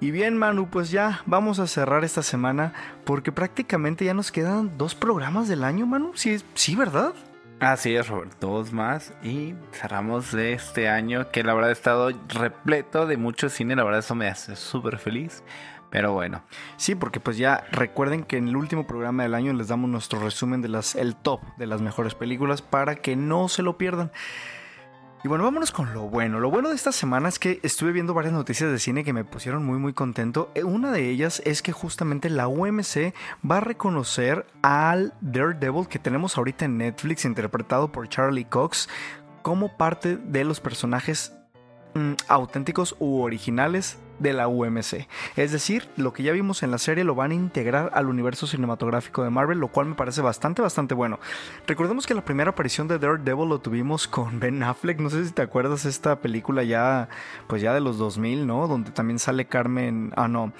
Y 0.00 0.10
bien, 0.10 0.36
Manu, 0.36 0.68
pues 0.68 0.90
ya 0.90 1.22
vamos 1.26 1.60
a 1.60 1.68
cerrar 1.68 2.02
esta 2.02 2.24
semana 2.24 2.72
porque 3.04 3.30
prácticamente 3.30 4.04
ya 4.04 4.14
nos 4.14 4.32
quedan 4.32 4.76
dos 4.76 4.96
programas 4.96 5.46
del 5.46 5.62
año, 5.62 5.86
Manu. 5.86 6.10
Sí, 6.16 6.38
sí, 6.54 6.74
¿verdad? 6.74 7.14
Así 7.58 7.96
es, 7.96 8.08
Robert, 8.08 8.32
dos 8.38 8.70
más 8.74 9.14
y 9.22 9.54
cerramos 9.72 10.30
de 10.30 10.52
este 10.52 10.90
año 10.90 11.30
que 11.30 11.42
la 11.42 11.54
verdad 11.54 11.70
ha 11.70 11.72
estado 11.72 12.10
repleto 12.28 13.06
de 13.06 13.16
mucho 13.16 13.48
cine, 13.48 13.74
la 13.74 13.82
verdad 13.82 14.00
eso 14.00 14.14
me 14.14 14.28
hace 14.28 14.56
súper 14.56 14.98
feliz, 14.98 15.42
pero 15.88 16.12
bueno. 16.12 16.42
Sí, 16.76 16.94
porque 16.94 17.18
pues 17.18 17.38
ya 17.38 17.64
recuerden 17.72 18.24
que 18.24 18.36
en 18.36 18.48
el 18.48 18.56
último 18.56 18.86
programa 18.86 19.22
del 19.22 19.34
año 19.34 19.54
les 19.54 19.68
damos 19.68 19.88
nuestro 19.88 20.20
resumen 20.20 20.60
de 20.60 20.68
las 20.68 20.94
el 20.96 21.16
top 21.16 21.40
de 21.56 21.66
las 21.66 21.80
mejores 21.80 22.14
películas 22.14 22.60
para 22.60 22.96
que 22.96 23.16
no 23.16 23.48
se 23.48 23.62
lo 23.62 23.78
pierdan. 23.78 24.12
Y 25.26 25.28
bueno, 25.28 25.42
vámonos 25.42 25.72
con 25.72 25.92
lo 25.92 26.02
bueno. 26.02 26.38
Lo 26.38 26.52
bueno 26.52 26.68
de 26.68 26.76
esta 26.76 26.92
semana 26.92 27.28
es 27.28 27.40
que 27.40 27.58
estuve 27.64 27.90
viendo 27.90 28.14
varias 28.14 28.32
noticias 28.32 28.70
de 28.70 28.78
cine 28.78 29.02
que 29.02 29.12
me 29.12 29.24
pusieron 29.24 29.64
muy 29.64 29.76
muy 29.76 29.92
contento. 29.92 30.52
Eh, 30.54 30.62
Una 30.62 30.92
de 30.92 31.10
ellas 31.10 31.42
es 31.44 31.62
que 31.62 31.72
justamente 31.72 32.30
la 32.30 32.46
UMC 32.46 33.12
va 33.44 33.56
a 33.56 33.60
reconocer 33.60 34.46
al 34.62 35.14
Daredevil 35.20 35.88
que 35.88 35.98
tenemos 35.98 36.38
ahorita 36.38 36.66
en 36.66 36.78
Netflix, 36.78 37.24
interpretado 37.24 37.90
por 37.90 38.08
Charlie 38.08 38.44
Cox, 38.44 38.88
como 39.42 39.76
parte 39.76 40.16
de 40.16 40.44
los 40.44 40.60
personajes 40.60 41.32
mm, 41.94 42.12
auténticos 42.28 42.94
u 43.00 43.22
originales 43.22 43.98
de 44.18 44.32
la 44.32 44.48
UMC. 44.48 45.06
Es 45.36 45.52
decir, 45.52 45.88
lo 45.96 46.12
que 46.12 46.22
ya 46.22 46.32
vimos 46.32 46.62
en 46.62 46.70
la 46.70 46.78
serie 46.78 47.04
lo 47.04 47.14
van 47.14 47.30
a 47.30 47.34
integrar 47.34 47.90
al 47.94 48.08
universo 48.08 48.46
cinematográfico 48.46 49.22
de 49.22 49.30
Marvel, 49.30 49.58
lo 49.58 49.68
cual 49.68 49.86
me 49.86 49.94
parece 49.94 50.20
bastante, 50.20 50.62
bastante 50.62 50.94
bueno. 50.94 51.18
Recordemos 51.66 52.06
que 52.06 52.14
la 52.14 52.24
primera 52.24 52.50
aparición 52.50 52.88
de 52.88 52.98
Daredevil 52.98 53.48
lo 53.48 53.58
tuvimos 53.58 54.06
con 54.08 54.40
Ben 54.40 54.62
Affleck, 54.62 54.98
no 55.00 55.10
sé 55.10 55.24
si 55.24 55.32
te 55.32 55.42
acuerdas 55.42 55.84
esta 55.84 56.20
película 56.20 56.62
ya, 56.62 57.08
pues 57.46 57.62
ya 57.62 57.74
de 57.74 57.80
los 57.80 57.98
2000, 57.98 58.46
¿no? 58.46 58.66
Donde 58.68 58.90
también 58.90 59.18
sale 59.18 59.46
Carmen, 59.46 60.12
ah 60.16 60.28
no, 60.28 60.52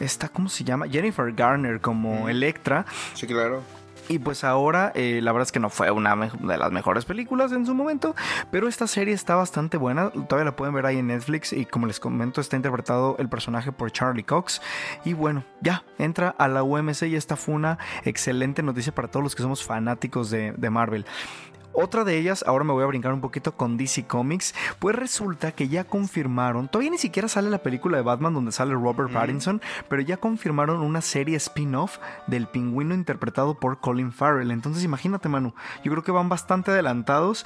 esta, 0.00 0.28
¿cómo 0.28 0.48
se 0.48 0.64
llama? 0.64 0.88
Jennifer 0.88 1.32
Garner 1.32 1.80
como 1.80 2.28
Electra. 2.28 2.86
Sí, 3.14 3.26
claro. 3.26 3.62
Y 4.08 4.18
pues 4.18 4.44
ahora, 4.44 4.92
eh, 4.94 5.20
la 5.22 5.32
verdad 5.32 5.46
es 5.46 5.52
que 5.52 5.60
no 5.60 5.70
fue 5.70 5.90
una 5.90 6.14
de 6.14 6.58
las 6.58 6.72
mejores 6.72 7.04
películas 7.04 7.52
en 7.52 7.64
su 7.64 7.74
momento, 7.74 8.14
pero 8.50 8.68
esta 8.68 8.86
serie 8.86 9.14
está 9.14 9.34
bastante 9.34 9.76
buena. 9.76 10.10
Todavía 10.10 10.44
la 10.44 10.56
pueden 10.56 10.74
ver 10.74 10.86
ahí 10.86 10.98
en 10.98 11.06
Netflix 11.06 11.52
y 11.52 11.64
como 11.64 11.86
les 11.86 12.00
comento, 12.00 12.40
está 12.40 12.56
interpretado 12.56 13.16
el 13.18 13.28
personaje 13.28 13.72
por 13.72 13.90
Charlie 13.90 14.24
Cox. 14.24 14.60
Y 15.04 15.14
bueno, 15.14 15.44
ya 15.60 15.84
entra 15.98 16.34
a 16.36 16.48
la 16.48 16.62
UMC 16.62 17.02
y 17.04 17.16
esta 17.16 17.36
fue 17.36 17.54
una 17.54 17.78
excelente 18.04 18.62
noticia 18.62 18.94
para 18.94 19.08
todos 19.08 19.22
los 19.22 19.34
que 19.34 19.42
somos 19.42 19.64
fanáticos 19.64 20.30
de, 20.30 20.52
de 20.52 20.70
Marvel. 20.70 21.06
Otra 21.74 22.04
de 22.04 22.16
ellas, 22.16 22.44
ahora 22.46 22.64
me 22.64 22.72
voy 22.72 22.84
a 22.84 22.86
brincar 22.86 23.12
un 23.12 23.20
poquito 23.20 23.56
con 23.56 23.76
DC 23.76 24.06
Comics, 24.06 24.54
pues 24.78 24.94
resulta 24.94 25.52
que 25.52 25.68
ya 25.68 25.84
confirmaron, 25.84 26.68
todavía 26.68 26.92
ni 26.92 26.98
siquiera 26.98 27.28
sale 27.28 27.50
la 27.50 27.58
película 27.58 27.96
de 27.96 28.04
Batman 28.04 28.32
donde 28.32 28.52
sale 28.52 28.74
Robert 28.74 29.12
Pattinson, 29.12 29.60
pero 29.88 30.00
ya 30.00 30.16
confirmaron 30.16 30.80
una 30.80 31.00
serie 31.00 31.36
spin-off 31.36 31.98
del 32.28 32.46
pingüino 32.46 32.94
interpretado 32.94 33.58
por 33.58 33.80
Colin 33.80 34.12
Farrell. 34.12 34.52
Entonces 34.52 34.84
imagínate, 34.84 35.28
Manu, 35.28 35.52
yo 35.82 35.90
creo 35.90 36.04
que 36.04 36.12
van 36.12 36.28
bastante 36.28 36.70
adelantados. 36.70 37.44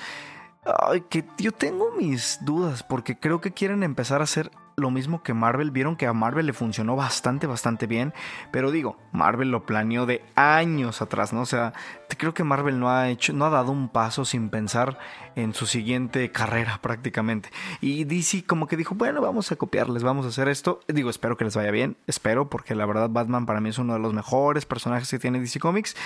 Ay, 0.65 1.03
que 1.09 1.25
yo 1.39 1.53
tengo 1.53 1.93
mis 1.97 2.39
dudas 2.43 2.83
porque 2.83 3.19
creo 3.19 3.41
que 3.41 3.53
quieren 3.53 3.83
empezar 3.83 4.21
a 4.21 4.25
hacer 4.25 4.51
lo 4.79 4.91
mismo 4.91 5.23
que 5.23 5.35
Marvel. 5.35 5.71
Vieron 5.71 5.97
que 5.97 6.07
a 6.07 6.13
Marvel 6.13 6.47
le 6.47 6.53
funcionó 6.53 6.97
bastante, 6.97 7.47
bastante 7.47 7.87
bien. 7.87 8.15
Pero 8.51 8.71
digo, 8.71 8.97
Marvel 9.13 9.51
lo 9.51 9.67
planeó 9.67 10.07
de 10.07 10.25
años 10.35 11.03
atrás, 11.03 11.33
¿no? 11.33 11.43
O 11.43 11.47
sea, 11.47 11.73
creo 12.17 12.35
que 12.35 12.45
Marvel 12.45 12.81
no 12.81 12.91
ha 12.91 13.09
hecho, 13.09 13.33
no 13.33 13.47
ha 13.47 13.51
dado 13.51 13.73
un 13.73 13.89
paso 13.89 14.25
sin 14.25 14.51
pensar 14.51 14.99
en 15.37 15.55
su 15.55 15.67
siguiente 15.67 16.31
carrera 16.31 16.79
prácticamente. 16.83 17.51
Y 17.81 18.05
DC 18.05 18.45
como 18.45 18.67
que 18.67 18.77
dijo, 18.77 18.95
bueno, 18.95 19.21
vamos 19.21 19.51
a 19.53 19.57
copiarles, 19.57 20.03
vamos 20.03 20.27
a 20.27 20.31
hacer 20.31 20.49
esto. 20.49 20.81
Digo, 20.89 21.11
espero 21.11 21.37
que 21.37 21.45
les 21.45 21.57
vaya 21.57 21.71
bien, 21.71 21.97
espero, 22.07 22.49
porque 22.49 22.75
la 22.75 22.87
verdad 22.87 23.11
Batman 23.11 23.47
para 23.47 23.61
mí 23.61 23.71
es 23.71 23.79
uno 23.79 23.95
de 23.95 24.01
los 24.01 24.15
mejores 24.15 24.67
personajes 24.67 25.11
que 25.11 25.19
tiene 25.19 25.41
DC 25.41 25.61
Comics. 25.61 25.97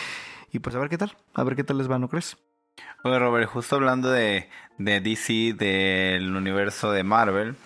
Y 0.53 0.59
pues 0.59 0.77
a 0.77 0.79
ver 0.79 0.89
qué 0.89 0.99
tal, 0.99 1.17
a 1.35 1.45
ver 1.45 1.57
qué 1.57 1.65
tal 1.65 1.79
les 1.79 1.91
va, 1.91 1.99
¿no 1.99 2.09
crees? 2.09 2.37
Oye, 3.05 3.19
Robert, 3.19 3.49
justo 3.49 3.77
hablando 3.77 4.11
de, 4.11 4.49
de 4.79 5.01
DC, 5.01 5.55
del 5.55 6.35
universo 6.37 6.93
de 6.93 7.03
Marvel, 7.03 7.57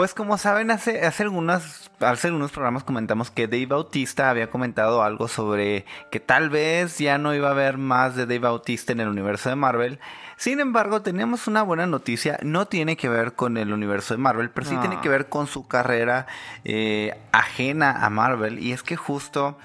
pues 0.00 0.14
como 0.14 0.38
saben, 0.38 0.70
hace, 0.70 1.04
hace, 1.04 1.24
algunas, 1.24 1.90
hace 2.00 2.28
algunos 2.28 2.52
programas 2.52 2.84
comentamos 2.84 3.30
que 3.30 3.46
Dave 3.46 3.66
Bautista 3.66 4.30
había 4.30 4.48
comentado 4.48 5.02
algo 5.02 5.28
sobre 5.28 5.84
que 6.10 6.20
tal 6.20 6.48
vez 6.48 6.96
ya 6.96 7.18
no 7.18 7.34
iba 7.34 7.48
a 7.48 7.50
haber 7.50 7.76
más 7.76 8.16
de 8.16 8.24
Dave 8.24 8.38
Bautista 8.38 8.92
en 8.92 9.00
el 9.00 9.08
universo 9.08 9.50
de 9.50 9.56
Marvel. 9.56 10.00
Sin 10.38 10.58
embargo, 10.58 11.02
tenemos 11.02 11.46
una 11.48 11.62
buena 11.62 11.86
noticia, 11.86 12.38
no 12.42 12.66
tiene 12.66 12.96
que 12.96 13.10
ver 13.10 13.34
con 13.34 13.58
el 13.58 13.74
universo 13.74 14.14
de 14.14 14.18
Marvel, 14.22 14.48
pero 14.48 14.66
sí 14.66 14.74
Ah. 14.74 14.80
tiene 14.80 15.02
que 15.02 15.10
ver 15.10 15.28
con 15.28 15.46
su 15.46 15.68
carrera 15.68 16.26
eh, 16.64 17.20
ajena 17.32 18.02
a 18.02 18.08
Marvel. 18.08 18.58
Y 18.58 18.72
es 18.72 18.82
que 18.82 18.96
justo 18.96 19.58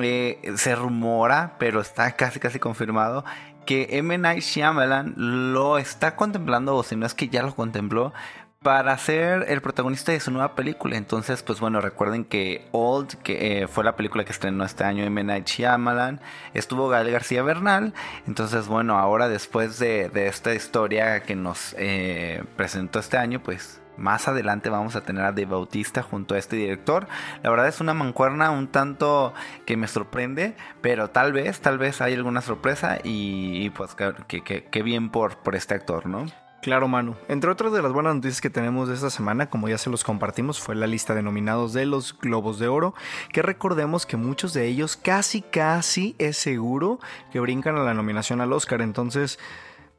eh, 0.00 0.54
se 0.56 0.74
rumora, 0.74 1.56
pero 1.58 1.82
está 1.82 2.10
casi 2.12 2.40
casi 2.40 2.58
confirmado, 2.58 3.26
que 3.66 3.88
M. 3.98 4.16
Night 4.16 4.42
Shyamalan 4.42 5.12
lo 5.16 5.76
está 5.76 6.16
contemplando, 6.16 6.76
o 6.76 6.82
si 6.82 6.96
no 6.96 7.04
es 7.04 7.12
que 7.12 7.28
ya 7.28 7.42
lo 7.42 7.54
contempló, 7.54 8.14
para 8.62 8.96
ser 8.98 9.46
el 9.48 9.60
protagonista 9.60 10.12
de 10.12 10.20
su 10.20 10.30
nueva 10.30 10.54
película. 10.54 10.96
Entonces, 10.96 11.42
pues 11.42 11.58
bueno, 11.60 11.80
recuerden 11.80 12.24
que 12.24 12.68
Old, 12.72 13.14
que 13.22 13.62
eh, 13.62 13.66
fue 13.68 13.82
la 13.84 13.96
película 13.96 14.24
que 14.24 14.32
estrenó 14.32 14.64
este 14.64 14.84
año 14.84 15.04
M. 15.04 15.22
Night 15.24 15.46
Shyamalan, 15.46 16.20
estuvo 16.54 16.88
Gael 16.88 17.10
García 17.10 17.42
Bernal. 17.42 17.92
Entonces, 18.26 18.68
bueno, 18.68 18.98
ahora 18.98 19.28
después 19.28 19.78
de, 19.78 20.08
de 20.10 20.28
esta 20.28 20.54
historia 20.54 21.22
que 21.24 21.34
nos 21.34 21.74
eh, 21.78 22.44
presentó 22.56 23.00
este 23.00 23.16
año, 23.18 23.42
pues 23.42 23.80
más 23.96 24.26
adelante 24.28 24.70
vamos 24.70 24.96
a 24.96 25.02
tener 25.02 25.22
a 25.24 25.32
Dave 25.32 25.44
Bautista 25.46 26.02
junto 26.02 26.34
a 26.34 26.38
este 26.38 26.56
director. 26.56 27.08
La 27.42 27.50
verdad 27.50 27.68
es 27.68 27.80
una 27.80 27.94
mancuerna 27.94 28.50
un 28.50 28.68
tanto 28.68 29.34
que 29.66 29.76
me 29.76 29.88
sorprende, 29.88 30.54
pero 30.80 31.10
tal 31.10 31.32
vez, 31.32 31.60
tal 31.60 31.78
vez 31.78 32.00
hay 32.00 32.14
alguna 32.14 32.40
sorpresa 32.40 32.98
y, 33.02 33.70
pues 33.70 33.94
que- 33.94 34.42
que- 34.42 34.64
que 34.64 34.82
bien 34.82 35.10
por, 35.10 35.38
por 35.38 35.56
este 35.56 35.74
actor, 35.74 36.06
¿no? 36.06 36.24
Claro, 36.62 36.86
Manu. 36.86 37.16
Entre 37.26 37.50
otras 37.50 37.72
de 37.72 37.82
las 37.82 37.92
buenas 37.92 38.14
noticias 38.14 38.40
que 38.40 38.48
tenemos 38.48 38.88
de 38.88 38.94
esta 38.94 39.10
semana, 39.10 39.50
como 39.50 39.68
ya 39.68 39.78
se 39.78 39.90
los 39.90 40.04
compartimos, 40.04 40.60
fue 40.60 40.76
la 40.76 40.86
lista 40.86 41.12
de 41.12 41.20
nominados 41.20 41.72
de 41.72 41.86
los 41.86 42.16
Globos 42.16 42.60
de 42.60 42.68
Oro, 42.68 42.94
que 43.32 43.42
recordemos 43.42 44.06
que 44.06 44.16
muchos 44.16 44.52
de 44.52 44.68
ellos 44.68 44.96
casi, 44.96 45.42
casi 45.42 46.14
es 46.18 46.36
seguro 46.36 47.00
que 47.32 47.40
brincan 47.40 47.74
a 47.74 47.82
la 47.82 47.94
nominación 47.94 48.40
al 48.40 48.52
Oscar. 48.52 48.80
Entonces, 48.80 49.40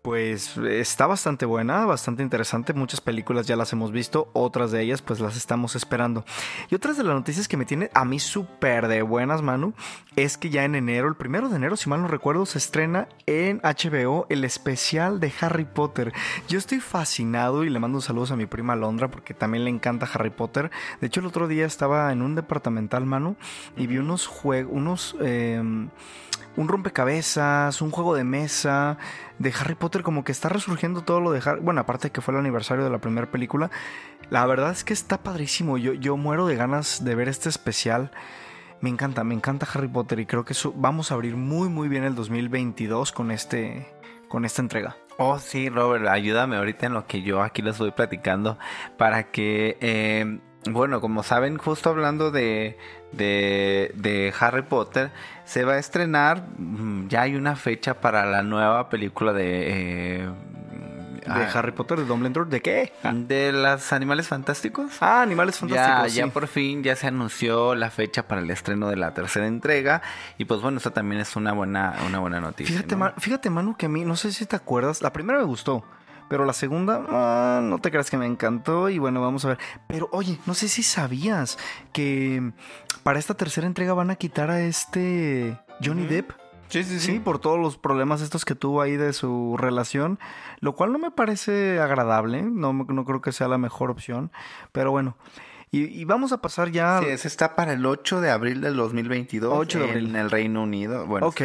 pues 0.03 0.57
está 0.57 1.07
bastante 1.07 1.45
buena, 1.45 1.85
bastante 1.85 2.23
interesante. 2.23 2.73
Muchas 2.73 2.99
películas 2.99 3.47
ya 3.47 3.55
las 3.55 3.71
hemos 3.71 3.93
visto, 3.93 4.29
otras 4.33 4.69
de 4.71 4.81
ellas 4.81 5.01
pues 5.01 5.21
las 5.21 5.37
estamos 5.37 5.77
esperando. 5.77 6.25
Y 6.69 6.75
otras 6.75 6.97
de 6.97 7.05
las 7.05 7.15
noticias 7.15 7.47
que 7.47 7.55
me 7.55 7.63
tiene 7.63 7.89
a 7.93 8.03
mí 8.03 8.19
súper 8.19 8.89
de 8.89 9.01
buenas, 9.01 9.41
Manu, 9.41 9.73
es 10.17 10.37
que 10.37 10.49
ya 10.49 10.65
en 10.65 10.75
enero, 10.75 11.07
el 11.07 11.15
primero 11.15 11.47
de 11.47 11.55
enero, 11.55 11.77
si 11.77 11.89
mal 11.89 12.01
no 12.01 12.09
recuerdo, 12.09 12.45
se 12.45 12.57
estrena 12.57 13.07
en 13.27 13.61
HBO 13.63 14.25
el 14.27 14.43
especial 14.43 15.21
de 15.21 15.31
Harry 15.39 15.65
Potter. 15.65 16.11
Yo 16.49 16.59
estoy 16.59 16.81
fascinado 16.81 17.63
y 17.63 17.69
le 17.69 17.79
mando 17.79 18.01
saludos 18.01 18.31
a 18.31 18.35
mi 18.35 18.45
prima 18.45 18.75
Londra 18.75 19.09
porque 19.09 19.33
también 19.33 19.63
le 19.63 19.69
encanta 19.69 20.09
Harry 20.13 20.31
Potter. 20.31 20.69
De 20.99 21.07
hecho, 21.07 21.21
el 21.21 21.27
otro 21.27 21.47
día 21.47 21.65
estaba 21.65 22.11
en 22.11 22.21
un 22.21 22.35
departamental, 22.35 23.05
Manu, 23.05 23.37
y 23.77 23.87
vi 23.87 23.99
unos 23.99 24.27
juegos, 24.27 24.73
unos... 24.75 25.15
em, 25.21 25.89
un 26.55 26.67
rompecabezas, 26.67 27.81
un 27.81 27.91
juego 27.91 28.15
de 28.15 28.23
mesa 28.23 28.97
de 29.39 29.53
Harry 29.59 29.75
Potter, 29.75 30.03
como 30.03 30.23
que 30.23 30.31
está 30.31 30.49
resurgiendo 30.49 31.01
todo 31.01 31.19
lo 31.19 31.31
de 31.31 31.41
Harry. 31.45 31.61
Bueno, 31.61 31.81
aparte 31.81 32.11
que 32.11 32.21
fue 32.21 32.33
el 32.33 32.39
aniversario 32.39 32.83
de 32.83 32.89
la 32.89 32.99
primera 32.99 33.29
película, 33.31 33.71
la 34.29 34.45
verdad 34.45 34.71
es 34.71 34.83
que 34.83 34.93
está 34.93 35.23
padrísimo. 35.23 35.77
Yo, 35.77 35.93
yo 35.93 36.17
muero 36.17 36.45
de 36.47 36.55
ganas 36.55 37.03
de 37.03 37.15
ver 37.15 37.27
este 37.29 37.49
especial. 37.49 38.11
Me 38.81 38.89
encanta, 38.89 39.23
me 39.23 39.33
encanta 39.33 39.67
Harry 39.73 39.87
Potter 39.87 40.19
y 40.19 40.25
creo 40.25 40.43
que 40.45 40.53
eso- 40.53 40.73
vamos 40.75 41.11
a 41.11 41.15
abrir 41.15 41.35
muy, 41.35 41.69
muy 41.69 41.87
bien 41.87 42.03
el 42.03 42.15
2022 42.15 43.11
con, 43.11 43.31
este, 43.31 43.87
con 44.27 44.45
esta 44.45 44.61
entrega. 44.61 44.97
Oh, 45.17 45.39
sí, 45.39 45.69
Robert, 45.69 46.07
ayúdame 46.07 46.57
ahorita 46.57 46.87
en 46.87 46.93
lo 46.93 47.05
que 47.07 47.21
yo 47.21 47.41
aquí 47.41 47.61
les 47.61 47.77
voy 47.77 47.91
platicando 47.91 48.57
para 48.97 49.31
que, 49.31 49.77
eh, 49.79 50.39
bueno, 50.69 51.01
como 51.01 51.23
saben, 51.23 51.57
justo 51.57 51.89
hablando 51.91 52.31
de, 52.31 52.77
de, 53.14 53.91
de 53.95 54.34
Harry 54.39 54.64
Potter, 54.64 55.11
se 55.45 55.64
va 55.64 55.74
a 55.74 55.78
estrenar, 55.80 56.43
mm, 56.57 57.07
ya 57.07 57.22
hay 57.22 57.36
una 57.36 57.55
fecha 57.55 57.99
para 58.01 58.26
la 58.26 58.43
nueva 58.43 58.89
película 58.89 59.34
de... 59.34 60.24
eh, 60.24 60.30
ah, 61.28 61.47
Harry 61.53 61.72
Potter, 61.72 61.99
de 61.99 62.05
Dumbledore, 62.05 62.49
¿de 62.49 62.61
qué? 62.61 62.91
de 63.11 63.51
los 63.51 63.93
animales 63.93 64.28
fantásticos. 64.28 64.91
Ah, 65.01 65.22
Animales 65.22 65.55
Ya, 65.55 65.59
Fantásticos. 65.68 66.14
ya 66.16 66.24
sí. 66.26 66.30
por 66.32 66.47
fin 66.47 66.84
ya 66.84 66.95
se 66.95 67.07
anunció 67.07 67.76
la 67.76 67.89
fecha 67.89 68.28
para 68.28 68.41
el 68.41 68.49
estreno 68.49 68.89
de 68.89 68.95
la 68.97 69.14
tercera 69.14 69.47
entrega 69.47 70.01
y 70.38 70.45
pues 70.45 70.61
bueno, 70.61 70.78
eso 70.80 70.91
también 70.91 71.22
es 71.22 71.36
una 71.36 71.53
buena 71.53 71.95
una 72.07 72.20
buena 72.20 72.39
noticia. 72.41 72.76
Fíjate, 72.76 72.95
¿no? 72.95 73.14
Fíjate, 73.18 73.49
Manu, 73.49 73.76
que 73.78 73.86
a 73.86 73.89
mí, 73.89 74.03
no 74.05 74.16
sé 74.16 74.32
si 74.32 74.45
te 74.45 74.55
acuerdas, 74.55 75.01
la 75.01 75.14
primera 75.14 75.39
me 75.39 75.45
gustó, 75.45 75.84
pero 76.34 76.45
la 76.45 76.53
segunda, 76.53 77.05
ah, 77.09 77.61
no 77.61 77.77
te 77.77 77.91
creas 77.91 78.09
que 78.09 78.17
me 78.17 78.25
encantó 78.25 78.89
y 78.89 78.97
bueno, 78.97 79.21
vamos 79.21 79.45
a 79.45 79.49
ver. 79.49 79.59
Pero 79.88 80.09
oye, 80.11 80.39
no 80.47 80.55
sé 80.55 80.67
si 80.67 80.81
sabías 80.81 81.59
que 81.91 82.53
para 83.03 83.19
esta 83.19 83.36
tercera 83.36 83.67
entrega 83.67 83.93
van 83.93 84.09
a 84.09 84.15
quitar 84.15 84.49
a 84.49 84.61
este 84.61 85.59
Johnny 85.79 86.07
Depp. 86.07 86.31
Sí, 86.69 86.84
sí, 86.84 86.99
Sí, 86.99 87.19
por 87.19 87.38
todos 87.38 87.59
los 87.59 87.77
problemas 87.77 88.19
estos 88.21 88.45
que 88.45 88.55
tuvo 88.55 88.81
ahí 88.81 88.97
de 88.97 89.13
su 89.13 89.57
relación, 89.59 90.17
lo 90.59 90.73
cual 90.73 90.91
no 90.91 90.97
me 90.97 91.11
parece 91.11 91.79
agradable, 91.79 92.41
no, 92.41 92.73
no 92.73 93.05
creo 93.05 93.21
que 93.21 93.31
sea 93.31 93.47
la 93.47 93.59
mejor 93.59 93.91
opción, 93.91 94.31
pero 94.71 94.89
bueno. 94.89 95.15
Y, 95.69 95.84
y 95.84 96.03
vamos 96.05 96.31
a 96.31 96.41
pasar 96.41 96.71
ya... 96.71 96.99
Sí, 96.99 97.09
ese 97.09 97.27
está 97.27 97.55
para 97.55 97.73
el 97.73 97.86
8 97.86 98.21
de 98.21 98.31
abril 98.31 98.59
del 98.61 98.75
2022 98.75 99.53
8 99.55 99.77
de 99.77 99.86
abril. 99.88 100.09
en 100.09 100.15
el 100.15 100.31
Reino 100.31 100.63
Unido. 100.63 101.05
Bueno, 101.05 101.27
ok. 101.27 101.41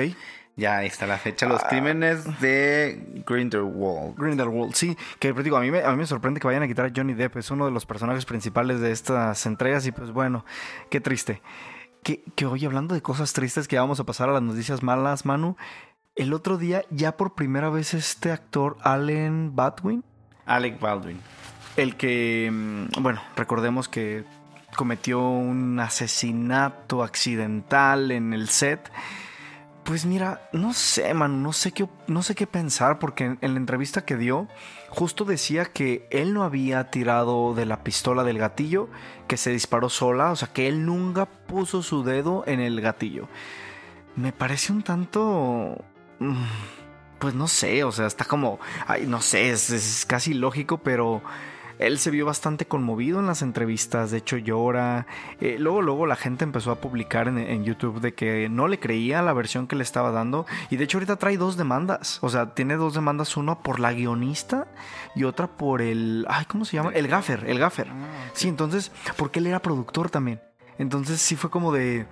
Ya 0.58 0.76
ahí 0.78 0.88
está 0.88 1.06
la 1.06 1.16
fecha. 1.16 1.46
Los 1.46 1.62
Ah. 1.64 1.68
crímenes 1.70 2.40
de 2.40 3.22
Grindelwald. 3.26 4.16
Grindelwald, 4.18 4.74
sí, 4.74 4.94
que 5.18 5.32
digo, 5.32 5.56
a 5.56 5.60
mí, 5.60 5.70
me, 5.70 5.82
a 5.82 5.90
mí 5.92 5.96
me 5.96 6.06
sorprende 6.06 6.40
que 6.40 6.46
vayan 6.46 6.62
a 6.64 6.66
quitar 6.68 6.84
a 6.86 6.92
Johnny 6.94 7.14
Depp, 7.14 7.36
es 7.38 7.50
uno 7.50 7.64
de 7.64 7.70
los 7.70 7.86
personajes 7.86 8.26
principales 8.26 8.80
de 8.80 8.90
estas 8.90 9.46
entregas 9.46 9.86
y 9.86 9.92
pues 9.92 10.10
bueno, 10.10 10.44
qué 10.90 11.00
triste. 11.00 11.40
Que, 12.02 12.22
que 12.36 12.44
hoy 12.46 12.64
hablando 12.66 12.94
de 12.94 13.00
cosas 13.02 13.32
tristes 13.32 13.66
que 13.68 13.78
vamos 13.78 14.00
a 14.00 14.04
pasar 14.04 14.28
a 14.28 14.32
las 14.32 14.42
noticias 14.42 14.82
malas, 14.82 15.24
Manu, 15.24 15.56
el 16.16 16.32
otro 16.34 16.58
día 16.58 16.82
ya 16.90 17.16
por 17.16 17.34
primera 17.34 17.70
vez 17.70 17.94
este 17.94 18.32
actor 18.32 18.76
Allen 18.82 19.54
Baldwin, 19.54 20.02
Alec 20.46 20.80
Baldwin. 20.80 21.20
el 21.76 21.96
que, 21.96 22.50
mm, 22.52 23.02
bueno, 23.02 23.20
recordemos 23.36 23.88
que 23.88 24.24
cometió 24.76 25.20
un 25.20 25.78
asesinato 25.80 27.02
accidental 27.02 28.10
en 28.10 28.32
el 28.32 28.48
set. 28.48 28.90
Pues 29.88 30.04
mira, 30.04 30.50
no 30.52 30.74
sé, 30.74 31.14
Manu, 31.14 31.38
no 31.38 31.54
sé 31.54 31.72
qué, 31.72 31.88
no 32.08 32.22
sé 32.22 32.34
qué 32.34 32.46
pensar 32.46 32.98
porque 32.98 33.24
en, 33.24 33.38
en 33.40 33.54
la 33.54 33.58
entrevista 33.60 34.04
que 34.04 34.18
dio, 34.18 34.46
justo 34.90 35.24
decía 35.24 35.64
que 35.64 36.06
él 36.10 36.34
no 36.34 36.42
había 36.42 36.90
tirado 36.90 37.54
de 37.54 37.64
la 37.64 37.82
pistola 37.82 38.22
del 38.22 38.36
gatillo, 38.36 38.90
que 39.26 39.38
se 39.38 39.50
disparó 39.50 39.88
sola, 39.88 40.30
o 40.30 40.36
sea, 40.36 40.48
que 40.52 40.68
él 40.68 40.84
nunca 40.84 41.24
puso 41.24 41.82
su 41.82 42.04
dedo 42.04 42.44
en 42.46 42.60
el 42.60 42.82
gatillo. 42.82 43.28
Me 44.16 44.32
parece 44.32 44.72
un 44.72 44.82
tanto... 44.82 45.82
mm, 46.18 46.44
Pues 47.18 47.34
no 47.34 47.48
sé, 47.48 47.82
o 47.84 47.92
sea, 47.92 48.06
está 48.06 48.26
como... 48.26 48.60
Ay, 48.86 49.06
no 49.06 49.22
sé, 49.22 49.50
es, 49.50 49.70
es 49.70 50.04
casi 50.06 50.34
lógico, 50.34 50.78
pero... 50.78 51.22
Él 51.78 51.98
se 51.98 52.10
vio 52.10 52.26
bastante 52.26 52.66
conmovido 52.66 53.20
en 53.20 53.26
las 53.26 53.42
entrevistas, 53.42 54.10
de 54.10 54.18
hecho 54.18 54.36
llora. 54.36 55.06
Eh, 55.40 55.56
luego, 55.58 55.82
luego 55.82 56.06
la 56.06 56.16
gente 56.16 56.44
empezó 56.44 56.70
a 56.70 56.76
publicar 56.76 57.28
en, 57.28 57.38
en 57.38 57.64
YouTube 57.64 58.00
de 58.00 58.14
que 58.14 58.48
no 58.48 58.68
le 58.68 58.78
creía 58.78 59.22
la 59.22 59.32
versión 59.32 59.66
que 59.66 59.76
le 59.76 59.82
estaba 59.82 60.10
dando. 60.10 60.46
Y 60.70 60.76
de 60.76 60.84
hecho 60.84 60.98
ahorita 60.98 61.16
trae 61.16 61.36
dos 61.36 61.56
demandas. 61.56 62.18
O 62.22 62.28
sea, 62.28 62.54
tiene 62.54 62.76
dos 62.76 62.94
demandas, 62.94 63.36
una 63.36 63.58
por 63.60 63.80
la 63.80 63.92
guionista 63.92 64.66
y 65.14 65.24
otra 65.24 65.46
por 65.46 65.82
el... 65.82 66.26
Ay, 66.28 66.44
¿cómo 66.46 66.64
se 66.64 66.76
llama? 66.76 66.90
El 66.92 67.08
gaffer, 67.08 67.44
el 67.46 67.58
gaffer. 67.58 67.88
Sí, 68.32 68.48
entonces, 68.48 68.92
porque 69.16 69.38
él 69.38 69.46
era 69.46 69.60
productor 69.60 70.10
también. 70.10 70.40
Entonces 70.78 71.20
sí 71.20 71.36
fue 71.36 71.50
como 71.50 71.72
de... 71.72 72.06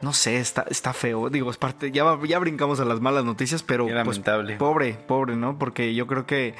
No 0.00 0.12
sé, 0.12 0.38
está, 0.38 0.66
está 0.68 0.92
feo. 0.92 1.30
Digo, 1.30 1.50
es 1.50 1.56
parte... 1.56 1.90
Ya, 1.90 2.04
brincamos 2.38 2.80
a 2.80 2.84
las 2.84 3.00
malas 3.00 3.24
noticias, 3.24 3.62
pero... 3.62 3.84
Pues, 3.84 3.94
lamentable. 3.94 4.56
pobre, 4.56 4.92
pobre, 4.92 5.36
¿no? 5.36 5.58
Porque 5.58 5.94
yo 5.94 6.06
creo 6.06 6.26
que... 6.26 6.54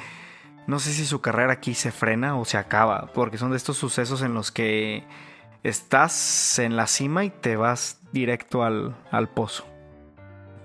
No 0.66 0.78
sé 0.78 0.92
si 0.92 1.06
su 1.06 1.20
carrera 1.20 1.52
aquí 1.52 1.74
se 1.74 1.92
frena 1.92 2.36
o 2.36 2.44
se 2.44 2.58
acaba, 2.58 3.10
porque 3.14 3.38
son 3.38 3.50
de 3.50 3.56
estos 3.56 3.76
sucesos 3.76 4.22
en 4.22 4.34
los 4.34 4.50
que 4.50 5.04
estás 5.62 6.58
en 6.58 6.76
la 6.76 6.86
cima 6.86 7.24
y 7.24 7.30
te 7.30 7.56
vas 7.56 8.00
directo 8.12 8.64
al, 8.64 8.96
al 9.10 9.28
pozo. 9.28 9.64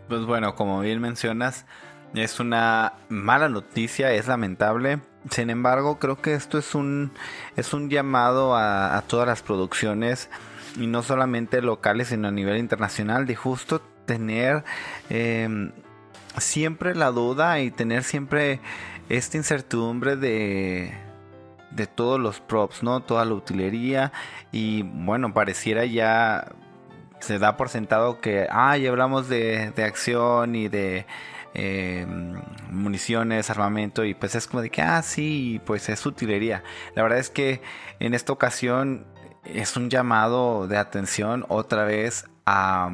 Pues 0.08 0.26
bueno, 0.26 0.56
como 0.56 0.82
bien 0.82 1.00
mencionas, 1.00 1.66
es 2.14 2.40
una 2.40 2.94
mala 3.10 3.48
noticia, 3.50 4.12
es 4.12 4.28
lamentable. 4.28 5.00
Sin 5.30 5.50
embargo, 5.50 6.00
creo 6.00 6.22
que 6.22 6.34
esto 6.34 6.58
es 6.58 6.76
un, 6.76 7.12
es 7.56 7.74
un 7.74 7.90
llamado 7.90 8.56
a, 8.56 9.02
todas 9.08 9.28
las 9.28 9.42
producciones, 9.42 10.30
y 10.78 10.88
no 10.88 11.04
solamente 11.04 11.62
locales, 11.62 12.10
sino 12.10 12.28
a 12.28 12.32
nivel 12.32 12.58
internacional, 12.58 13.26
de 13.28 13.36
justo 13.36 13.82
tener 14.06 14.64
eh, 15.10 15.72
siempre 16.38 16.96
la 16.96 17.12
duda 17.12 17.60
y 17.60 17.72
tener 17.72 18.04
siempre 18.04 18.60
esta 19.18 19.38
incertidumbre 19.38 20.16
de, 20.16 20.94
de 21.72 21.88
todos 21.88 22.20
los 22.20 22.40
props, 22.40 22.82
¿no? 22.82 23.02
Toda 23.02 23.26
la 23.26 23.34
utilería. 23.34 24.12
Y 24.52 24.84
bueno, 24.84 25.34
pareciera 25.34 25.86
ya 25.86 26.54
se 27.20 27.38
da 27.38 27.58
por 27.58 27.70
sentado 27.70 28.22
que, 28.22 28.48
ah, 28.50 28.72
hablamos 28.72 29.28
de, 29.28 29.72
de 29.72 29.84
acción 29.84 30.56
y 30.56 30.70
de 30.70 31.06
eh, 31.54 32.06
municiones, 32.70 33.50
armamento, 33.50 34.06
y 34.06 34.14
pues 34.14 34.36
es 34.36 34.48
como 34.48 34.62
de 34.62 34.70
que, 34.70 34.82
ah, 34.82 35.02
sí, 35.02 35.62
pues 35.66 35.90
es 35.90 36.06
utilería. 36.06 36.64
La 36.96 37.04
verdad 37.04 37.20
es 37.20 37.30
que 37.30 37.62
en 38.00 38.14
esta 38.14 38.32
ocasión 38.32 39.06
es 39.44 39.76
un 39.76 39.90
llamado 39.90 40.68
de 40.68 40.78
atención 40.78 41.46
otra 41.50 41.84
vez 41.84 42.26
a 42.46 42.90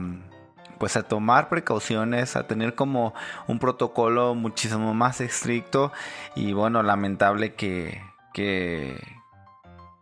pues 0.78 0.98
a 0.98 1.04
tomar 1.04 1.50
precauciones, 1.50 2.36
a 2.36 2.48
tener 2.48 2.76
como 2.76 3.14
un 3.48 3.60
protocolo 3.60 4.36
muchísimo 4.36 4.94
más 4.94 5.22
estricto 5.22 5.92
y 6.36 6.54
bueno, 6.54 6.84
lamentable 6.84 7.54
que, 7.54 8.02
que, 8.34 9.00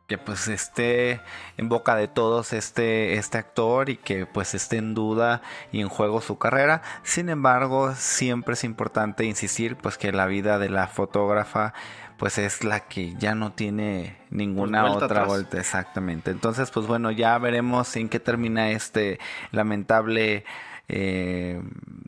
que 0.08 0.18
pues 0.18 0.48
esté 0.48 1.22
en 1.58 1.70
boca 1.70 1.96
de 1.96 2.08
todos 2.08 2.54
este, 2.54 3.16
este 3.16 3.38
actor 3.38 3.90
y 3.90 3.98
que 3.98 4.26
pues 4.26 4.54
esté 4.54 4.78
en 4.78 4.94
duda 4.94 5.42
y 5.72 5.82
en 5.82 5.90
juego 5.90 6.22
su 6.22 6.38
carrera. 6.38 6.82
Sin 7.04 7.30
embargo, 7.30 7.94
siempre 7.96 8.54
es 8.54 8.64
importante 8.64 9.26
insistir 9.26 9.78
pues 9.78 9.98
que 9.98 10.12
la 10.12 10.28
vida 10.28 10.60
de 10.60 10.70
la 10.70 10.88
fotógrafa 10.88 11.74
pues 12.18 12.38
es 12.38 12.64
la 12.64 12.82
que 12.82 13.14
ya 13.16 13.36
no 13.36 13.54
tiene 13.54 14.18
ninguna 14.30 14.82
Pues 14.82 14.92
vuelta 14.92 15.06
otra 15.06 15.18
atrás. 15.22 15.28
vuelta 15.28 15.60
exactamente. 15.60 16.32
Entonces, 16.32 16.72
pues 16.72 16.88
bueno, 16.88 17.12
ya 17.12 17.38
veremos 17.38 17.96
en 17.96 18.10
qué 18.10 18.20
termina 18.20 18.72
este 18.72 19.20
lamentable 19.52 20.46
eh, 20.88 21.62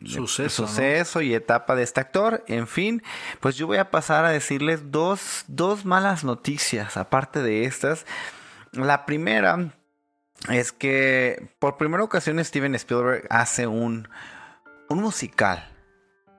Suceso, 0.06 0.62
¿no? 0.62 0.68
suceso 0.68 1.22
y 1.22 1.34
etapa 1.34 1.76
de 1.76 1.84
este 1.84 2.00
actor. 2.00 2.44
En 2.48 2.68
fin, 2.68 3.02
pues 3.40 3.56
yo 3.58 3.68
voy 3.68 3.78
a 3.78 3.92
pasar 3.92 4.24
a 4.26 4.30
decirles 4.30 4.92
dos, 4.92 5.44
dos 5.48 5.84
malas 5.86 6.24
noticias, 6.24 6.96
aparte 6.96 7.42
de 7.42 7.66
estas. 7.66 8.06
La 8.72 9.06
primera 9.06 9.72
es 10.50 10.72
que 10.72 11.50
por 11.60 11.78
primera 11.78 12.04
ocasión 12.04 12.44
Steven 12.44 12.76
Spielberg 12.76 13.26
hace 13.30 13.66
un, 13.68 14.08
un 14.88 15.02
musical. 15.02 15.68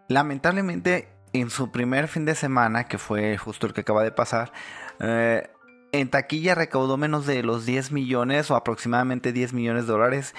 Lamentablemente, 0.07 1.09
en 1.41 1.51
su 1.51 1.71
primer 1.71 2.09
fin 2.09 2.25
de 2.25 2.35
semana, 2.35 2.85
que 2.85 2.99
fue 2.99 3.37
justo 3.37 3.67
el 3.67 3.73
que 3.73 3.83
acaba 3.83 4.03
de 4.03 4.13
pasar, 4.13 4.53
eh, 5.01 5.49
en 5.93 6.11
taquilla 6.11 6.55
recaudó 6.55 6.97
menos 6.97 7.27
de 7.27 7.43
los 7.43 7.65
10 7.65 7.93
millones 7.93 8.51
o 8.51 8.57
aproximadamente 8.57 9.33
10 9.33 9.53
millones 9.53 9.87
de 9.87 9.93
dólares. 9.93 10.35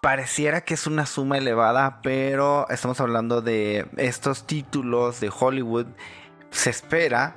Pareciera 0.00 0.62
que 0.62 0.74
es 0.74 0.86
una 0.86 1.06
suma 1.06 1.38
elevada, 1.38 2.00
pero 2.02 2.68
estamos 2.70 3.00
hablando 3.00 3.40
de 3.40 3.86
estos 3.96 4.46
títulos 4.46 5.20
de 5.20 5.30
Hollywood. 5.36 5.86
Se 6.50 6.70
espera 6.70 7.36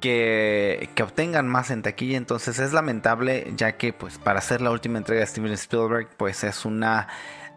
que, 0.00 0.90
que 0.94 1.02
obtengan 1.02 1.48
más 1.48 1.70
en 1.70 1.82
taquilla. 1.82 2.16
Entonces 2.16 2.58
es 2.58 2.72
lamentable, 2.72 3.52
ya 3.56 3.76
que 3.76 3.92
pues 3.92 4.18
para 4.18 4.38
hacer 4.38 4.60
la 4.60 4.70
última 4.70 4.98
entrega 4.98 5.20
de 5.20 5.26
Steven 5.26 5.52
Spielberg, 5.52 6.08
pues 6.16 6.44
es 6.44 6.64
una 6.64 7.08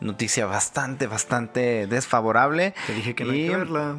noticia 0.02 0.46
bastante, 0.46 1.08
bastante 1.08 1.88
desfavorable. 1.88 2.74
Te 2.88 2.94
dije 2.94 3.16
que 3.16 3.24
no 3.24 3.32
hay 3.32 3.46
Y, 3.46 3.50
que 3.50 3.56
verla. 3.56 3.96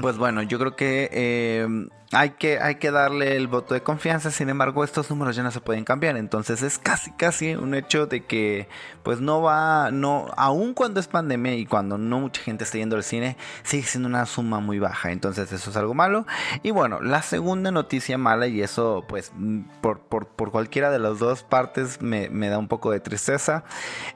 Pues 0.00 0.16
bueno, 0.18 0.42
yo 0.42 0.58
creo 0.58 0.76
que 0.76 1.08
eh, 1.12 1.88
hay 2.12 2.30
que 2.30 2.58
hay 2.60 2.76
que 2.76 2.90
darle 2.90 3.36
el 3.36 3.48
voto 3.48 3.74
de 3.74 3.82
confianza. 3.82 4.30
Sin 4.30 4.48
embargo, 4.48 4.84
estos 4.84 5.10
números 5.10 5.34
ya 5.36 5.42
no 5.42 5.50
se 5.50 5.60
pueden 5.60 5.84
cambiar. 5.84 6.16
Entonces 6.16 6.62
es 6.62 6.78
casi 6.78 7.10
casi 7.12 7.54
un 7.54 7.74
hecho 7.74 8.06
de 8.06 8.24
que 8.24 8.68
pues 9.02 9.20
no 9.20 9.42
va, 9.42 9.90
no, 9.90 10.30
aun 10.36 10.74
cuando 10.74 11.00
es 11.00 11.08
pandemia 11.08 11.54
y 11.54 11.66
cuando 11.66 11.98
no 11.98 12.20
mucha 12.20 12.42
gente 12.42 12.64
está 12.64 12.78
yendo 12.78 12.96
al 12.96 13.04
cine, 13.04 13.36
sigue 13.62 13.84
siendo 13.84 14.08
una 14.08 14.26
suma 14.26 14.60
muy 14.60 14.78
baja. 14.78 15.10
Entonces 15.12 15.50
eso 15.52 15.70
es 15.70 15.76
algo 15.76 15.94
malo. 15.94 16.26
Y 16.62 16.70
bueno, 16.70 17.00
la 17.00 17.22
segunda 17.22 17.70
noticia 17.70 18.18
mala 18.18 18.46
y 18.46 18.62
eso 18.62 19.04
pues 19.08 19.32
mm, 19.34 19.60
por, 19.80 20.00
por, 20.00 20.28
por 20.28 20.50
cualquiera 20.50 20.90
de 20.90 20.98
las 20.98 21.18
dos 21.18 21.42
partes 21.42 22.00
me, 22.02 22.28
me 22.30 22.48
da 22.48 22.58
un 22.58 22.68
poco 22.68 22.90
de 22.90 23.00
tristeza 23.00 23.64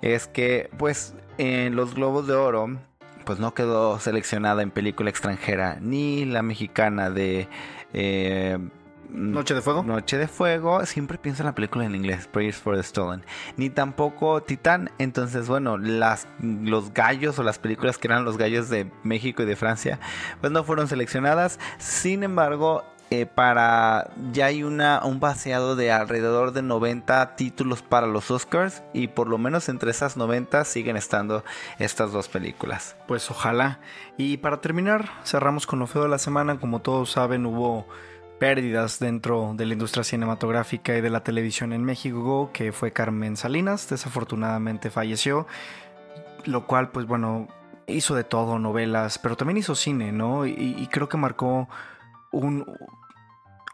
es 0.03 0.27
que 0.27 0.71
pues 0.79 1.15
en 1.39 1.75
los 1.77 1.95
globos 1.95 2.27
de 2.27 2.35
oro 2.35 2.79
pues 3.25 3.39
no 3.39 3.55
quedó 3.55 3.99
seleccionada 4.01 4.63
en 4.63 4.71
película 4.71 5.11
extranjera 5.11 5.79
ni 5.81 6.25
la 6.25 6.43
mejicana 6.43 7.11
de 7.11 7.49
eh, 7.93 8.59
Noche 9.13 9.55
de 9.55 9.61
Fuego. 9.61 9.83
Noche 9.83 10.19
de 10.19 10.29
Fuego, 10.29 10.85
siempre 10.87 11.19
pienso 11.19 11.43
en 11.43 11.47
la 11.47 11.55
película 11.55 11.85
en 11.85 11.95
inglés, 11.95 12.29
Prayers 12.29 12.59
for 12.59 12.77
the 12.77 12.83
Stolen. 12.83 13.25
Ni 13.57 13.71
tampoco 13.71 14.43
Titán. 14.43 14.91
Entonces, 14.99 15.49
bueno, 15.49 15.79
las, 15.79 16.29
los 16.41 16.95
gallos 16.95 17.39
o 17.39 17.43
las 17.43 17.59
películas 17.59 17.99
que 17.99 18.09
eran 18.09 18.25
los 18.25 18.39
gallos 18.39 18.69
de 18.69 18.91
México 19.03 19.43
y 19.43 19.47
de 19.47 19.57
Francia, 19.57 19.99
pues 20.41 20.53
no 20.53 20.65
fueron 20.65 20.89
seleccionadas. 20.89 21.59
Sin 21.79 22.23
embargo, 22.23 22.85
eh, 23.13 23.27
para 23.27 24.09
ya 24.31 24.47
hay 24.47 24.63
una 24.63 25.01
un 25.05 25.19
vaciado 25.19 25.75
de 25.75 25.91
alrededor 25.91 26.53
de 26.53 26.63
90 26.63 27.35
títulos 27.35 27.83
para 27.83 28.07
los 28.07 28.31
Oscars 28.31 28.85
y 28.93 29.09
por 29.09 29.27
lo 29.27 29.37
menos 29.37 29.69
entre 29.69 29.91
esas 29.91 30.17
90 30.17 30.65
siguen 30.65 30.97
estando 30.97 31.45
estas 31.81 32.13
dos 32.13 32.29
películas. 32.29 32.95
Pues 33.09 33.29
ojalá. 33.29 33.81
Y 34.17 34.37
para 34.37 34.61
terminar, 34.61 35.11
cerramos 35.25 35.67
con 35.67 35.81
lo 35.81 35.89
feo 35.89 36.05
de 36.05 36.09
la 36.09 36.19
semana. 36.19 36.61
Como 36.61 36.83
todos 36.83 37.11
saben, 37.11 37.47
hubo 37.47 37.89
pérdidas 38.39 39.01
dentro 39.01 39.55
de 39.57 39.67
la 39.67 39.73
industria 39.73 40.05
cinematográfica 40.05 40.97
y 40.97 41.01
de 41.01 41.11
la 41.11 41.25
televisión 41.25 41.73
en 41.73 41.83
México, 41.83 42.51
que 42.53 42.71
fue 42.71 42.93
Carmen 42.93 43.37
Salinas, 43.37 43.89
desafortunadamente 43.91 44.89
falleció, 44.89 45.49
lo 46.45 46.65
cual 46.67 46.91
pues 46.91 47.07
bueno, 47.07 47.49
hizo 47.89 48.15
de 48.15 48.23
todo, 48.23 48.61
novelas, 48.61 49.19
pero 49.19 49.37
también 49.37 49.59
hizo 49.59 49.75
cine, 49.75 50.13
¿no? 50.13 50.47
Y, 50.47 50.53
y 50.79 50.87
creo 50.87 51.09
que 51.09 51.19
marcó 51.19 51.69
un, 52.31 52.65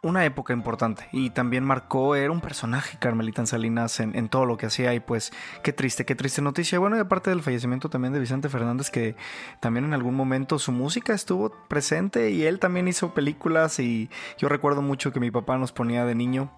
una 0.06 0.24
época 0.24 0.52
importante 0.52 1.08
y 1.12 1.30
también 1.30 1.64
marcó, 1.64 2.14
era 2.16 2.30
un 2.30 2.40
personaje 2.40 2.98
Carmelita 2.98 3.44
Salinas 3.46 4.00
en, 4.00 4.28
todo 4.28 4.46
lo 4.46 4.56
que 4.56 4.66
hacía 4.66 4.94
y 4.94 5.00
pues 5.00 5.32
qué 5.62 5.72
triste, 5.72 6.04
qué 6.04 6.14
triste 6.14 6.42
noticia. 6.42 6.78
Bueno, 6.78 6.96
y 6.96 7.00
aparte 7.00 7.30
del 7.30 7.42
fallecimiento 7.42 7.88
también 7.88 8.12
de 8.12 8.20
Vicente 8.20 8.48
Fernández 8.48 8.90
que 8.90 9.16
también 9.60 9.84
en 9.84 9.94
algún 9.94 10.14
momento 10.14 10.58
su 10.58 10.72
música 10.72 11.12
estuvo 11.12 11.50
presente 11.68 12.30
y 12.30 12.44
él 12.44 12.58
también 12.58 12.88
hizo 12.88 13.14
películas 13.14 13.78
y 13.78 14.08
yo 14.38 14.48
recuerdo 14.48 14.82
mucho 14.82 15.12
que 15.12 15.20
mi 15.20 15.30
papá 15.30 15.58
nos 15.58 15.72
ponía 15.72 16.04
de 16.04 16.14
niño. 16.14 16.50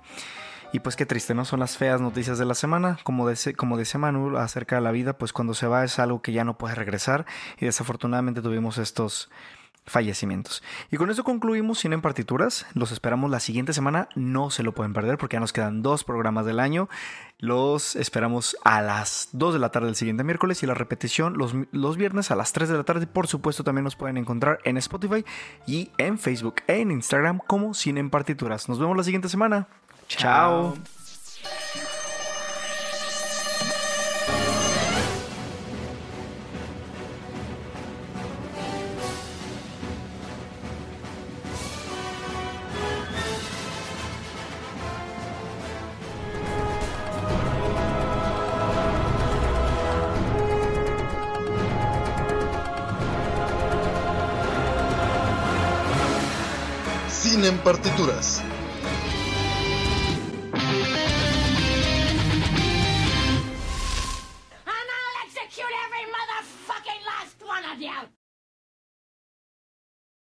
Y 0.70 0.80
pues 0.80 0.96
qué 0.96 1.07
triste, 1.07 1.34
¿no? 1.34 1.46
Son 1.46 1.61
las 1.61 1.78
feas 1.78 2.01
noticias 2.01 2.38
de 2.38 2.44
la 2.44 2.55
semana. 2.55 2.99
Como, 3.03 3.28
dice, 3.28 3.55
como 3.55 3.78
decía 3.78 3.99
Manu 3.99 4.36
acerca 4.36 4.76
de 4.76 4.82
la 4.82 4.90
vida, 4.90 5.16
pues 5.16 5.32
cuando 5.32 5.55
se 5.55 5.66
va 5.66 5.82
es 5.82 5.99
algo 5.99 6.20
que 6.20 6.32
ya 6.32 6.44
no 6.44 6.59
puede 6.59 6.74
regresar. 6.74 7.24
Y 7.59 7.64
desafortunadamente 7.64 8.42
tuvimos 8.42 8.76
estos, 8.76 9.30
fallecimientos. 9.89 10.62
Y 10.91 10.97
con 10.97 11.11
eso 11.11 11.24
concluimos 11.24 11.78
Cine 11.78 11.95
en 11.95 12.03
Partituras. 12.03 12.66
Los 12.74 12.93
esperamos 12.93 13.30
la 13.30 13.41
siguiente 13.41 13.72
semana. 13.72 14.09
No 14.14 14.51
se 14.51 14.62
lo 14.62 14.72
pueden 14.72 14.93
perder 14.93 15.18
porque 15.18 15.36
ya 15.36 15.41
nos 15.41 15.53
quedan 15.53 15.82
dos 15.82 16.05
programas 16.05 16.47
del 16.47 16.61
año. 16.61 16.89
Los 17.39 17.95
esperamos 17.97 18.57
a 18.64 18.82
las 18.82 19.28
2 19.32 19.55
de 19.55 19.61
la 19.61 19.70
tarde 19.70 19.86
del 19.86 19.97
siguiente 19.97 20.24
miércoles 20.24 20.62
y 20.62 20.66
la 20.66 20.74
repetición 20.74 21.39
los, 21.39 21.55
los 21.70 21.97
viernes 21.97 22.30
a 22.30 22.36
las 22.36 22.53
3 22.53 22.68
de 22.68 22.76
la 22.76 22.84
tarde. 22.84 23.07
Por 23.07 23.28
supuesto, 23.28 23.64
también 23.64 23.84
nos 23.84 23.97
pueden 23.97 24.16
encontrar 24.16 24.59
en 24.64 24.76
Spotify 24.76 25.24
y 25.66 25.91
en 25.99 26.18
Facebook 26.18 26.57
e 26.66 26.80
en 26.80 26.91
Instagram 26.91 27.39
como 27.39 27.74
Cine 27.74 28.01
en 28.01 28.11
Partituras. 28.11 28.68
Nos 28.68 28.78
vemos 28.78 28.97
la 28.97 29.05
siguiente 29.05 29.28
semana. 29.28 29.68
Chao. 30.09 30.74